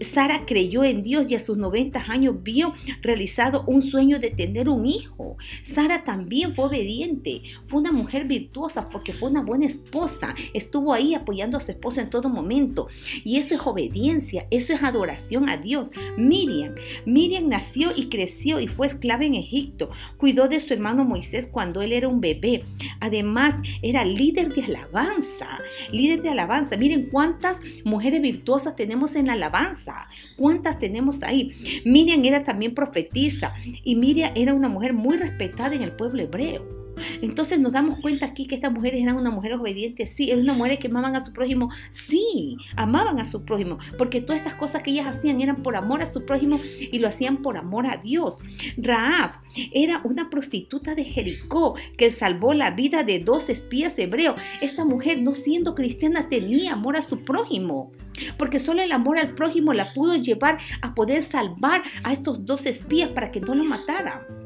Sara 0.00 0.44
creyó 0.44 0.84
en 0.84 1.02
Dios 1.02 1.30
y 1.30 1.34
a 1.34 1.40
sus 1.40 1.56
90 1.56 2.04
años 2.08 2.42
vio 2.42 2.74
realizado 3.00 3.64
un 3.66 3.80
sueño 3.80 4.18
de 4.18 4.30
tener 4.30 4.68
un 4.68 4.84
hijo. 4.84 5.36
Sara 5.62 6.04
también 6.04 6.54
fue 6.54 6.66
obediente, 6.66 7.42
fue 7.64 7.80
una 7.80 7.92
mujer 7.92 8.26
virtuosa 8.26 8.88
porque 8.90 9.14
fue 9.14 9.30
una 9.30 9.42
buena 9.42 9.66
esposa, 9.66 10.34
estuvo 10.52 10.92
ahí 10.92 11.14
apoyando 11.14 11.56
a 11.56 11.60
su 11.60 11.70
esposo 11.70 12.00
en 12.00 12.10
todo 12.10 12.28
momento. 12.28 12.88
Y 13.24 13.38
eso 13.38 13.54
es 13.54 13.60
obediencia, 13.66 14.46
eso 14.50 14.74
es 14.74 14.82
adoración 14.82 15.48
a 15.48 15.56
Dios. 15.56 15.90
Miriam, 16.18 16.74
Miriam 17.06 17.48
nació 17.48 17.92
y 17.96 18.08
creció 18.08 18.60
y 18.60 18.68
fue 18.68 18.86
esclava 18.86 19.24
en 19.24 19.34
Egipto, 19.34 19.90
cuidó 20.18 20.48
de 20.48 20.60
su 20.60 20.74
hermano 20.74 21.04
Moisés 21.04 21.46
cuando 21.46 21.80
él 21.86 21.92
era 21.92 22.08
un 22.08 22.20
bebé. 22.20 22.64
Además, 23.00 23.54
era 23.82 24.04
líder 24.04 24.54
de 24.54 24.62
alabanza, 24.64 25.58
líder 25.90 26.22
de 26.22 26.28
alabanza. 26.28 26.76
Miren 26.76 27.08
cuántas 27.10 27.60
mujeres 27.84 28.20
virtuosas 28.20 28.76
tenemos 28.76 29.16
en 29.16 29.26
la 29.26 29.32
alabanza, 29.32 30.08
cuántas 30.36 30.78
tenemos 30.78 31.22
ahí. 31.22 31.52
Miriam 31.84 32.24
era 32.24 32.44
también 32.44 32.74
profetisa 32.74 33.54
y 33.82 33.96
Miriam 33.96 34.32
era 34.34 34.54
una 34.54 34.68
mujer 34.68 34.92
muy 34.92 35.16
respetada 35.16 35.74
en 35.74 35.82
el 35.82 35.92
pueblo 35.92 36.22
hebreo. 36.22 36.85
Entonces 37.22 37.58
nos 37.58 37.72
damos 37.72 37.98
cuenta 37.98 38.26
aquí 38.26 38.46
que 38.46 38.54
estas 38.54 38.72
mujeres 38.72 39.02
eran 39.02 39.16
unas 39.16 39.32
mujeres 39.32 39.58
obedientes, 39.58 40.10
sí, 40.10 40.30
eran 40.30 40.42
unas 40.42 40.56
mujeres 40.56 40.78
que 40.78 40.88
amaban 40.88 41.16
a 41.16 41.20
su 41.20 41.32
prójimo, 41.32 41.70
sí, 41.90 42.56
amaban 42.76 43.20
a 43.20 43.24
su 43.24 43.44
prójimo, 43.44 43.78
porque 43.98 44.20
todas 44.20 44.38
estas 44.38 44.54
cosas 44.54 44.82
que 44.82 44.90
ellas 44.90 45.06
hacían 45.06 45.40
eran 45.40 45.62
por 45.62 45.76
amor 45.76 46.02
a 46.02 46.06
su 46.06 46.24
prójimo 46.24 46.60
y 46.80 46.98
lo 46.98 47.08
hacían 47.08 47.38
por 47.38 47.56
amor 47.56 47.86
a 47.86 47.96
Dios. 47.96 48.38
Raab 48.76 49.32
era 49.72 50.00
una 50.04 50.30
prostituta 50.30 50.94
de 50.94 51.04
Jericó 51.04 51.74
que 51.96 52.10
salvó 52.10 52.54
la 52.54 52.70
vida 52.70 53.02
de 53.02 53.18
dos 53.18 53.48
espías 53.48 53.98
hebreos. 53.98 54.40
Esta 54.60 54.84
mujer, 54.84 55.22
no 55.22 55.34
siendo 55.34 55.74
cristiana, 55.74 56.28
tenía 56.28 56.72
amor 56.72 56.96
a 56.96 57.02
su 57.02 57.22
prójimo 57.22 57.92
porque 58.38 58.58
solo 58.58 58.82
el 58.82 58.92
amor 58.92 59.18
al 59.18 59.34
prójimo 59.34 59.72
la 59.72 59.92
pudo 59.92 60.16
llevar 60.16 60.58
a 60.80 60.94
poder 60.94 61.22
salvar 61.22 61.82
a 62.02 62.12
estos 62.12 62.46
dos 62.46 62.66
espías 62.66 63.10
para 63.10 63.30
que 63.30 63.40
no 63.40 63.54
lo 63.54 63.64
mataran. 63.64 64.45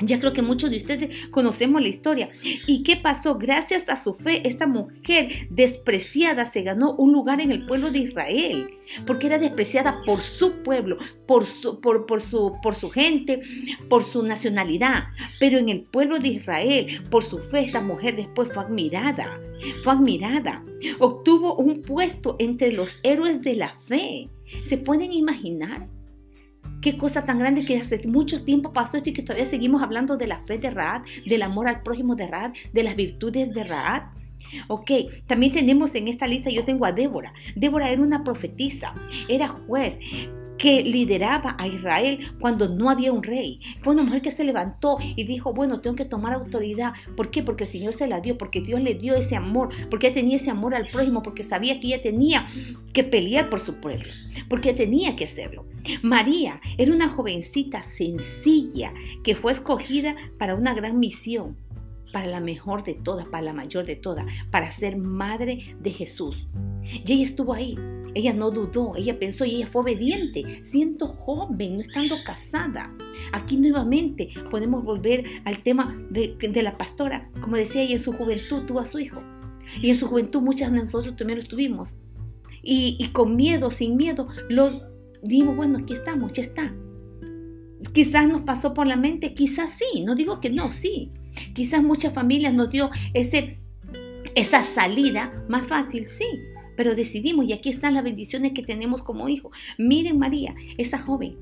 Ya 0.00 0.18
creo 0.18 0.32
que 0.32 0.42
muchos 0.42 0.70
de 0.70 0.76
ustedes 0.76 1.28
conocemos 1.28 1.82
la 1.82 1.88
historia. 1.88 2.30
¿Y 2.66 2.82
qué 2.82 2.96
pasó? 2.96 3.36
Gracias 3.36 3.88
a 3.88 3.96
su 3.96 4.14
fe, 4.14 4.46
esta 4.46 4.66
mujer 4.66 5.48
despreciada 5.50 6.44
se 6.44 6.62
ganó 6.62 6.94
un 6.94 7.12
lugar 7.12 7.40
en 7.40 7.52
el 7.52 7.66
pueblo 7.66 7.90
de 7.90 7.98
Israel, 7.98 8.70
porque 9.06 9.26
era 9.26 9.38
despreciada 9.38 10.00
por 10.04 10.22
su 10.22 10.62
pueblo, 10.62 10.96
por 11.26 11.46
su, 11.46 11.80
por, 11.80 12.22
su, 12.22 12.56
por 12.62 12.76
su 12.76 12.90
gente, 12.90 13.40
por 13.88 14.04
su 14.04 14.22
nacionalidad. 14.22 15.04
Pero 15.38 15.58
en 15.58 15.68
el 15.68 15.82
pueblo 15.82 16.18
de 16.18 16.28
Israel, 16.28 17.02
por 17.10 17.24
su 17.24 17.38
fe, 17.38 17.60
esta 17.60 17.80
mujer 17.80 18.16
después 18.16 18.50
fue 18.52 18.62
admirada, 18.62 19.40
fue 19.84 19.92
admirada. 19.92 20.64
Obtuvo 20.98 21.54
un 21.56 21.82
puesto 21.82 22.36
entre 22.38 22.72
los 22.72 23.00
héroes 23.02 23.42
de 23.42 23.54
la 23.54 23.78
fe. 23.86 24.28
¿Se 24.62 24.78
pueden 24.78 25.12
imaginar? 25.12 25.86
Qué 26.80 26.96
cosa 26.96 27.26
tan 27.26 27.38
grande 27.38 27.64
que 27.64 27.76
hace 27.76 28.00
mucho 28.06 28.42
tiempo 28.42 28.72
pasó 28.72 28.96
esto 28.96 29.10
y 29.10 29.12
que 29.12 29.22
todavía 29.22 29.44
seguimos 29.44 29.82
hablando 29.82 30.16
de 30.16 30.26
la 30.26 30.40
fe 30.40 30.58
de 30.58 30.70
Raad, 30.70 31.02
del 31.26 31.42
amor 31.42 31.68
al 31.68 31.82
prójimo 31.82 32.16
de 32.16 32.26
Raad, 32.26 32.52
de 32.72 32.82
las 32.82 32.96
virtudes 32.96 33.52
de 33.52 33.64
Raad. 33.64 34.04
Ok, 34.68 34.90
también 35.26 35.52
tenemos 35.52 35.94
en 35.94 36.08
esta 36.08 36.26
lista, 36.26 36.50
yo 36.50 36.64
tengo 36.64 36.86
a 36.86 36.92
Débora. 36.92 37.34
Débora 37.54 37.90
era 37.90 38.00
una 38.00 38.24
profetisa, 38.24 38.94
era 39.28 39.48
juez, 39.48 39.98
que 40.60 40.82
lideraba 40.82 41.56
a 41.58 41.66
Israel 41.66 42.34
cuando 42.38 42.68
no 42.68 42.90
había 42.90 43.12
un 43.12 43.22
rey. 43.22 43.60
Fue 43.80 43.94
una 43.94 44.02
mujer 44.02 44.20
que 44.20 44.30
se 44.30 44.44
levantó 44.44 44.98
y 45.00 45.24
dijo, 45.24 45.54
bueno, 45.54 45.80
tengo 45.80 45.96
que 45.96 46.04
tomar 46.04 46.34
autoridad. 46.34 46.92
¿Por 47.16 47.30
qué? 47.30 47.42
Porque 47.42 47.64
el 47.64 47.70
Señor 47.70 47.94
se 47.94 48.06
la 48.06 48.20
dio, 48.20 48.36
porque 48.36 48.60
Dios 48.60 48.82
le 48.82 48.94
dio 48.94 49.14
ese 49.14 49.36
amor, 49.36 49.70
porque 49.88 50.08
ella 50.08 50.14
tenía 50.14 50.36
ese 50.36 50.50
amor 50.50 50.74
al 50.74 50.86
prójimo, 50.86 51.22
porque 51.22 51.44
sabía 51.44 51.80
que 51.80 51.86
ella 51.86 52.02
tenía 52.02 52.46
que 52.92 53.04
pelear 53.04 53.48
por 53.48 53.60
su 53.60 53.76
pueblo, 53.76 54.06
porque 54.50 54.74
tenía 54.74 55.16
que 55.16 55.24
hacerlo. 55.24 55.64
María 56.02 56.60
era 56.76 56.92
una 56.92 57.08
jovencita 57.08 57.80
sencilla 57.80 58.92
que 59.24 59.34
fue 59.34 59.52
escogida 59.52 60.14
para 60.38 60.54
una 60.54 60.74
gran 60.74 60.98
misión 60.98 61.56
para 62.12 62.26
la 62.26 62.40
mejor 62.40 62.84
de 62.84 62.94
todas, 62.94 63.26
para 63.26 63.42
la 63.42 63.52
mayor 63.52 63.86
de 63.86 63.96
todas, 63.96 64.26
para 64.50 64.70
ser 64.70 64.96
madre 64.96 65.76
de 65.80 65.90
Jesús. 65.90 66.46
Y 66.82 67.12
ella 67.12 67.24
estuvo 67.24 67.52
ahí, 67.52 67.76
ella 68.14 68.32
no 68.32 68.50
dudó, 68.50 68.96
ella 68.96 69.18
pensó 69.18 69.44
y 69.44 69.56
ella 69.56 69.66
fue 69.66 69.82
obediente, 69.82 70.64
siendo 70.64 71.08
joven, 71.08 71.76
no 71.76 71.80
estando 71.80 72.16
casada. 72.24 72.92
Aquí 73.32 73.56
nuevamente 73.56 74.28
podemos 74.50 74.84
volver 74.84 75.24
al 75.44 75.62
tema 75.62 75.96
de, 76.10 76.62
la 76.62 76.76
pastora, 76.76 77.30
como 77.40 77.56
decía 77.56 77.82
ella, 77.82 77.94
en 77.94 78.00
su 78.00 78.12
juventud 78.12 78.66
tuvo 78.66 78.80
a 78.80 78.86
su 78.86 78.98
hijo. 78.98 79.22
Y 79.80 79.90
en 79.90 79.96
su 79.96 80.08
juventud 80.08 80.40
muchas 80.40 80.72
de 80.72 80.78
nosotros 80.78 81.16
también 81.16 81.38
lo 81.38 81.44
tuvimos. 81.44 81.96
Y, 82.62 82.96
y 82.98 83.08
con 83.08 83.36
miedo, 83.36 83.70
sin 83.70 83.96
miedo, 83.96 84.28
lo 84.48 84.82
dimos, 85.22 85.56
bueno, 85.56 85.78
aquí 85.78 85.94
estamos, 85.94 86.32
ya 86.32 86.42
está. 86.42 86.74
Quizás 87.92 88.28
nos 88.28 88.42
pasó 88.42 88.74
por 88.74 88.86
la 88.86 88.96
mente, 88.96 89.34
quizás 89.34 89.70
sí, 89.78 90.02
no 90.02 90.14
digo 90.14 90.40
que 90.40 90.50
no, 90.50 90.72
sí. 90.72 91.12
Quizás 91.54 91.82
muchas 91.82 92.12
familias 92.12 92.54
nos 92.54 92.70
dio 92.70 92.90
ese, 93.14 93.58
esa 94.34 94.64
salida 94.64 95.44
más 95.48 95.66
fácil, 95.66 96.08
sí, 96.08 96.26
pero 96.76 96.94
decidimos 96.94 97.46
y 97.46 97.52
aquí 97.52 97.68
están 97.68 97.94
las 97.94 98.04
bendiciones 98.04 98.52
que 98.52 98.62
tenemos 98.62 99.02
como 99.02 99.28
hijo. 99.28 99.50
Miren 99.78 100.18
María, 100.18 100.54
esa 100.78 100.98
joven, 100.98 101.36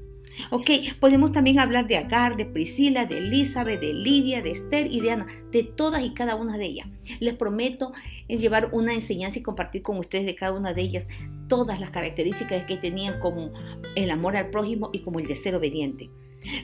Ok, 0.50 0.70
podemos 1.00 1.32
también 1.32 1.58
hablar 1.58 1.86
de 1.86 1.96
Agar, 1.96 2.36
de 2.36 2.46
Priscila, 2.46 3.06
de 3.06 3.18
Elizabeth, 3.18 3.80
de 3.80 3.92
Lidia, 3.92 4.42
de 4.42 4.52
Esther 4.52 4.92
y 4.92 5.00
de 5.00 5.10
Ana, 5.10 5.26
de 5.50 5.64
todas 5.64 6.04
y 6.04 6.14
cada 6.14 6.36
una 6.36 6.56
de 6.56 6.66
ellas. 6.66 6.86
Les 7.20 7.34
prometo 7.34 7.92
llevar 8.28 8.70
una 8.72 8.94
enseñanza 8.94 9.38
y 9.38 9.42
compartir 9.42 9.82
con 9.82 9.98
ustedes 9.98 10.26
de 10.26 10.34
cada 10.34 10.52
una 10.52 10.74
de 10.74 10.82
ellas 10.82 11.08
todas 11.48 11.80
las 11.80 11.90
características 11.90 12.64
que 12.64 12.76
tenían 12.76 13.20
como 13.20 13.52
el 13.96 14.10
amor 14.10 14.36
al 14.36 14.50
prójimo 14.50 14.90
y 14.92 15.00
como 15.00 15.18
el 15.18 15.26
de 15.26 15.34
ser 15.34 15.54
obediente. 15.54 16.10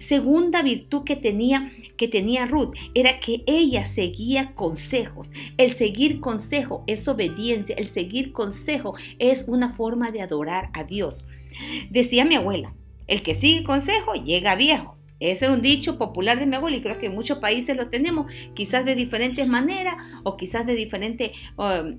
Segunda 0.00 0.62
virtud 0.62 1.04
que 1.04 1.16
tenía, 1.16 1.70
que 1.96 2.08
tenía 2.08 2.46
Ruth 2.46 2.74
era 2.94 3.20
que 3.20 3.42
ella 3.46 3.84
seguía 3.84 4.54
consejos. 4.54 5.30
El 5.56 5.72
seguir 5.72 6.20
consejo 6.20 6.84
es 6.86 7.06
obediencia. 7.08 7.74
El 7.76 7.86
seguir 7.86 8.32
consejo 8.32 8.94
es 9.18 9.46
una 9.48 9.74
forma 9.74 10.10
de 10.10 10.22
adorar 10.22 10.70
a 10.72 10.84
Dios. 10.84 11.24
Decía 11.90 12.24
mi 12.24 12.34
abuela, 12.34 12.74
el 13.06 13.22
que 13.22 13.34
sigue 13.34 13.64
consejo 13.64 14.14
llega 14.14 14.56
viejo. 14.56 14.93
Ese 15.30 15.46
era 15.46 15.54
un 15.54 15.62
dicho 15.62 15.98
popular 15.98 16.38
de 16.38 16.46
mi 16.46 16.56
abuela 16.56 16.76
y 16.76 16.80
creo 16.80 16.98
que 16.98 17.06
en 17.06 17.14
muchos 17.14 17.38
países 17.38 17.76
lo 17.76 17.88
tenemos, 17.88 18.32
quizás 18.54 18.84
de 18.84 18.94
diferentes 18.94 19.46
maneras 19.46 19.94
o 20.22 20.36
quizás 20.36 20.66
de 20.66 20.74
diferente, 20.74 21.32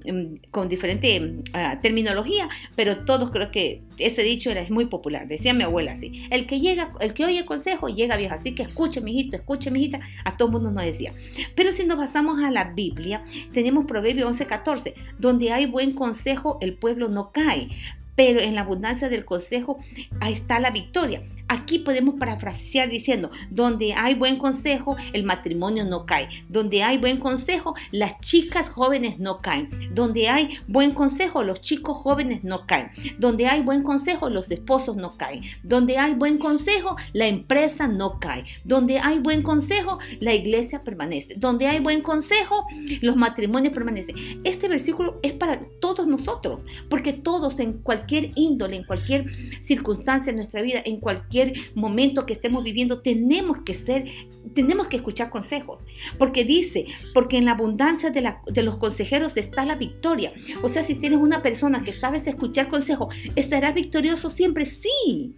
em, 0.05 0.35
con 0.51 0.69
diferente 0.69 1.41
ah, 1.53 1.79
terminología, 1.81 2.49
pero 2.75 3.05
todos 3.05 3.31
creo 3.31 3.51
que 3.51 3.83
ese 3.97 4.23
dicho 4.23 4.51
era 4.51 4.63
muy 4.69 4.85
popular. 4.85 5.27
Decía 5.27 5.53
mi 5.53 5.63
abuela 5.63 5.93
así: 5.93 6.27
el 6.29 6.45
que 6.47 6.59
llega, 6.59 6.93
el 6.99 7.13
que 7.13 7.25
oye 7.25 7.45
consejo 7.45 7.87
llega 7.87 8.17
viejo. 8.17 8.35
Así 8.35 8.53
que 8.53 8.63
escuche, 8.63 9.01
mijito, 9.01 9.35
escuche, 9.35 9.71
mijita. 9.71 9.99
A 10.23 10.37
todo 10.37 10.47
el 10.49 10.53
mundo 10.53 10.71
nos 10.71 10.83
decía. 10.83 11.13
Pero 11.55 11.71
si 11.71 11.85
nos 11.85 11.97
basamos 11.97 12.43
a 12.43 12.51
la 12.51 12.65
Biblia, 12.73 13.23
tenemos 13.53 13.85
Proverbio 13.85 14.27
11:14, 14.27 14.93
donde 15.19 15.51
hay 15.51 15.65
buen 15.65 15.93
consejo, 15.93 16.57
el 16.61 16.75
pueblo 16.75 17.07
no 17.09 17.31
cae 17.31 17.69
pero 18.15 18.39
en 18.39 18.55
la 18.55 18.61
abundancia 18.61 19.09
del 19.09 19.25
consejo 19.25 19.77
está 20.21 20.59
la 20.59 20.71
victoria. 20.71 21.21
Aquí 21.47 21.79
podemos 21.79 22.15
parafrasear 22.15 22.89
diciendo, 22.89 23.29
donde 23.51 23.93
hay 23.93 24.15
buen 24.15 24.37
consejo, 24.37 24.95
el 25.13 25.23
matrimonio 25.23 25.85
no 25.85 26.05
cae. 26.05 26.27
Donde 26.49 26.81
hay 26.81 26.97
buen 26.97 27.17
consejo, 27.17 27.75
las 27.91 28.19
chicas 28.19 28.69
jóvenes 28.69 29.19
no 29.19 29.41
caen. 29.41 29.69
Donde 29.93 30.27
hay 30.27 30.57
buen 30.67 30.91
consejo, 30.91 31.43
los 31.43 31.61
chicos 31.61 31.97
jóvenes 31.97 32.43
no 32.43 32.65
caen. 32.65 32.89
Donde 33.19 33.45
hay 33.45 33.61
buen 33.61 33.83
consejo, 33.83 34.29
los 34.29 34.49
esposos 34.49 34.95
no 34.95 35.17
caen. 35.17 35.43
Donde 35.61 35.99
hay 35.99 36.15
buen 36.15 36.39
consejo, 36.39 36.95
la 37.13 37.27
empresa 37.27 37.87
no 37.87 38.19
cae. 38.19 38.45
Donde 38.63 38.97
hay 38.97 39.19
buen 39.19 39.43
consejo, 39.43 39.99
la 40.19 40.33
iglesia 40.33 40.83
permanece. 40.83 41.35
Donde 41.37 41.67
hay 41.67 41.79
buen 41.79 42.01
consejo, 42.01 42.65
los 43.01 43.15
matrimonios 43.15 43.73
permanecen. 43.73 44.15
Este 44.43 44.67
versículo 44.67 45.19
es 45.21 45.33
para 45.33 45.59
todos 45.79 46.07
nosotros, 46.07 46.61
porque 46.89 47.13
todos 47.13 47.59
en 47.59 47.73
cualquier 47.73 48.04
índole, 48.35 48.77
en 48.77 48.83
cualquier 48.83 49.25
circunstancia 49.61 50.29
en 50.29 50.37
nuestra 50.37 50.61
vida, 50.61 50.81
en 50.83 50.99
cualquier 50.99 51.53
momento 51.75 52.25
que 52.25 52.33
estemos 52.33 52.63
viviendo, 52.63 53.01
tenemos 53.01 53.61
que 53.61 53.73
ser, 53.73 54.05
tenemos 54.53 54.87
que 54.87 54.97
escuchar 54.97 55.29
consejos. 55.29 55.83
Porque 56.17 56.43
dice, 56.43 56.85
porque 57.13 57.37
en 57.37 57.45
la 57.45 57.51
abundancia 57.51 58.09
de, 58.09 58.33
de 58.51 58.63
los 58.63 58.77
consejeros 58.77 59.37
está 59.37 59.65
la 59.65 59.75
victoria. 59.75 60.33
O 60.61 60.69
sea, 60.69 60.83
si 60.83 60.95
tienes 60.95 61.19
una 61.19 61.41
persona 61.41 61.83
que 61.83 61.93
sabes 61.93 62.27
escuchar 62.27 62.67
consejos, 62.67 63.13
¿estará 63.35 63.71
victorioso 63.71 64.29
siempre? 64.29 64.65
Sí. 64.65 65.35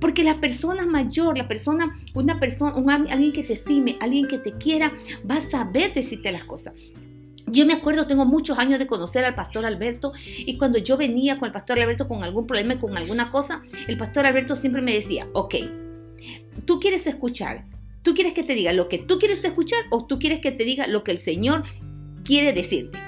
Porque 0.00 0.24
la 0.24 0.40
persona 0.40 0.86
mayor, 0.86 1.38
la 1.38 1.48
persona, 1.48 1.96
una 2.14 2.40
persona, 2.40 2.74
alguien 3.10 3.32
que 3.32 3.42
te 3.42 3.52
estime, 3.52 3.96
alguien 4.00 4.26
que 4.26 4.38
te 4.38 4.52
quiera, 4.52 4.92
va 5.28 5.36
a 5.36 5.40
saber 5.40 5.94
decirte 5.94 6.32
las 6.32 6.44
cosas. 6.44 6.74
Yo 7.50 7.66
me 7.66 7.72
acuerdo, 7.72 8.06
tengo 8.06 8.24
muchos 8.24 8.58
años 8.58 8.78
de 8.78 8.86
conocer 8.86 9.24
al 9.24 9.34
pastor 9.34 9.66
Alberto 9.66 10.12
y 10.38 10.56
cuando 10.56 10.78
yo 10.78 10.96
venía 10.96 11.38
con 11.38 11.46
el 11.46 11.52
pastor 11.52 11.78
Alberto 11.80 12.06
con 12.06 12.22
algún 12.22 12.46
problema, 12.46 12.78
con 12.78 12.96
alguna 12.96 13.30
cosa, 13.30 13.62
el 13.88 13.96
pastor 13.96 14.26
Alberto 14.26 14.54
siempre 14.54 14.82
me 14.82 14.92
decía, 14.92 15.28
ok, 15.32 15.54
tú 16.64 16.78
quieres 16.78 17.06
escuchar, 17.06 17.64
tú 18.02 18.14
quieres 18.14 18.34
que 18.34 18.42
te 18.42 18.54
diga 18.54 18.72
lo 18.72 18.88
que 18.88 18.98
tú 18.98 19.18
quieres 19.18 19.42
escuchar 19.44 19.80
o 19.90 20.06
tú 20.06 20.18
quieres 20.18 20.40
que 20.40 20.52
te 20.52 20.64
diga 20.64 20.86
lo 20.86 21.02
que 21.02 21.12
el 21.12 21.18
Señor 21.18 21.64
quiere 22.24 22.52
decirte. 22.52 22.98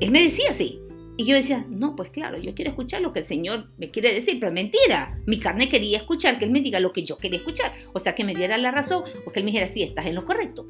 Él 0.00 0.10
me 0.10 0.22
decía 0.22 0.50
así. 0.50 0.80
Y 1.16 1.26
yo 1.26 1.36
decía, 1.36 1.64
no, 1.70 1.94
pues 1.94 2.10
claro, 2.10 2.38
yo 2.38 2.56
quiero 2.56 2.70
escuchar 2.72 3.00
lo 3.00 3.12
que 3.12 3.20
el 3.20 3.24
Señor 3.24 3.68
me 3.78 3.92
quiere 3.92 4.12
decir, 4.12 4.38
pero 4.40 4.50
mentira. 4.50 5.16
Mi 5.26 5.38
carne 5.38 5.68
quería 5.68 5.98
escuchar 5.98 6.40
que 6.40 6.44
Él 6.44 6.50
me 6.50 6.60
diga 6.60 6.80
lo 6.80 6.92
que 6.92 7.04
yo 7.04 7.18
quería 7.18 7.38
escuchar. 7.38 7.72
O 7.92 8.00
sea, 8.00 8.16
que 8.16 8.24
me 8.24 8.34
diera 8.34 8.58
la 8.58 8.72
razón 8.72 9.04
o 9.24 9.30
que 9.30 9.38
Él 9.38 9.44
me 9.44 9.52
dijera, 9.52 9.68
sí, 9.68 9.84
estás 9.84 10.06
en 10.06 10.16
lo 10.16 10.24
correcto. 10.24 10.66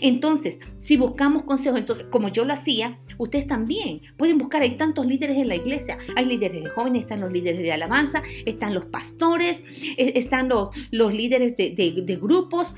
Entonces, 0.00 0.58
si 0.80 0.96
buscamos 0.96 1.44
consejos, 1.44 1.78
entonces, 1.78 2.06
como 2.06 2.28
yo 2.28 2.44
lo 2.44 2.52
hacía, 2.52 2.98
ustedes 3.18 3.46
también 3.46 4.00
pueden 4.16 4.38
buscar. 4.38 4.62
Hay 4.62 4.76
tantos 4.76 5.06
líderes 5.06 5.36
en 5.36 5.48
la 5.48 5.56
iglesia. 5.56 5.98
Hay 6.16 6.24
líderes 6.24 6.62
de 6.62 6.70
jóvenes, 6.70 7.02
están 7.02 7.20
los 7.20 7.32
líderes 7.32 7.60
de 7.60 7.72
alabanza, 7.72 8.22
están 8.46 8.74
los 8.74 8.86
pastores, 8.86 9.62
eh, 9.96 10.12
están 10.16 10.48
los, 10.48 10.70
los 10.90 11.14
líderes 11.14 11.56
de, 11.56 12.18
grupos. 12.20 12.74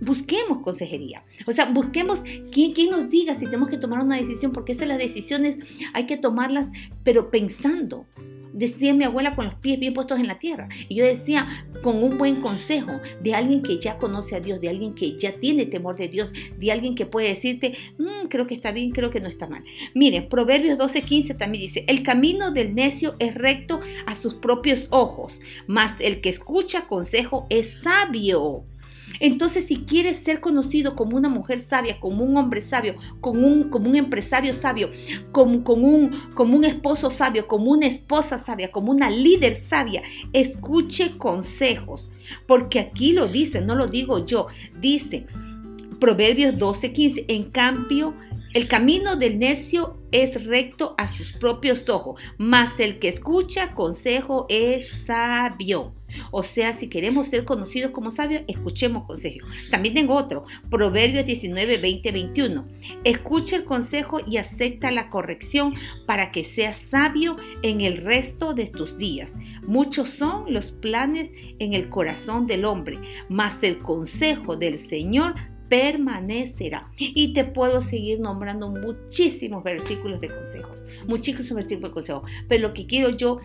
Busquemos 0.00 0.60
consejería. 0.60 1.24
O 1.46 1.52
sea, 1.52 1.66
busquemos 1.66 2.22
quién, 2.50 2.72
quién 2.72 2.90
nos 2.90 3.10
diga 3.10 3.34
si 3.34 3.44
tenemos 3.46 3.68
que 3.68 3.78
tomar 3.78 4.04
una 4.04 4.16
decisión, 4.16 4.52
porque 4.52 4.72
esas 4.72 4.88
las 4.88 4.98
decisiones 4.98 5.58
hay 5.92 6.06
que 6.06 6.16
tomarlas, 6.16 6.70
pero 7.04 7.30
pensando 7.30 8.06
decía 8.58 8.92
mi 8.92 9.04
abuela 9.04 9.34
con 9.34 9.44
los 9.44 9.54
pies 9.54 9.78
bien 9.78 9.94
puestos 9.94 10.18
en 10.18 10.26
la 10.26 10.38
tierra. 10.38 10.68
Y 10.88 10.96
yo 10.96 11.04
decía 11.04 11.46
con 11.82 12.02
un 12.02 12.18
buen 12.18 12.40
consejo 12.40 13.00
de 13.22 13.34
alguien 13.34 13.62
que 13.62 13.78
ya 13.78 13.98
conoce 13.98 14.36
a 14.36 14.40
Dios, 14.40 14.60
de 14.60 14.68
alguien 14.68 14.94
que 14.94 15.16
ya 15.16 15.32
tiene 15.32 15.66
temor 15.66 15.96
de 15.96 16.08
Dios, 16.08 16.30
de 16.56 16.72
alguien 16.72 16.94
que 16.94 17.06
puede 17.06 17.28
decirte, 17.28 17.74
mm, 17.98 18.28
creo 18.28 18.46
que 18.46 18.54
está 18.54 18.72
bien, 18.72 18.90
creo 18.90 19.10
que 19.10 19.20
no 19.20 19.28
está 19.28 19.46
mal. 19.46 19.64
Miren, 19.94 20.28
Proverbios 20.28 20.78
12:15 20.78 21.34
también 21.34 21.62
dice, 21.62 21.84
el 21.86 22.02
camino 22.02 22.50
del 22.50 22.74
necio 22.74 23.14
es 23.18 23.34
recto 23.34 23.80
a 24.06 24.14
sus 24.14 24.34
propios 24.34 24.88
ojos, 24.90 25.40
mas 25.66 25.94
el 26.00 26.20
que 26.20 26.28
escucha 26.28 26.88
consejo 26.88 27.46
es 27.50 27.80
sabio. 27.82 28.64
Entonces, 29.20 29.66
si 29.66 29.78
quieres 29.78 30.16
ser 30.18 30.40
conocido 30.40 30.94
como 30.94 31.16
una 31.16 31.28
mujer 31.28 31.60
sabia, 31.60 31.98
como 32.00 32.24
un 32.24 32.36
hombre 32.36 32.62
sabio, 32.62 32.94
como 33.20 33.46
un, 33.46 33.70
como 33.70 33.88
un 33.88 33.96
empresario 33.96 34.52
sabio, 34.52 34.90
como, 35.32 35.62
un, 35.74 36.32
como 36.34 36.56
un 36.56 36.64
esposo 36.64 37.10
sabio, 37.10 37.46
como 37.46 37.72
una 37.72 37.86
esposa 37.86 38.38
sabia, 38.38 38.70
como 38.70 38.92
una 38.92 39.10
líder 39.10 39.56
sabia, 39.56 40.02
escuche 40.32 41.16
consejos. 41.18 42.08
Porque 42.46 42.78
aquí 42.78 43.12
lo 43.12 43.26
dice, 43.26 43.60
no 43.60 43.74
lo 43.74 43.86
digo 43.86 44.24
yo, 44.24 44.48
dice 44.80 45.26
Proverbios 45.98 46.54
12:15, 46.54 47.24
en 47.28 47.44
cambio, 47.44 48.14
el 48.54 48.68
camino 48.68 49.16
del 49.16 49.38
necio 49.38 49.98
es 50.10 50.46
recto 50.46 50.94
a 50.96 51.06
sus 51.06 51.32
propios 51.32 51.88
ojos, 51.88 52.20
mas 52.38 52.80
el 52.80 52.98
que 52.98 53.08
escucha 53.08 53.74
consejo 53.74 54.46
es 54.48 54.88
sabio. 55.06 55.94
O 56.30 56.42
sea, 56.42 56.72
si 56.72 56.88
queremos 56.88 57.28
ser 57.28 57.44
conocidos 57.44 57.90
como 57.90 58.10
sabios, 58.10 58.42
escuchemos 58.48 59.04
consejo. 59.04 59.46
También 59.70 59.94
tengo 59.94 60.14
otro, 60.14 60.44
Proverbios 60.70 61.26
19, 61.26 61.76
20, 61.76 62.12
21. 62.12 62.66
Escucha 63.04 63.56
el 63.56 63.64
consejo 63.64 64.20
y 64.26 64.38
acepta 64.38 64.90
la 64.90 65.10
corrección 65.10 65.74
para 66.06 66.32
que 66.32 66.44
seas 66.44 66.76
sabio 66.76 67.36
en 67.62 67.82
el 67.82 67.98
resto 67.98 68.54
de 68.54 68.68
tus 68.68 68.96
días. 68.96 69.34
Muchos 69.66 70.08
son 70.08 70.52
los 70.52 70.70
planes 70.70 71.30
en 71.58 71.74
el 71.74 71.90
corazón 71.90 72.46
del 72.46 72.64
hombre, 72.64 72.98
mas 73.28 73.62
el 73.62 73.80
consejo 73.80 74.56
del 74.56 74.78
Señor 74.78 75.34
permanecerá. 75.68 76.90
Y 76.98 77.32
te 77.32 77.44
puedo 77.44 77.80
seguir 77.80 78.20
nombrando 78.20 78.70
muchísimos 78.70 79.62
versículos 79.62 80.20
de 80.20 80.28
consejos, 80.28 80.84
muchísimos 81.06 81.52
versículos 81.52 81.90
de 81.90 81.94
consejos, 81.94 82.30
pero 82.48 82.68
lo 82.68 82.74
que 82.74 82.86
quiero 82.86 83.10
yo 83.10 83.38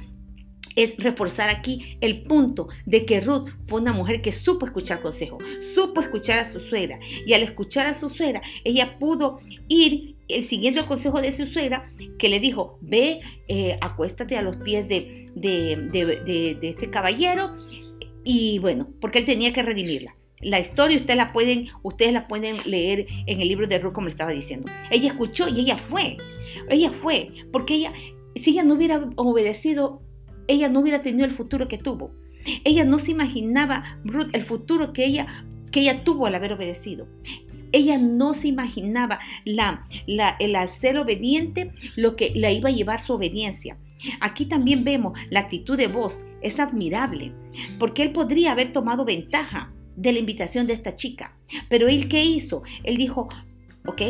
es 0.75 0.97
reforzar 0.97 1.49
aquí 1.49 1.97
el 2.01 2.23
punto 2.23 2.67
de 2.85 3.05
que 3.05 3.21
Ruth 3.21 3.47
fue 3.67 3.81
una 3.81 3.93
mujer 3.93 4.21
que 4.21 4.31
supo 4.31 4.65
escuchar 4.65 5.01
consejo, 5.01 5.37
supo 5.61 6.01
escuchar 6.01 6.39
a 6.39 6.45
su 6.45 6.59
suegra 6.59 6.99
y 7.25 7.33
al 7.33 7.43
escuchar 7.43 7.85
a 7.85 7.93
su 7.93 8.09
suegra 8.09 8.41
ella 8.63 8.97
pudo 8.97 9.39
ir 9.67 10.15
eh, 10.29 10.41
siguiendo 10.41 10.79
el 10.81 10.87
consejo 10.87 11.21
de 11.21 11.31
su 11.31 11.45
suegra 11.45 11.83
que 12.17 12.29
le 12.29 12.39
dijo, 12.39 12.79
ve, 12.81 13.19
eh, 13.47 13.77
acuéstate 13.81 14.35
a 14.35 14.41
los 14.41 14.57
pies 14.57 14.87
de, 14.87 15.29
de 15.35 16.57
este 16.61 16.89
caballero 16.89 17.53
y 18.23 18.59
bueno, 18.59 18.89
porque 18.99 19.19
él 19.19 19.25
tenía 19.25 19.53
que 19.53 19.63
redimirla. 19.63 20.15
La 20.43 20.59
historia 20.59 20.97
ustedes 20.97 21.17
la 21.17 21.33
pueden, 21.33 21.67
ustedes 21.81 22.13
la 22.13 22.27
pueden 22.27 22.57
leer 22.65 23.05
en 23.27 23.41
el 23.41 23.47
libro 23.47 23.67
de 23.67 23.79
Ruth, 23.79 23.93
como 23.93 24.07
le 24.07 24.11
estaba 24.11 24.31
diciendo. 24.31 24.69
Ella 24.91 25.07
escuchó 25.07 25.47
y 25.47 25.59
ella 25.61 25.77
fue. 25.77 26.17
Ella 26.69 26.91
fue, 26.91 27.31
porque 27.51 27.75
ella, 27.75 27.93
si 28.35 28.51
ella 28.51 28.63
no 28.63 28.73
hubiera 28.75 29.09
obedecido, 29.15 30.01
ella 30.47 30.69
no 30.69 30.81
hubiera 30.81 31.01
tenido 31.01 31.25
el 31.25 31.31
futuro 31.31 31.67
que 31.67 31.77
tuvo. 31.77 32.11
Ella 32.63 32.83
no 32.85 32.99
se 32.99 33.11
imaginaba, 33.11 33.99
el 34.33 34.41
futuro 34.41 34.91
que 34.93 35.05
ella, 35.05 35.45
que 35.71 35.81
ella 35.81 36.03
tuvo 36.03 36.25
al 36.25 36.35
haber 36.35 36.53
obedecido. 36.53 37.07
Ella 37.71 37.97
no 37.97 38.33
se 38.33 38.49
imaginaba 38.49 39.19
la, 39.45 39.85
la, 40.05 40.35
el 40.39 40.55
ser 40.67 40.97
obediente, 40.99 41.71
lo 41.95 42.15
que 42.15 42.31
la 42.35 42.51
iba 42.51 42.69
a 42.69 42.73
llevar 42.73 43.01
su 43.01 43.13
obediencia. 43.13 43.77
Aquí 44.19 44.45
también 44.45 44.83
vemos 44.83 45.17
la 45.29 45.39
actitud 45.39 45.77
de 45.77 45.87
voz, 45.87 46.21
es 46.41 46.59
admirable, 46.59 47.31
porque 47.79 48.03
él 48.03 48.11
podría 48.11 48.51
haber 48.51 48.73
tomado 48.73 49.05
ventaja 49.05 49.73
de 49.95 50.11
la 50.11 50.19
invitación 50.19 50.67
de 50.67 50.73
esta 50.73 50.95
chica. 50.95 51.35
Pero 51.69 51.87
él, 51.87 52.07
¿qué 52.07 52.23
hizo? 52.23 52.63
Él 52.83 52.97
dijo, 52.97 53.29
ok, 53.85 54.01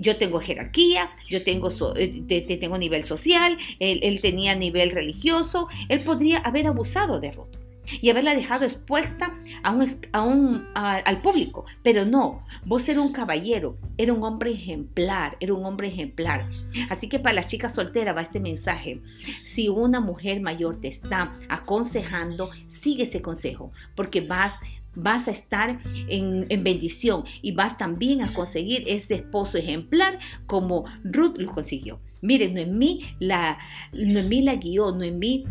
yo 0.00 0.16
tengo 0.16 0.40
jerarquía, 0.40 1.10
yo 1.28 1.42
tengo, 1.42 1.68
eh, 1.96 2.58
tengo 2.60 2.78
nivel 2.78 3.04
social, 3.04 3.58
él, 3.78 4.20
tenía 4.20 4.54
nivel 4.54 4.90
religioso, 4.90 5.68
él 5.88 6.00
podría 6.00 6.38
haber 6.38 6.66
abusado 6.66 7.20
de 7.20 7.32
Ruth. 7.32 7.56
y 8.02 8.10
haberla 8.10 8.34
dejado 8.34 8.66
expuesta 8.66 9.38
a 9.62 9.72
un, 9.72 9.88
a 10.12 10.20
un, 10.20 10.66
al 10.74 11.22
público. 11.22 11.64
Pero 11.82 12.04
no, 12.04 12.44
vos 12.66 12.86
eras 12.86 13.02
un 13.02 13.12
caballero, 13.12 13.78
era 13.96 14.12
un 14.12 14.22
hombre 14.24 14.50
ejemplar, 14.50 15.38
era 15.40 15.54
un 15.54 15.64
hombre 15.64 15.88
ejemplar. 15.88 16.50
Así 16.90 17.08
que 17.08 17.18
para 17.18 17.36
las 17.36 17.46
chicas 17.46 17.74
solteras 17.74 18.14
va 18.14 18.20
este 18.20 18.40
mensaje. 18.40 19.00
Si 19.42 19.70
una 19.70 20.00
mujer 20.00 20.42
mayor 20.42 20.76
te 20.80 20.88
está 20.88 21.32
aconsejando, 21.48 22.50
sigue 22.66 23.04
ese 23.04 23.22
consejo, 23.22 23.72
porque 23.94 24.20
vas 24.20 24.52
vas 24.94 25.28
a 25.28 25.30
estar 25.30 25.78
en, 26.08 26.46
en, 26.48 26.64
bendición 26.64 27.24
y 27.42 27.52
vas 27.52 27.78
también 27.78 28.22
a 28.22 28.32
conseguir 28.32 28.84
ese 28.86 29.14
esposo 29.14 29.58
ejemplar 29.58 30.18
como 30.46 30.84
Ruth 31.04 31.36
lo 31.38 31.52
consiguió. 31.52 32.00
Miren, 32.20 32.54
Noemí 32.54 33.00
la, 33.20 33.58
Noemí 33.92 34.42
la 34.42 34.56
guió, 34.56 34.90
Noemí 34.90 35.44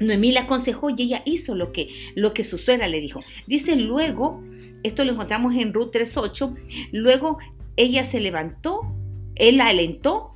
Noemí 0.00 0.32
la 0.32 0.42
aconsejó 0.42 0.90
y 0.90 1.02
ella 1.02 1.22
hizo 1.24 1.54
lo 1.54 1.72
que, 1.72 1.88
lo 2.14 2.34
que 2.34 2.44
su 2.44 2.58
suegra 2.58 2.86
le 2.88 3.00
dijo. 3.00 3.20
Dice 3.46 3.76
luego, 3.76 4.42
esto 4.82 5.04
lo 5.04 5.12
encontramos 5.12 5.54
en 5.54 5.72
Ruth 5.72 5.94
3.8, 5.94 6.54
luego 6.92 7.38
ella 7.76 8.04
se 8.04 8.20
levantó, 8.20 8.82
él 9.34 9.58
la 9.58 9.68
alentó 9.68 10.35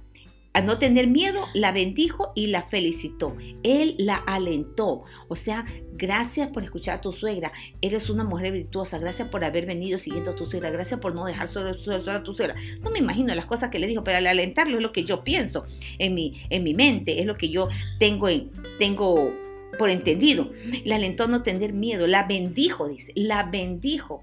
a 0.53 0.63
no 0.63 0.79
tener 0.79 1.07
miedo, 1.07 1.47
la 1.55 1.71
bendijo 1.71 2.33
y 2.35 2.49
la 2.49 2.63
felicitó. 2.63 3.37
Él 3.63 3.95
la 3.99 4.17
alentó. 4.17 5.05
O 5.29 5.37
sea, 5.37 5.65
gracias 5.93 6.49
por 6.49 6.65
escuchar 6.65 6.99
a 6.99 7.01
tu 7.01 7.13
suegra. 7.13 7.53
Eres 7.81 8.11
una 8.11 8.25
mujer 8.25 8.53
virtuosa. 8.53 8.99
Gracias 8.99 9.29
por 9.29 9.45
haber 9.45 9.67
venido 9.67 9.97
siguiendo 9.97 10.33
a 10.33 10.35
tu 10.35 10.47
suegra. 10.47 10.71
Gracias 10.71 10.99
por 10.99 11.15
no 11.15 11.25
dejar 11.25 11.47
solo, 11.47 11.71
a 11.71 12.23
tu 12.25 12.33
suegra. 12.33 12.57
No 12.81 12.91
me 12.91 12.99
imagino 12.99 13.33
las 13.35 13.47
cosas 13.47 13.71
que 13.71 13.79
le 13.79 13.87
dijo, 13.87 14.03
pero 14.03 14.19
al 14.19 14.27
alentarlo 14.27 14.77
es 14.77 14.83
lo 14.83 14.93
que 14.93 15.05
yo 15.05 15.23
pienso 15.23 15.65
en 15.99 16.15
mi, 16.15 16.43
en 16.51 16.65
mi 16.65 16.75
mente. 16.75 17.21
Es 17.21 17.27
lo 17.27 17.37
que 17.37 17.51
yo 17.51 17.69
tengo, 18.01 18.29
en, 18.29 18.51
tengo 18.81 19.33
por 19.79 19.89
entendido. 19.89 20.51
La 20.85 20.97
alentó 20.97 21.25
a 21.25 21.29
no 21.29 21.43
tener 21.43 21.73
miedo. 21.73 22.09
La 22.09 22.25
bendijo, 22.25 22.89
dice. 22.89 23.13
La 23.15 23.45
bendijo. 23.45 24.23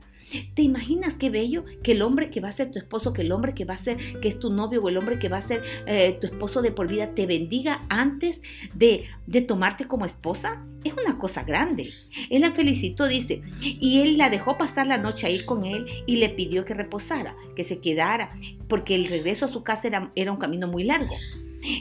¿Te 0.53 0.61
imaginas 0.61 1.15
qué 1.15 1.29
bello 1.29 1.63
que 1.83 1.93
el 1.93 2.01
hombre 2.01 2.29
que 2.29 2.41
va 2.41 2.49
a 2.49 2.51
ser 2.51 2.71
tu 2.71 2.79
esposo, 2.79 3.13
que 3.13 3.21
el 3.21 3.31
hombre 3.31 3.53
que 3.53 3.65
va 3.65 3.75
a 3.75 3.77
ser, 3.77 3.97
que 4.19 4.27
es 4.27 4.39
tu 4.39 4.49
novio 4.49 4.81
o 4.81 4.89
el 4.89 4.97
hombre 4.97 5.19
que 5.19 5.29
va 5.29 5.37
a 5.37 5.41
ser 5.41 5.61
eh, 5.85 6.17
tu 6.19 6.27
esposo 6.27 6.61
de 6.61 6.71
por 6.71 6.87
vida, 6.87 7.13
te 7.15 7.25
bendiga 7.25 7.81
antes 7.89 8.41
de, 8.73 9.05
de 9.25 9.41
tomarte 9.41 9.85
como 9.85 10.05
esposa? 10.05 10.63
Es 10.83 10.93
una 10.93 11.17
cosa 11.17 11.43
grande. 11.43 11.91
Él 12.29 12.41
la 12.41 12.51
felicitó, 12.51 13.07
dice, 13.07 13.41
y 13.61 14.01
él 14.01 14.17
la 14.17 14.29
dejó 14.29 14.57
pasar 14.57 14.87
la 14.87 14.97
noche 14.97 15.27
ahí 15.27 15.45
con 15.45 15.65
él 15.65 15.85
y 16.05 16.17
le 16.17 16.29
pidió 16.29 16.65
que 16.65 16.73
reposara, 16.73 17.35
que 17.55 17.63
se 17.63 17.79
quedara, 17.79 18.29
porque 18.67 18.95
el 18.95 19.07
regreso 19.07 19.45
a 19.45 19.49
su 19.49 19.63
casa 19.63 19.87
era, 19.87 20.11
era 20.15 20.31
un 20.31 20.37
camino 20.37 20.67
muy 20.67 20.83
largo 20.83 21.15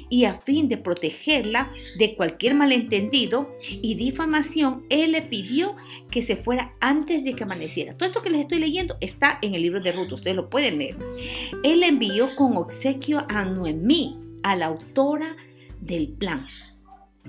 y 0.08 0.24
a 0.24 0.34
fin 0.40 0.68
de 0.68 0.76
protegerla 0.76 1.70
de 1.98 2.14
cualquier 2.16 2.54
malentendido 2.54 3.56
y 3.60 3.94
difamación, 3.94 4.84
él 4.88 5.12
le 5.12 5.22
pidió 5.22 5.76
que 6.10 6.22
se 6.22 6.36
fuera 6.36 6.74
antes 6.80 7.24
de 7.24 7.34
que 7.34 7.44
amaneciera. 7.44 7.96
Todo 7.96 8.08
esto 8.08 8.22
que 8.22 8.30
les 8.30 8.40
estoy 8.40 8.58
leyendo 8.58 8.96
está 9.00 9.38
en 9.42 9.54
el 9.54 9.62
libro 9.62 9.80
de 9.80 9.92
Ruth, 9.92 10.12
ustedes 10.12 10.36
lo 10.36 10.50
pueden 10.50 10.78
leer. 10.78 10.96
Él 11.62 11.82
envió 11.82 12.34
con 12.36 12.56
obsequio 12.56 13.24
a 13.28 13.44
Noemí, 13.44 14.18
a 14.42 14.56
la 14.56 14.66
autora 14.66 15.36
del 15.80 16.08
plan. 16.08 16.44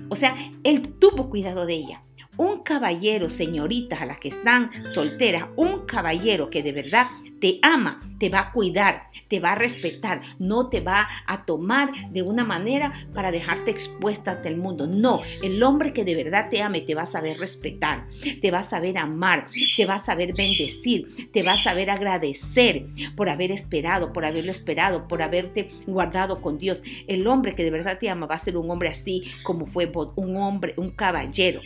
O 0.08 0.16
sea, 0.16 0.36
él 0.64 0.94
tuvo 0.98 1.28
cuidado 1.28 1.66
de 1.66 1.74
ella 1.74 2.02
un 2.38 2.62
caballero, 2.62 3.28
señoritas 3.28 4.00
a 4.00 4.06
las 4.06 4.18
que 4.18 4.28
están 4.28 4.70
solteras, 4.94 5.46
un 5.56 5.84
caballero 5.84 6.48
que 6.48 6.62
de 6.62 6.72
verdad 6.72 7.08
te 7.40 7.58
ama, 7.62 8.00
te 8.18 8.30
va 8.30 8.40
a 8.40 8.52
cuidar, 8.52 9.08
te 9.28 9.40
va 9.40 9.52
a 9.52 9.54
respetar, 9.54 10.22
no 10.38 10.68
te 10.68 10.80
va 10.80 11.06
a 11.26 11.44
tomar 11.44 11.90
de 12.10 12.22
una 12.22 12.44
manera 12.44 12.92
para 13.14 13.30
dejarte 13.30 13.70
expuesta 13.70 14.32
ante 14.32 14.48
el 14.48 14.56
mundo. 14.56 14.86
No, 14.86 15.20
el 15.42 15.62
hombre 15.62 15.92
que 15.92 16.04
de 16.04 16.14
verdad 16.14 16.48
te 16.48 16.62
ame 16.62 16.80
te 16.80 16.94
va 16.94 17.02
a 17.02 17.06
saber 17.06 17.38
respetar, 17.38 18.06
te 18.40 18.50
va 18.50 18.58
a 18.58 18.62
saber 18.62 18.98
amar, 18.98 19.46
te 19.76 19.86
va 19.86 19.96
a 19.96 19.98
saber 19.98 20.34
bendecir, 20.34 21.30
te 21.32 21.42
va 21.42 21.52
a 21.52 21.62
saber 21.62 21.90
agradecer 21.90 22.86
por 23.16 23.28
haber 23.28 23.50
esperado, 23.50 24.12
por 24.12 24.24
haberlo 24.24 24.52
esperado, 24.52 25.08
por 25.08 25.22
haberte 25.22 25.68
guardado 25.86 26.40
con 26.40 26.58
Dios. 26.58 26.82
El 27.08 27.26
hombre 27.26 27.54
que 27.54 27.64
de 27.64 27.70
verdad 27.70 27.98
te 27.98 28.08
ama 28.08 28.26
va 28.26 28.36
a 28.36 28.38
ser 28.38 28.56
un 28.56 28.70
hombre 28.70 28.88
así 28.88 29.24
como 29.42 29.66
fue 29.66 29.90
un 30.16 30.36
hombre, 30.36 30.74
un 30.76 30.90
caballero. 30.90 31.60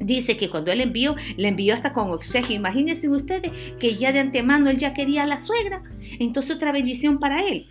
Dice 0.00 0.36
que 0.36 0.50
cuando 0.50 0.72
él 0.72 0.80
envió, 0.80 1.16
le 1.36 1.48
envió 1.48 1.74
hasta 1.74 1.92
con 1.92 2.10
obsequio. 2.10 2.56
Imagínense 2.56 3.08
ustedes 3.08 3.52
que 3.78 3.96
ya 3.96 4.12
de 4.12 4.20
antemano 4.20 4.70
él 4.70 4.76
ya 4.76 4.94
quería 4.94 5.22
a 5.22 5.26
la 5.26 5.38
suegra. 5.38 5.82
Entonces 6.18 6.56
otra 6.56 6.72
bendición 6.72 7.18
para 7.18 7.46
él. 7.46 7.68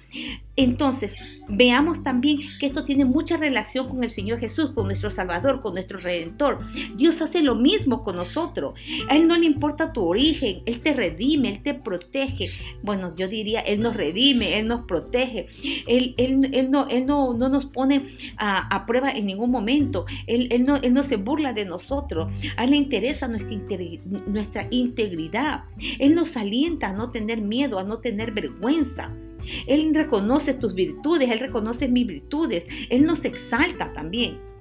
Entonces, 0.55 1.17
veamos 1.47 2.03
también 2.03 2.39
que 2.59 2.67
esto 2.67 2.83
tiene 2.83 3.05
mucha 3.05 3.37
relación 3.37 3.89
con 3.89 4.03
el 4.03 4.09
Señor 4.09 4.39
Jesús, 4.39 4.71
con 4.71 4.85
nuestro 4.85 5.09
Salvador, 5.09 5.61
con 5.61 5.73
nuestro 5.73 5.99
Redentor. 5.99 6.59
Dios 6.95 7.21
hace 7.21 7.41
lo 7.41 7.55
mismo 7.55 8.01
con 8.01 8.15
nosotros. 8.15 8.79
A 9.09 9.15
Él 9.15 9.27
no 9.27 9.37
le 9.37 9.45
importa 9.45 9.93
tu 9.93 10.05
origen, 10.05 10.61
Él 10.65 10.81
te 10.81 10.93
redime, 10.93 11.49
Él 11.49 11.61
te 11.61 11.73
protege. 11.73 12.49
Bueno, 12.81 13.15
yo 13.15 13.27
diría, 13.27 13.61
Él 13.61 13.81
nos 13.81 13.95
redime, 13.95 14.59
Él 14.59 14.67
nos 14.67 14.81
protege. 14.85 15.47
Él, 15.87 16.15
él, 16.17 16.71
no, 16.71 16.87
él 16.87 17.05
no, 17.05 17.33
no, 17.33 17.49
nos 17.49 17.65
pone 17.65 18.05
a, 18.37 18.85
prueba 18.85 19.11
en 19.11 19.25
ningún 19.25 19.51
momento. 19.51 20.05
Él, 20.27 20.47
él, 20.51 20.63
no, 20.63 20.77
él 20.77 20.93
no 20.93 21.03
se 21.03 21.17
burla 21.17 21.53
de 21.53 21.65
nosotros. 21.65 22.31
Él 22.57 22.69
le 22.71 22.77
interesa 22.77 23.27
nuestra 23.27 24.67
integridad. 24.69 25.63
Él 25.99 26.15
nos 26.15 26.37
alienta 26.37 26.89
a 26.89 26.93
no 26.93 27.11
tener 27.11 27.41
miedo, 27.41 27.79
a 27.79 27.83
no 27.83 27.99
tener 27.99 28.31
vergüenza. 28.31 29.11
Él 29.67 29.93
reconoce 29.93 30.53
tus 30.53 30.73
virtudes, 30.73 31.29
Él 31.29 31.39
reconoce 31.39 31.87
mis 31.87 32.07
virtudes, 32.07 32.65
Él 32.89 33.05
nos 33.05 33.25
exalta 33.25 33.93
también. 33.93 34.53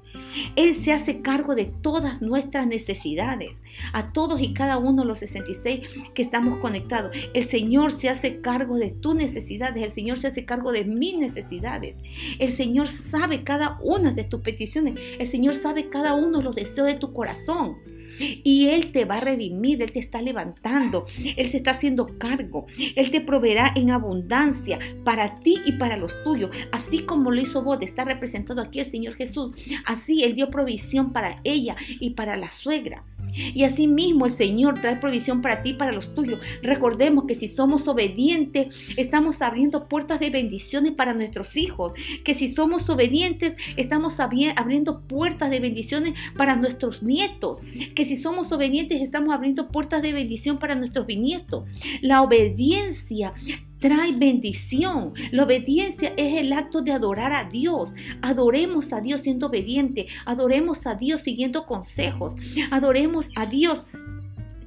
Él 0.56 0.74
se 0.74 0.92
hace 0.92 1.20
cargo 1.22 1.54
de 1.54 1.66
todas 1.66 2.22
nuestras 2.22 2.66
necesidades, 2.66 3.62
a 3.92 4.12
todos 4.12 4.40
y 4.40 4.52
cada 4.52 4.78
uno 4.78 5.02
de 5.02 5.08
los 5.08 5.18
66 5.20 5.80
que 6.14 6.22
estamos 6.22 6.58
conectados. 6.58 7.16
El 7.34 7.44
Señor 7.44 7.92
se 7.92 8.08
hace 8.08 8.40
cargo 8.40 8.76
de 8.76 8.90
tus 8.90 9.14
necesidades, 9.14 9.82
el 9.82 9.90
Señor 9.90 10.18
se 10.18 10.28
hace 10.28 10.44
cargo 10.44 10.72
de 10.72 10.84
mis 10.84 11.16
necesidades. 11.16 11.96
El 12.38 12.52
Señor 12.52 12.88
sabe 12.88 13.42
cada 13.42 13.78
una 13.82 14.12
de 14.12 14.24
tus 14.24 14.40
peticiones, 14.40 15.00
el 15.18 15.26
Señor 15.26 15.54
sabe 15.54 15.88
cada 15.88 16.14
uno 16.14 16.38
de 16.38 16.44
los 16.44 16.54
deseos 16.54 16.86
de 16.86 16.94
tu 16.94 17.12
corazón. 17.12 17.78
Y 18.18 18.68
Él 18.68 18.92
te 18.92 19.04
va 19.04 19.16
a 19.16 19.20
redimir, 19.20 19.82
Él 19.82 19.92
te 19.92 19.98
está 19.98 20.22
levantando, 20.22 21.04
Él 21.36 21.48
se 21.48 21.58
está 21.58 21.72
haciendo 21.72 22.18
cargo, 22.18 22.66
Él 22.96 23.10
te 23.10 23.20
proveerá 23.20 23.72
en 23.74 23.90
abundancia 23.90 24.78
para 25.04 25.36
ti 25.36 25.58
y 25.66 25.72
para 25.72 25.96
los 25.96 26.22
tuyos, 26.24 26.50
así 26.72 27.00
como 27.00 27.30
lo 27.30 27.40
hizo 27.40 27.62
vos, 27.62 27.78
está 27.80 28.04
representado 28.04 28.60
aquí 28.60 28.80
el 28.80 28.84
Señor 28.84 29.14
Jesús, 29.14 29.54
así 29.84 30.24
Él 30.24 30.34
dio 30.34 30.50
provisión 30.50 31.12
para 31.12 31.40
ella 31.44 31.76
y 32.00 32.10
para 32.10 32.36
la 32.36 32.48
suegra. 32.48 33.04
Y 33.32 33.64
así 33.64 33.86
mismo 33.86 34.26
el 34.26 34.32
Señor 34.32 34.80
trae 34.80 34.96
provisión 34.96 35.40
para 35.40 35.62
ti 35.62 35.70
y 35.70 35.74
para 35.74 35.92
los 35.92 36.14
tuyos. 36.14 36.40
Recordemos 36.62 37.24
que 37.26 37.34
si 37.34 37.48
somos 37.48 37.88
obedientes, 37.88 38.74
estamos 38.96 39.42
abriendo 39.42 39.88
puertas 39.88 40.20
de 40.20 40.30
bendiciones 40.30 40.92
para 40.92 41.14
nuestros 41.14 41.56
hijos. 41.56 41.92
Que 42.24 42.34
si 42.34 42.48
somos 42.48 42.88
obedientes, 42.88 43.56
estamos 43.76 44.20
abriendo 44.20 45.02
puertas 45.02 45.50
de 45.50 45.60
bendiciones 45.60 46.14
para 46.36 46.56
nuestros 46.56 47.02
nietos. 47.02 47.60
Que 47.94 48.04
si 48.04 48.16
somos 48.16 48.52
obedientes, 48.52 49.00
estamos 49.00 49.34
abriendo 49.34 49.68
puertas 49.68 50.02
de 50.02 50.12
bendición 50.12 50.58
para 50.58 50.74
nuestros 50.74 51.06
bisnietos. 51.06 51.64
La 52.00 52.22
obediencia 52.22 53.34
trae 53.82 54.12
bendición. 54.12 55.12
La 55.32 55.42
obediencia 55.42 56.14
es 56.16 56.38
el 56.38 56.52
acto 56.52 56.80
de 56.80 56.92
adorar 56.92 57.32
a 57.32 57.44
Dios. 57.44 57.92
Adoremos 58.22 58.92
a 58.92 59.00
Dios 59.00 59.22
siendo 59.22 59.48
obediente. 59.48 60.06
Adoremos 60.24 60.86
a 60.86 60.94
Dios 60.94 61.22
siguiendo 61.22 61.66
consejos. 61.66 62.34
Adoremos 62.70 63.28
a 63.34 63.44
Dios 63.44 63.84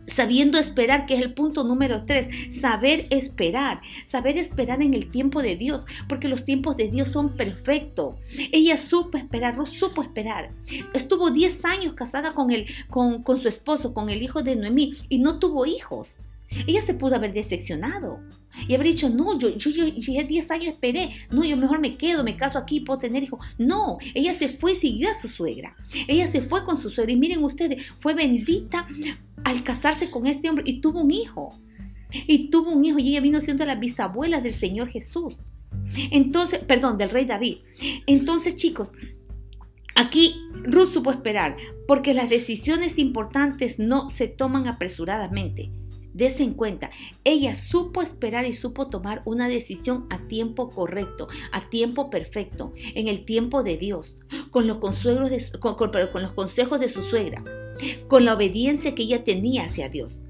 sabiendo 0.06 0.60
esperar, 0.60 1.08
que 1.08 1.16
es 1.16 1.22
el 1.22 1.34
punto 1.34 1.64
número 1.64 2.04
tres, 2.04 2.30
saber 2.62 3.08
esperar, 3.10 3.82
saber 4.06 4.38
esperar 4.38 4.84
en 4.84 4.94
el 4.94 5.10
tiempo 5.10 5.42
de 5.42 5.56
Dios, 5.56 5.88
porque 6.08 6.28
los 6.28 6.46
tiempos 6.46 6.78
de 6.78 6.90
Dios 6.90 7.08
son 7.08 7.36
perfectos. 7.36 8.16
Ella 8.52 8.78
supo 8.78 9.18
esperar, 9.18 9.58
no 9.58 9.66
supo 9.66 10.04
esperar. 10.04 10.52
Estuvo 10.94 11.32
10 11.32 11.66
años 11.66 11.94
casada 11.96 12.34
con, 12.34 12.52
él, 12.52 12.68
con, 12.90 13.24
con 13.24 13.40
su 13.40 13.48
esposo, 13.48 13.94
con 13.94 14.10
el 14.10 14.22
hijo 14.22 14.44
de 14.44 14.56
Noemí, 14.56 14.94
y 15.10 15.18
no 15.18 15.40
tuvo 15.40 15.66
hijos. 15.66 16.16
Ella 16.68 16.82
se 16.82 16.94
pudo 16.94 17.16
haber 17.16 17.34
decepcionado 17.34 18.20
y 18.68 18.74
haber 18.74 18.88
dicho, 18.88 19.10
no, 19.10 19.38
yo, 19.38 19.50
yo, 19.50 19.70
yo, 19.72 20.24
10 20.24 20.52
años 20.52 20.74
esperé, 20.74 21.12
no, 21.30 21.44
yo 21.44 21.58
mejor 21.58 21.80
me 21.80 21.98
quedo, 21.98 22.24
me 22.24 22.38
caso 22.38 22.58
aquí, 22.58 22.80
puedo 22.80 23.00
tener 23.00 23.24
hijos. 23.24 23.40
No, 23.58 23.98
ella 24.14 24.34
se 24.34 24.50
fue 24.50 24.74
y 24.74 24.76
siguió 24.76 25.10
a 25.10 25.16
su 25.16 25.28
suegra. 25.28 25.76
Ella 26.08 26.28
se 26.28 26.42
fue 26.42 26.66
con 26.66 26.78
su 26.78 26.90
suegra 26.90 27.14
y 27.14 27.18
miren 27.18 27.44
ustedes, 27.44 27.84
fue 28.00 28.14
bendita 28.14 28.88
al 29.44 29.64
casarse 29.64 30.10
con 30.10 30.26
este 30.26 30.50
hombre 30.50 30.64
y 30.68 30.82
tuvo 30.82 31.02
un 31.02 31.12
hijo. 31.12 31.58
Y 32.28 32.50
tuvo 32.50 32.72
un 32.72 32.86
hijo 32.86 33.00
y 33.00 33.10
ella 33.10 33.22
vino 33.22 33.42
siendo 33.42 33.66
la 33.66 33.76
bisabuela 33.76 34.40
del 34.40 34.54
Señor 34.54 34.90
Jesús. 34.90 35.36
Entonces, 36.12 36.60
perdón, 36.60 36.98
del 36.98 37.10
rey 37.10 37.26
David. 37.26 37.58
Entonces, 38.06 38.56
chicos, 38.56 38.92
Aquí 39.98 40.36
Ruth 40.52 40.90
supo 40.90 41.10
esperar, 41.10 41.56
porque 41.88 42.14
las 42.14 42.30
decisiones 42.30 42.98
importantes 43.00 43.80
no 43.80 44.10
se 44.10 44.28
toman 44.28 44.68
apresuradamente. 44.68 45.72
Dese 46.16 46.44
en 46.44 46.54
cuenta, 46.54 46.92
ella 47.26 47.56
supo 47.56 48.02
esperar 48.02 48.46
y 48.46 48.54
supo 48.54 48.90
tomar 48.90 49.22
una 49.26 49.50
decisión 49.50 50.08
a 50.10 50.30
tiempo 50.30 50.70
correcto, 50.70 51.28
a 51.52 51.70
tiempo 51.70 52.10
perfecto, 52.10 52.72
en 52.94 53.10
el 53.10 53.26
tiempo 53.26 53.64
de 53.64 53.76
Dios, 53.76 54.16
con 54.50 54.66
los, 54.66 54.78
con, 55.60 55.76
con 55.76 56.22
los 56.22 56.32
consejos 56.32 56.80
de 56.80 56.88
su 56.88 57.02
suegra. 57.02 57.44
con 58.08 58.24
la 58.24 58.34
obediencia 58.34 58.96
que 58.96 59.04
ella 59.04 59.26
tenía 59.26 59.66
hacia 59.66 59.90
Dios. 59.90 60.22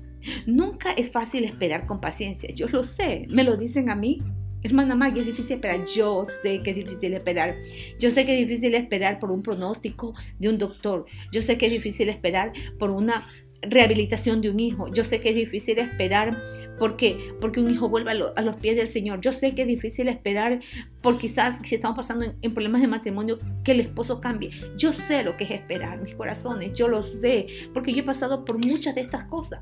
Nunca 0.47 0.91
es 0.93 1.11
fácil 1.11 1.43
esperar 1.43 1.85
con 1.85 2.01
paciencia, 2.01 2.49
yo 2.55 2.67
lo 2.67 2.81
sé, 2.81 3.27
me 3.29 3.43
lo 3.43 3.55
dicen 3.55 3.91
a 3.91 3.95
mí. 3.95 4.17
Hermana 4.63 4.95
Maggie, 4.95 5.21
es 5.21 5.27
difícil 5.27 5.57
esperar. 5.57 5.85
Yo 5.85 6.25
sé 6.41 6.63
que 6.63 6.71
es 6.71 6.75
difícil 6.75 7.13
esperar. 7.13 7.55
Yo 7.99 8.09
sé 8.09 8.25
que 8.25 8.33
es 8.33 8.47
difícil 8.47 8.73
esperar 8.73 9.19
por 9.19 9.29
un 9.29 9.43
pronóstico 9.43 10.15
de 10.39 10.49
un 10.49 10.57
doctor. 10.57 11.05
Yo 11.31 11.43
sé 11.43 11.59
que 11.59 11.67
es 11.67 11.71
difícil 11.71 12.09
esperar 12.09 12.51
por 12.79 12.89
una 12.89 13.27
rehabilitación 13.69 14.41
de 14.41 14.49
un 14.49 14.59
hijo. 14.59 14.91
Yo 14.91 15.03
sé 15.03 15.21
que 15.21 15.29
es 15.29 15.35
difícil 15.35 15.79
esperar 15.79 16.41
porque, 16.77 17.33
porque 17.39 17.59
un 17.59 17.69
hijo 17.69 17.89
vuelva 17.89 18.11
a, 18.11 18.41
los 18.41 18.55
pies 18.55 18.75
del 18.75 18.87
Señor. 18.87 19.21
Yo 19.21 19.31
sé 19.31 19.55
que 19.55 19.63
es 19.63 19.67
difícil 19.67 20.07
esperar 20.07 20.59
por 21.01 21.17
quizás 21.17 21.59
si 21.63 21.75
estamos 21.75 21.97
pasando 21.97 22.25
en, 22.41 22.53
problemas 22.53 22.81
de 22.81 22.87
matrimonio 22.87 23.37
que 23.63 23.71
el 23.71 23.79
esposo 23.79 24.21
cambie. 24.21 24.51
Yo 24.77 24.93
sé 24.93 25.23
lo 25.23 25.37
que 25.37 25.45
es 25.45 25.51
esperar, 25.51 26.01
mis 26.01 26.15
corazones, 26.15 26.73
yo 26.73 26.87
lo 26.87 27.03
sé, 27.03 27.47
porque 27.73 27.93
yo 27.93 27.99
he 27.99 28.03
pasado 28.03 28.45
por 28.45 28.57
muchas 28.57 28.95
de 28.95 29.01
estas 29.01 29.25
cosas. 29.25 29.59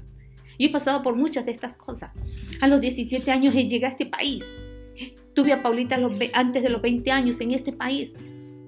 Yo 0.59 0.67
he 0.67 0.71
pasado 0.71 1.01
por 1.01 1.15
muchas 1.15 1.45
de 1.45 1.51
estas 1.51 1.77
cosas. 1.77 2.11
A 2.61 2.67
los 2.67 2.79
17 2.81 3.31
años 3.31 3.53
llegué 3.53 3.85
a 3.85 3.89
este 3.89 4.05
país. 4.05 4.45
Tuve 5.33 5.51
a 5.51 5.63
Paulita 5.63 5.97
antes 6.33 6.61
de 6.61 6.69
los 6.69 6.81
20 6.81 7.11
años 7.11 7.41
en 7.41 7.51
este 7.51 7.71
país. 7.71 8.13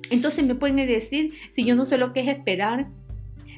Entonces 0.09 0.45
me 0.45 0.55
pueden 0.55 0.75
decir 0.77 1.33
si 1.51 1.63
yo 1.63 1.75
no 1.75 1.85
sé 1.85 1.97
lo 1.97 2.13
que 2.13 2.21
es 2.21 2.27
esperar, 2.27 2.89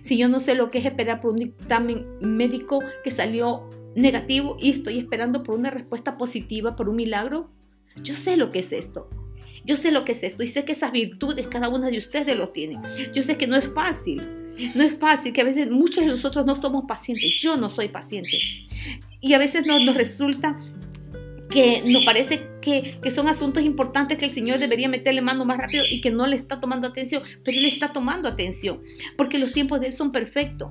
si 0.01 0.17
yo 0.17 0.29
no 0.29 0.39
sé 0.39 0.55
lo 0.55 0.69
que 0.69 0.79
es 0.79 0.85
esperar 0.85 1.21
por 1.21 1.31
un 1.31 1.37
dictamen 1.37 2.05
médico 2.21 2.79
que 3.03 3.11
salió 3.11 3.69
negativo 3.95 4.57
y 4.59 4.71
estoy 4.71 4.99
esperando 4.99 5.43
por 5.43 5.57
una 5.57 5.71
respuesta 5.71 6.17
positiva, 6.17 6.75
por 6.75 6.89
un 6.89 6.95
milagro, 6.95 7.49
yo 8.03 8.13
sé 8.13 8.37
lo 8.37 8.51
que 8.51 8.59
es 8.59 8.71
esto. 8.71 9.09
Yo 9.65 9.75
sé 9.75 9.91
lo 9.91 10.05
que 10.05 10.13
es 10.13 10.23
esto 10.23 10.43
y 10.43 10.47
sé 10.47 10.63
que 10.63 10.71
esas 10.71 10.91
virtudes 10.91 11.47
cada 11.47 11.67
una 11.67 11.89
de 11.89 11.97
ustedes 11.97 12.37
lo 12.37 12.49
tiene. 12.49 12.79
Yo 13.13 13.21
sé 13.21 13.37
que 13.37 13.47
no 13.47 13.57
es 13.57 13.67
fácil. 13.73 14.21
No 14.75 14.83
es 14.83 14.97
fácil, 14.97 15.33
que 15.33 15.41
a 15.41 15.43
veces 15.43 15.69
muchos 15.69 16.05
de 16.05 16.09
nosotros 16.09 16.45
no 16.45 16.55
somos 16.55 16.85
pacientes. 16.87 17.35
Yo 17.39 17.57
no 17.57 17.69
soy 17.69 17.89
paciente. 17.89 18.39
Y 19.19 19.33
a 19.33 19.37
veces 19.37 19.65
nos, 19.65 19.93
resulta 19.93 20.57
que 21.49 21.81
nos 21.85 22.03
parece 22.03 22.49
que, 22.61 22.99
son 23.11 23.27
asuntos 23.27 23.63
importantes 23.63 24.17
que 24.17 24.25
el 24.25 24.31
Señor 24.31 24.59
debería 24.59 24.89
meterle 24.89 25.21
mano 25.21 25.45
más 25.45 25.57
rápido 25.57 25.83
y 25.89 26.01
que 26.01 26.11
no 26.11 26.27
le 26.27 26.35
está 26.35 26.59
tomando 26.59 26.87
atención, 26.87 27.23
pero 27.43 27.57
Él 27.57 27.65
está 27.65 27.93
tomando 27.93 28.27
atención, 28.27 28.81
porque 29.17 29.39
los 29.39 29.53
tiempos 29.53 29.79
de 29.79 29.87
Él 29.87 29.93
son 29.93 30.11
perfectos. 30.11 30.69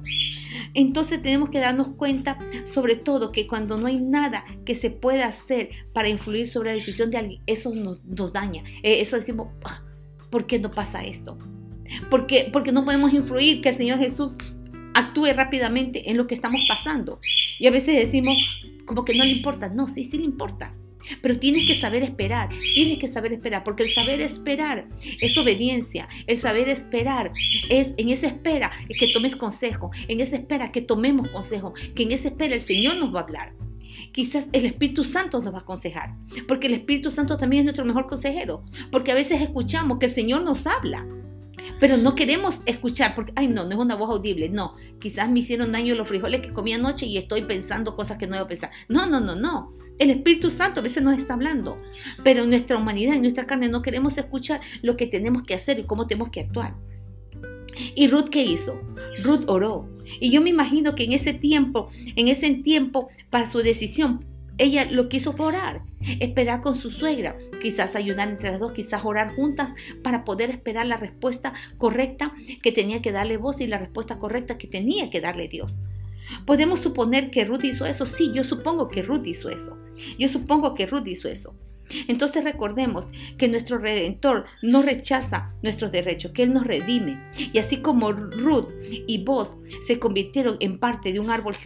Entonces 0.74 1.22
tenemos 1.22 1.48
que 1.48 1.60
darnos 1.60 1.90
cuenta, 1.90 2.38
sobre 2.64 2.96
todo, 2.96 3.32
que 3.32 3.46
cuando 3.46 3.78
no 3.78 3.86
hay 3.86 3.98
nada 3.98 4.44
que 4.64 4.74
se 4.74 4.90
pueda 4.90 5.26
hacer 5.26 5.70
para 5.92 6.08
influir 6.08 6.48
sobre 6.48 6.70
la 6.70 6.76
decisión 6.76 7.10
de 7.10 7.18
alguien, 7.18 7.42
eso 7.46 7.72
nos, 7.74 8.32
daña. 8.32 8.62
Eh, 8.82 9.00
eso 9.00 9.16
decimos, 9.16 9.48
ah, 9.64 9.82
¿por 10.30 10.46
qué 10.46 10.58
no 10.58 10.70
pasa 10.70 11.04
esto? 11.04 11.38
Porque, 12.10 12.50
porque 12.52 12.72
no 12.72 12.84
podemos 12.84 13.14
influir 13.14 13.60
que 13.62 13.70
el 13.70 13.74
Señor 13.74 13.98
Jesús 13.98 14.36
actúe 14.94 15.32
rápidamente 15.34 16.10
en 16.10 16.16
lo 16.16 16.26
que 16.26 16.34
estamos 16.34 16.60
pasando. 16.68 17.20
Y 17.58 17.66
a 17.66 17.70
veces 17.70 17.96
decimos, 17.96 18.36
como 18.86 19.04
que 19.04 19.14
no 19.14 19.24
le 19.24 19.30
importa. 19.30 19.68
No, 19.68 19.88
sí, 19.88 20.04
sí 20.04 20.16
le 20.16 20.24
importa. 20.24 20.74
Pero 21.22 21.38
tienes 21.38 21.66
que 21.66 21.74
saber 21.74 22.02
esperar, 22.02 22.48
tienes 22.74 22.98
que 22.98 23.06
saber 23.06 23.32
esperar, 23.32 23.62
porque 23.64 23.84
el 23.84 23.88
saber 23.88 24.20
esperar 24.20 24.88
es 25.20 25.36
obediencia, 25.38 26.08
el 26.26 26.38
saber 26.38 26.68
esperar 26.68 27.32
es 27.68 27.94
en 27.96 28.08
esa 28.08 28.26
espera 28.26 28.70
que 28.88 29.08
tomes 29.12 29.36
consejo, 29.36 29.90
en 30.08 30.20
esa 30.20 30.36
espera 30.36 30.72
que 30.72 30.80
tomemos 30.80 31.28
consejo, 31.28 31.74
que 31.94 32.02
en 32.02 32.12
esa 32.12 32.28
espera 32.28 32.54
el 32.54 32.60
Señor 32.60 32.96
nos 32.96 33.14
va 33.14 33.20
a 33.20 33.22
hablar. 33.24 33.52
Quizás 34.12 34.48
el 34.52 34.66
Espíritu 34.66 35.04
Santo 35.04 35.42
nos 35.42 35.52
va 35.52 35.58
a 35.58 35.62
aconsejar, 35.62 36.14
porque 36.48 36.66
el 36.66 36.74
Espíritu 36.74 37.10
Santo 37.10 37.36
también 37.36 37.60
es 37.60 37.64
nuestro 37.66 37.84
mejor 37.84 38.06
consejero, 38.06 38.64
porque 38.90 39.12
a 39.12 39.14
veces 39.14 39.40
escuchamos 39.42 39.98
que 39.98 40.06
el 40.06 40.12
Señor 40.12 40.42
nos 40.42 40.66
habla, 40.66 41.06
pero 41.80 41.96
no 41.96 42.14
queremos 42.14 42.60
escuchar 42.66 43.14
porque, 43.14 43.32
ay, 43.36 43.48
no, 43.48 43.64
no 43.64 43.70
es 43.70 43.76
una 43.76 43.94
voz 43.94 44.10
audible. 44.10 44.48
No, 44.48 44.76
quizás 44.98 45.30
me 45.30 45.40
hicieron 45.40 45.72
daño 45.72 45.94
los 45.94 46.08
frijoles 46.08 46.40
que 46.40 46.52
comí 46.52 46.72
anoche 46.72 47.06
y 47.06 47.18
estoy 47.18 47.42
pensando 47.42 47.96
cosas 47.96 48.18
que 48.18 48.26
no 48.26 48.36
debo 48.36 48.48
pensar. 48.48 48.70
No, 48.88 49.06
no, 49.06 49.20
no, 49.20 49.36
no. 49.36 49.70
El 49.98 50.10
Espíritu 50.10 50.50
Santo 50.50 50.80
a 50.80 50.82
veces 50.82 51.02
nos 51.02 51.16
está 51.16 51.34
hablando, 51.34 51.80
pero 52.22 52.42
en 52.42 52.50
nuestra 52.50 52.76
humanidad, 52.76 53.14
en 53.14 53.22
nuestra 53.22 53.46
carne, 53.46 53.68
no 53.68 53.82
queremos 53.82 54.18
escuchar 54.18 54.60
lo 54.82 54.94
que 54.94 55.06
tenemos 55.06 55.42
que 55.42 55.54
hacer 55.54 55.78
y 55.78 55.84
cómo 55.84 56.06
tenemos 56.06 56.28
que 56.30 56.40
actuar. 56.40 56.74
¿Y 57.94 58.08
Ruth 58.08 58.28
qué 58.30 58.44
hizo? 58.44 58.80
Ruth 59.22 59.44
oró. 59.46 59.88
Y 60.20 60.30
yo 60.30 60.40
me 60.40 60.50
imagino 60.50 60.94
que 60.94 61.04
en 61.04 61.12
ese 61.12 61.34
tiempo, 61.34 61.88
en 62.14 62.28
ese 62.28 62.50
tiempo, 62.50 63.08
para 63.30 63.46
su 63.46 63.58
decisión, 63.58 64.24
ella 64.58 64.86
lo 64.90 65.08
quiso 65.08 65.34
orar, 65.38 65.82
esperar 66.20 66.60
con 66.60 66.74
su 66.74 66.90
suegra, 66.90 67.36
quizás 67.60 67.94
ayudar 67.94 68.28
entre 68.28 68.50
las 68.50 68.60
dos, 68.60 68.72
quizás 68.72 69.04
orar 69.04 69.34
juntas 69.34 69.74
para 70.02 70.24
poder 70.24 70.50
esperar 70.50 70.86
la 70.86 70.96
respuesta 70.96 71.52
correcta 71.78 72.32
que 72.62 72.72
tenía 72.72 73.02
que 73.02 73.12
darle 73.12 73.36
voz 73.36 73.60
y 73.60 73.66
la 73.66 73.78
respuesta 73.78 74.18
correcta 74.18 74.56
que 74.58 74.66
tenía 74.66 75.10
que 75.10 75.20
darle 75.20 75.48
Dios. 75.48 75.78
Podemos 76.44 76.80
suponer 76.80 77.30
que 77.30 77.44
Ruth 77.44 77.64
hizo 77.64 77.86
eso. 77.86 78.06
Sí, 78.06 78.32
yo 78.34 78.44
supongo 78.44 78.88
que 78.88 79.02
Ruth 79.02 79.26
hizo 79.26 79.48
eso. 79.48 79.78
Yo 80.18 80.28
supongo 80.28 80.74
que 80.74 80.86
Ruth 80.86 81.06
hizo 81.06 81.28
eso. 81.28 81.54
Entonces 82.08 82.44
recordemos 82.44 83.08
que 83.38 83.48
nuestro 83.48 83.78
Redentor 83.78 84.44
no 84.62 84.82
rechaza 84.82 85.54
nuestros 85.62 85.92
derechos, 85.92 86.32
que 86.32 86.42
Él 86.42 86.52
nos 86.52 86.66
redime. 86.66 87.20
Y 87.52 87.58
así 87.58 87.78
como 87.78 88.12
Ruth 88.12 88.68
y 89.06 89.24
vos 89.24 89.56
se 89.86 89.98
convirtieron 89.98 90.56
en 90.60 90.78
parte 90.78 91.12
de 91.12 91.20
un 91.20 91.30
árbol 91.30 91.56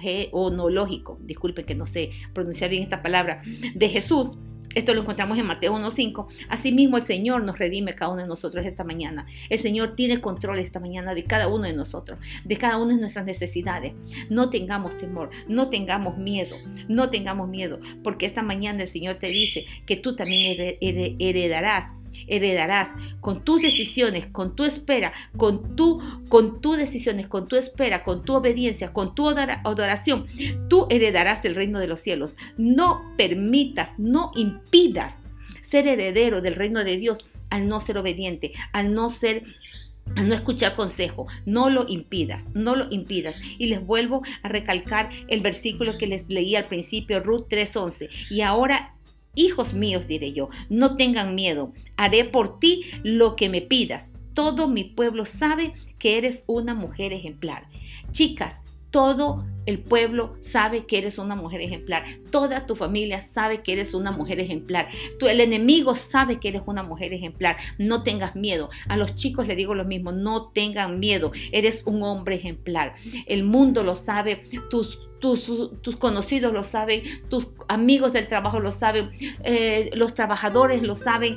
geonológico, 0.00 1.18
disculpen 1.22 1.66
que 1.66 1.74
no 1.74 1.86
sé 1.86 2.10
pronunciar 2.32 2.70
bien 2.70 2.82
esta 2.82 3.02
palabra, 3.02 3.42
de 3.74 3.88
Jesús, 3.88 4.36
esto 4.74 4.94
lo 4.94 5.00
encontramos 5.00 5.38
en 5.38 5.46
Mateo 5.46 5.74
1.5. 5.74 6.26
Asimismo, 6.48 6.96
el 6.96 7.02
Señor 7.02 7.42
nos 7.42 7.58
redime 7.58 7.94
cada 7.94 8.12
uno 8.12 8.22
de 8.22 8.28
nosotros 8.28 8.64
esta 8.64 8.84
mañana. 8.84 9.26
El 9.48 9.58
Señor 9.58 9.96
tiene 9.96 10.20
control 10.20 10.58
esta 10.58 10.80
mañana 10.80 11.14
de 11.14 11.24
cada 11.24 11.48
uno 11.48 11.64
de 11.64 11.72
nosotros, 11.72 12.18
de 12.44 12.56
cada 12.56 12.78
una 12.78 12.94
de 12.94 13.00
nuestras 13.00 13.24
necesidades. 13.24 13.92
No 14.28 14.50
tengamos 14.50 14.96
temor, 14.96 15.30
no 15.48 15.70
tengamos 15.70 16.18
miedo, 16.18 16.56
no 16.88 17.10
tengamos 17.10 17.48
miedo, 17.48 17.80
porque 18.04 18.26
esta 18.26 18.42
mañana 18.42 18.82
el 18.82 18.88
Señor 18.88 19.16
te 19.16 19.26
dice 19.26 19.66
que 19.86 19.96
tú 19.96 20.14
también 20.14 20.76
heredarás 20.80 21.86
heredarás 22.26 22.88
con 23.20 23.44
tus 23.44 23.62
decisiones, 23.62 24.26
con 24.26 24.56
tu 24.56 24.64
espera, 24.64 25.12
con 25.36 25.76
tu, 25.76 26.00
con 26.28 26.60
tus 26.60 26.76
decisiones, 26.76 27.28
con 27.28 27.48
tu 27.48 27.56
espera, 27.56 28.04
con 28.04 28.24
tu 28.24 28.34
obediencia, 28.34 28.92
con 28.92 29.14
tu 29.14 29.28
adoración, 29.28 30.26
tú 30.68 30.86
heredarás 30.90 31.44
el 31.44 31.54
reino 31.54 31.78
de 31.78 31.88
los 31.88 32.00
cielos. 32.00 32.34
No 32.56 33.02
permitas, 33.16 33.98
no 33.98 34.30
impidas 34.34 35.18
ser 35.62 35.86
heredero 35.86 36.40
del 36.40 36.54
reino 36.54 36.84
de 36.84 36.96
Dios 36.96 37.26
al 37.48 37.68
no 37.68 37.80
ser 37.80 37.98
obediente, 37.98 38.52
al 38.72 38.94
no 38.94 39.10
ser 39.10 39.44
al 40.16 40.28
no 40.28 40.34
escuchar 40.34 40.74
consejo, 40.74 41.28
no 41.46 41.70
lo 41.70 41.84
impidas, 41.88 42.46
no 42.52 42.74
lo 42.74 42.86
impidas. 42.90 43.36
Y 43.58 43.66
les 43.66 43.84
vuelvo 43.84 44.22
a 44.42 44.48
recalcar 44.48 45.08
el 45.28 45.40
versículo 45.40 45.98
que 45.98 46.08
les 46.08 46.28
leí 46.28 46.56
al 46.56 46.66
principio, 46.66 47.20
Ruth 47.20 47.46
3:11. 47.48 48.08
Y 48.28 48.40
ahora 48.40 48.96
Hijos 49.34 49.74
míos, 49.74 50.06
diré 50.06 50.32
yo, 50.32 50.48
no 50.68 50.96
tengan 50.96 51.34
miedo, 51.34 51.72
haré 51.96 52.24
por 52.24 52.58
ti 52.58 52.84
lo 53.02 53.36
que 53.36 53.48
me 53.48 53.60
pidas. 53.62 54.10
Todo 54.34 54.68
mi 54.68 54.84
pueblo 54.84 55.24
sabe 55.24 55.72
que 55.98 56.18
eres 56.18 56.44
una 56.46 56.74
mujer 56.74 57.12
ejemplar. 57.12 57.68
Chicas, 58.12 58.62
todo 58.90 59.44
el 59.66 59.78
pueblo 59.78 60.36
sabe 60.40 60.84
que 60.86 60.98
eres 60.98 61.18
una 61.18 61.36
mujer 61.36 61.60
ejemplar. 61.60 62.02
Toda 62.30 62.66
tu 62.66 62.74
familia 62.74 63.20
sabe 63.20 63.62
que 63.62 63.72
eres 63.72 63.94
una 63.94 64.10
mujer 64.10 64.40
ejemplar. 64.40 64.88
Tú, 65.18 65.28
el 65.28 65.40
enemigo 65.40 65.94
sabe 65.94 66.40
que 66.40 66.48
eres 66.48 66.62
una 66.66 66.82
mujer 66.82 67.12
ejemplar. 67.12 67.56
No 67.78 68.02
tengas 68.02 68.34
miedo. 68.34 68.68
A 68.88 68.96
los 68.96 69.14
chicos 69.14 69.46
les 69.46 69.56
digo 69.56 69.74
lo 69.74 69.84
mismo. 69.84 70.10
No 70.10 70.48
tengan 70.48 70.98
miedo. 70.98 71.30
Eres 71.52 71.82
un 71.86 72.02
hombre 72.02 72.34
ejemplar. 72.34 72.94
El 73.26 73.44
mundo 73.44 73.84
lo 73.84 73.94
sabe. 73.94 74.42
Tus, 74.70 74.98
tus, 75.20 75.46
tus 75.82 75.96
conocidos 75.96 76.52
lo 76.52 76.64
saben. 76.64 77.02
Tus 77.28 77.48
amigos 77.68 78.12
del 78.12 78.26
trabajo 78.26 78.60
lo 78.60 78.72
saben. 78.72 79.10
Eh, 79.44 79.90
los 79.94 80.14
trabajadores 80.14 80.82
lo 80.82 80.96
saben. 80.96 81.36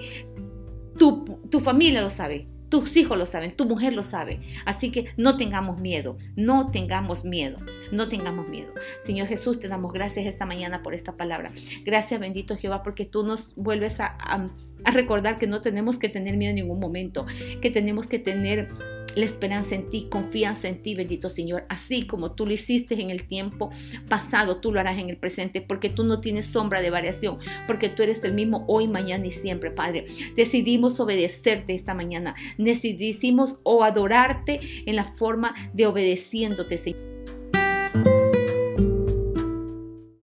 Tu, 0.97 1.25
tu 1.49 1.59
familia 1.59 2.01
lo 2.01 2.09
sabe. 2.09 2.47
Tus 2.69 2.97
hijos 2.97 3.19
lo 3.19 3.27
saben, 3.27 3.51
tu 3.51 3.65
mujer 3.65 3.93
lo 3.93 4.01
sabe. 4.01 4.39
Así 4.65 4.89
que 4.89 5.05
no 5.15 5.38
tengamos 5.38 5.79
miedo, 5.79 6.17
no 6.36 6.71
tengamos 6.71 7.23
miedo, 7.23 7.57
no 7.91 8.09
tengamos 8.09 8.49
miedo. 8.49 8.73
Señor 8.99 9.27
Jesús, 9.27 9.59
te 9.59 9.67
damos 9.67 9.93
gracias 9.93 10.25
esta 10.25 10.47
mañana 10.47 10.81
por 10.81 10.95
esta 10.95 11.15
palabra. 11.15 11.51
Gracias 11.86 12.19
bendito 12.19 12.57
Jehová 12.57 12.81
porque 12.81 13.05
tú 13.05 13.23
nos 13.23 13.53
vuelves 13.55 13.99
a, 13.99 14.07
a 14.07 14.91
recordar 14.91 15.38
que 15.38 15.45
no 15.45 15.61
tenemos 15.61 15.99
que 15.99 16.09
tener 16.09 16.36
miedo 16.36 16.49
en 16.49 16.55
ningún 16.55 16.79
momento, 16.79 17.27
que 17.61 17.69
tenemos 17.69 18.07
que 18.07 18.17
tener 18.17 18.71
la 19.16 19.26
esperanza 19.26 19.76
en 19.76 19.89
ti, 19.89 20.07
confianza 20.09 20.68
en 20.68 20.82
ti, 20.82 20.95
bendito 20.95 21.30
Señor. 21.30 21.66
Así 21.70 22.05
como 22.05 22.32
tú 22.34 22.45
lo 22.45 22.53
hiciste 22.53 22.99
en 22.99 23.09
el 23.09 23.26
tiempo 23.26 23.72
pasado, 24.09 24.59
tú 24.59 24.72
lo 24.72 24.80
harás 24.80 24.97
en 24.97 25.09
el 25.09 25.18
presente, 25.18 25.61
porque 25.61 25.89
tú 25.89 26.03
no 26.03 26.22
tienes 26.22 26.47
sombra 26.47 26.82
de 26.82 26.89
variación, 26.89 27.39
porque 27.68 27.89
tú 27.89 28.03
eres 28.03 28.24
el 28.24 28.34
mismo 28.34 28.66
hoy, 28.68 28.88
mañana 28.88 29.26
y 29.26 29.32
siempre, 29.32 29.72
Padre. 29.72 30.05
Decidimos 30.36 30.99
obedecerte 30.99 31.74
esta 31.74 31.93
mañana, 31.93 32.36
decidimos 32.57 33.59
o 33.64 33.84
adorarte 33.84 34.59
en 34.86 34.95
la 34.95 35.05
forma 35.05 35.53
de 35.74 35.88
obedeciéndote, 35.88 36.78
Señor. 36.78 37.14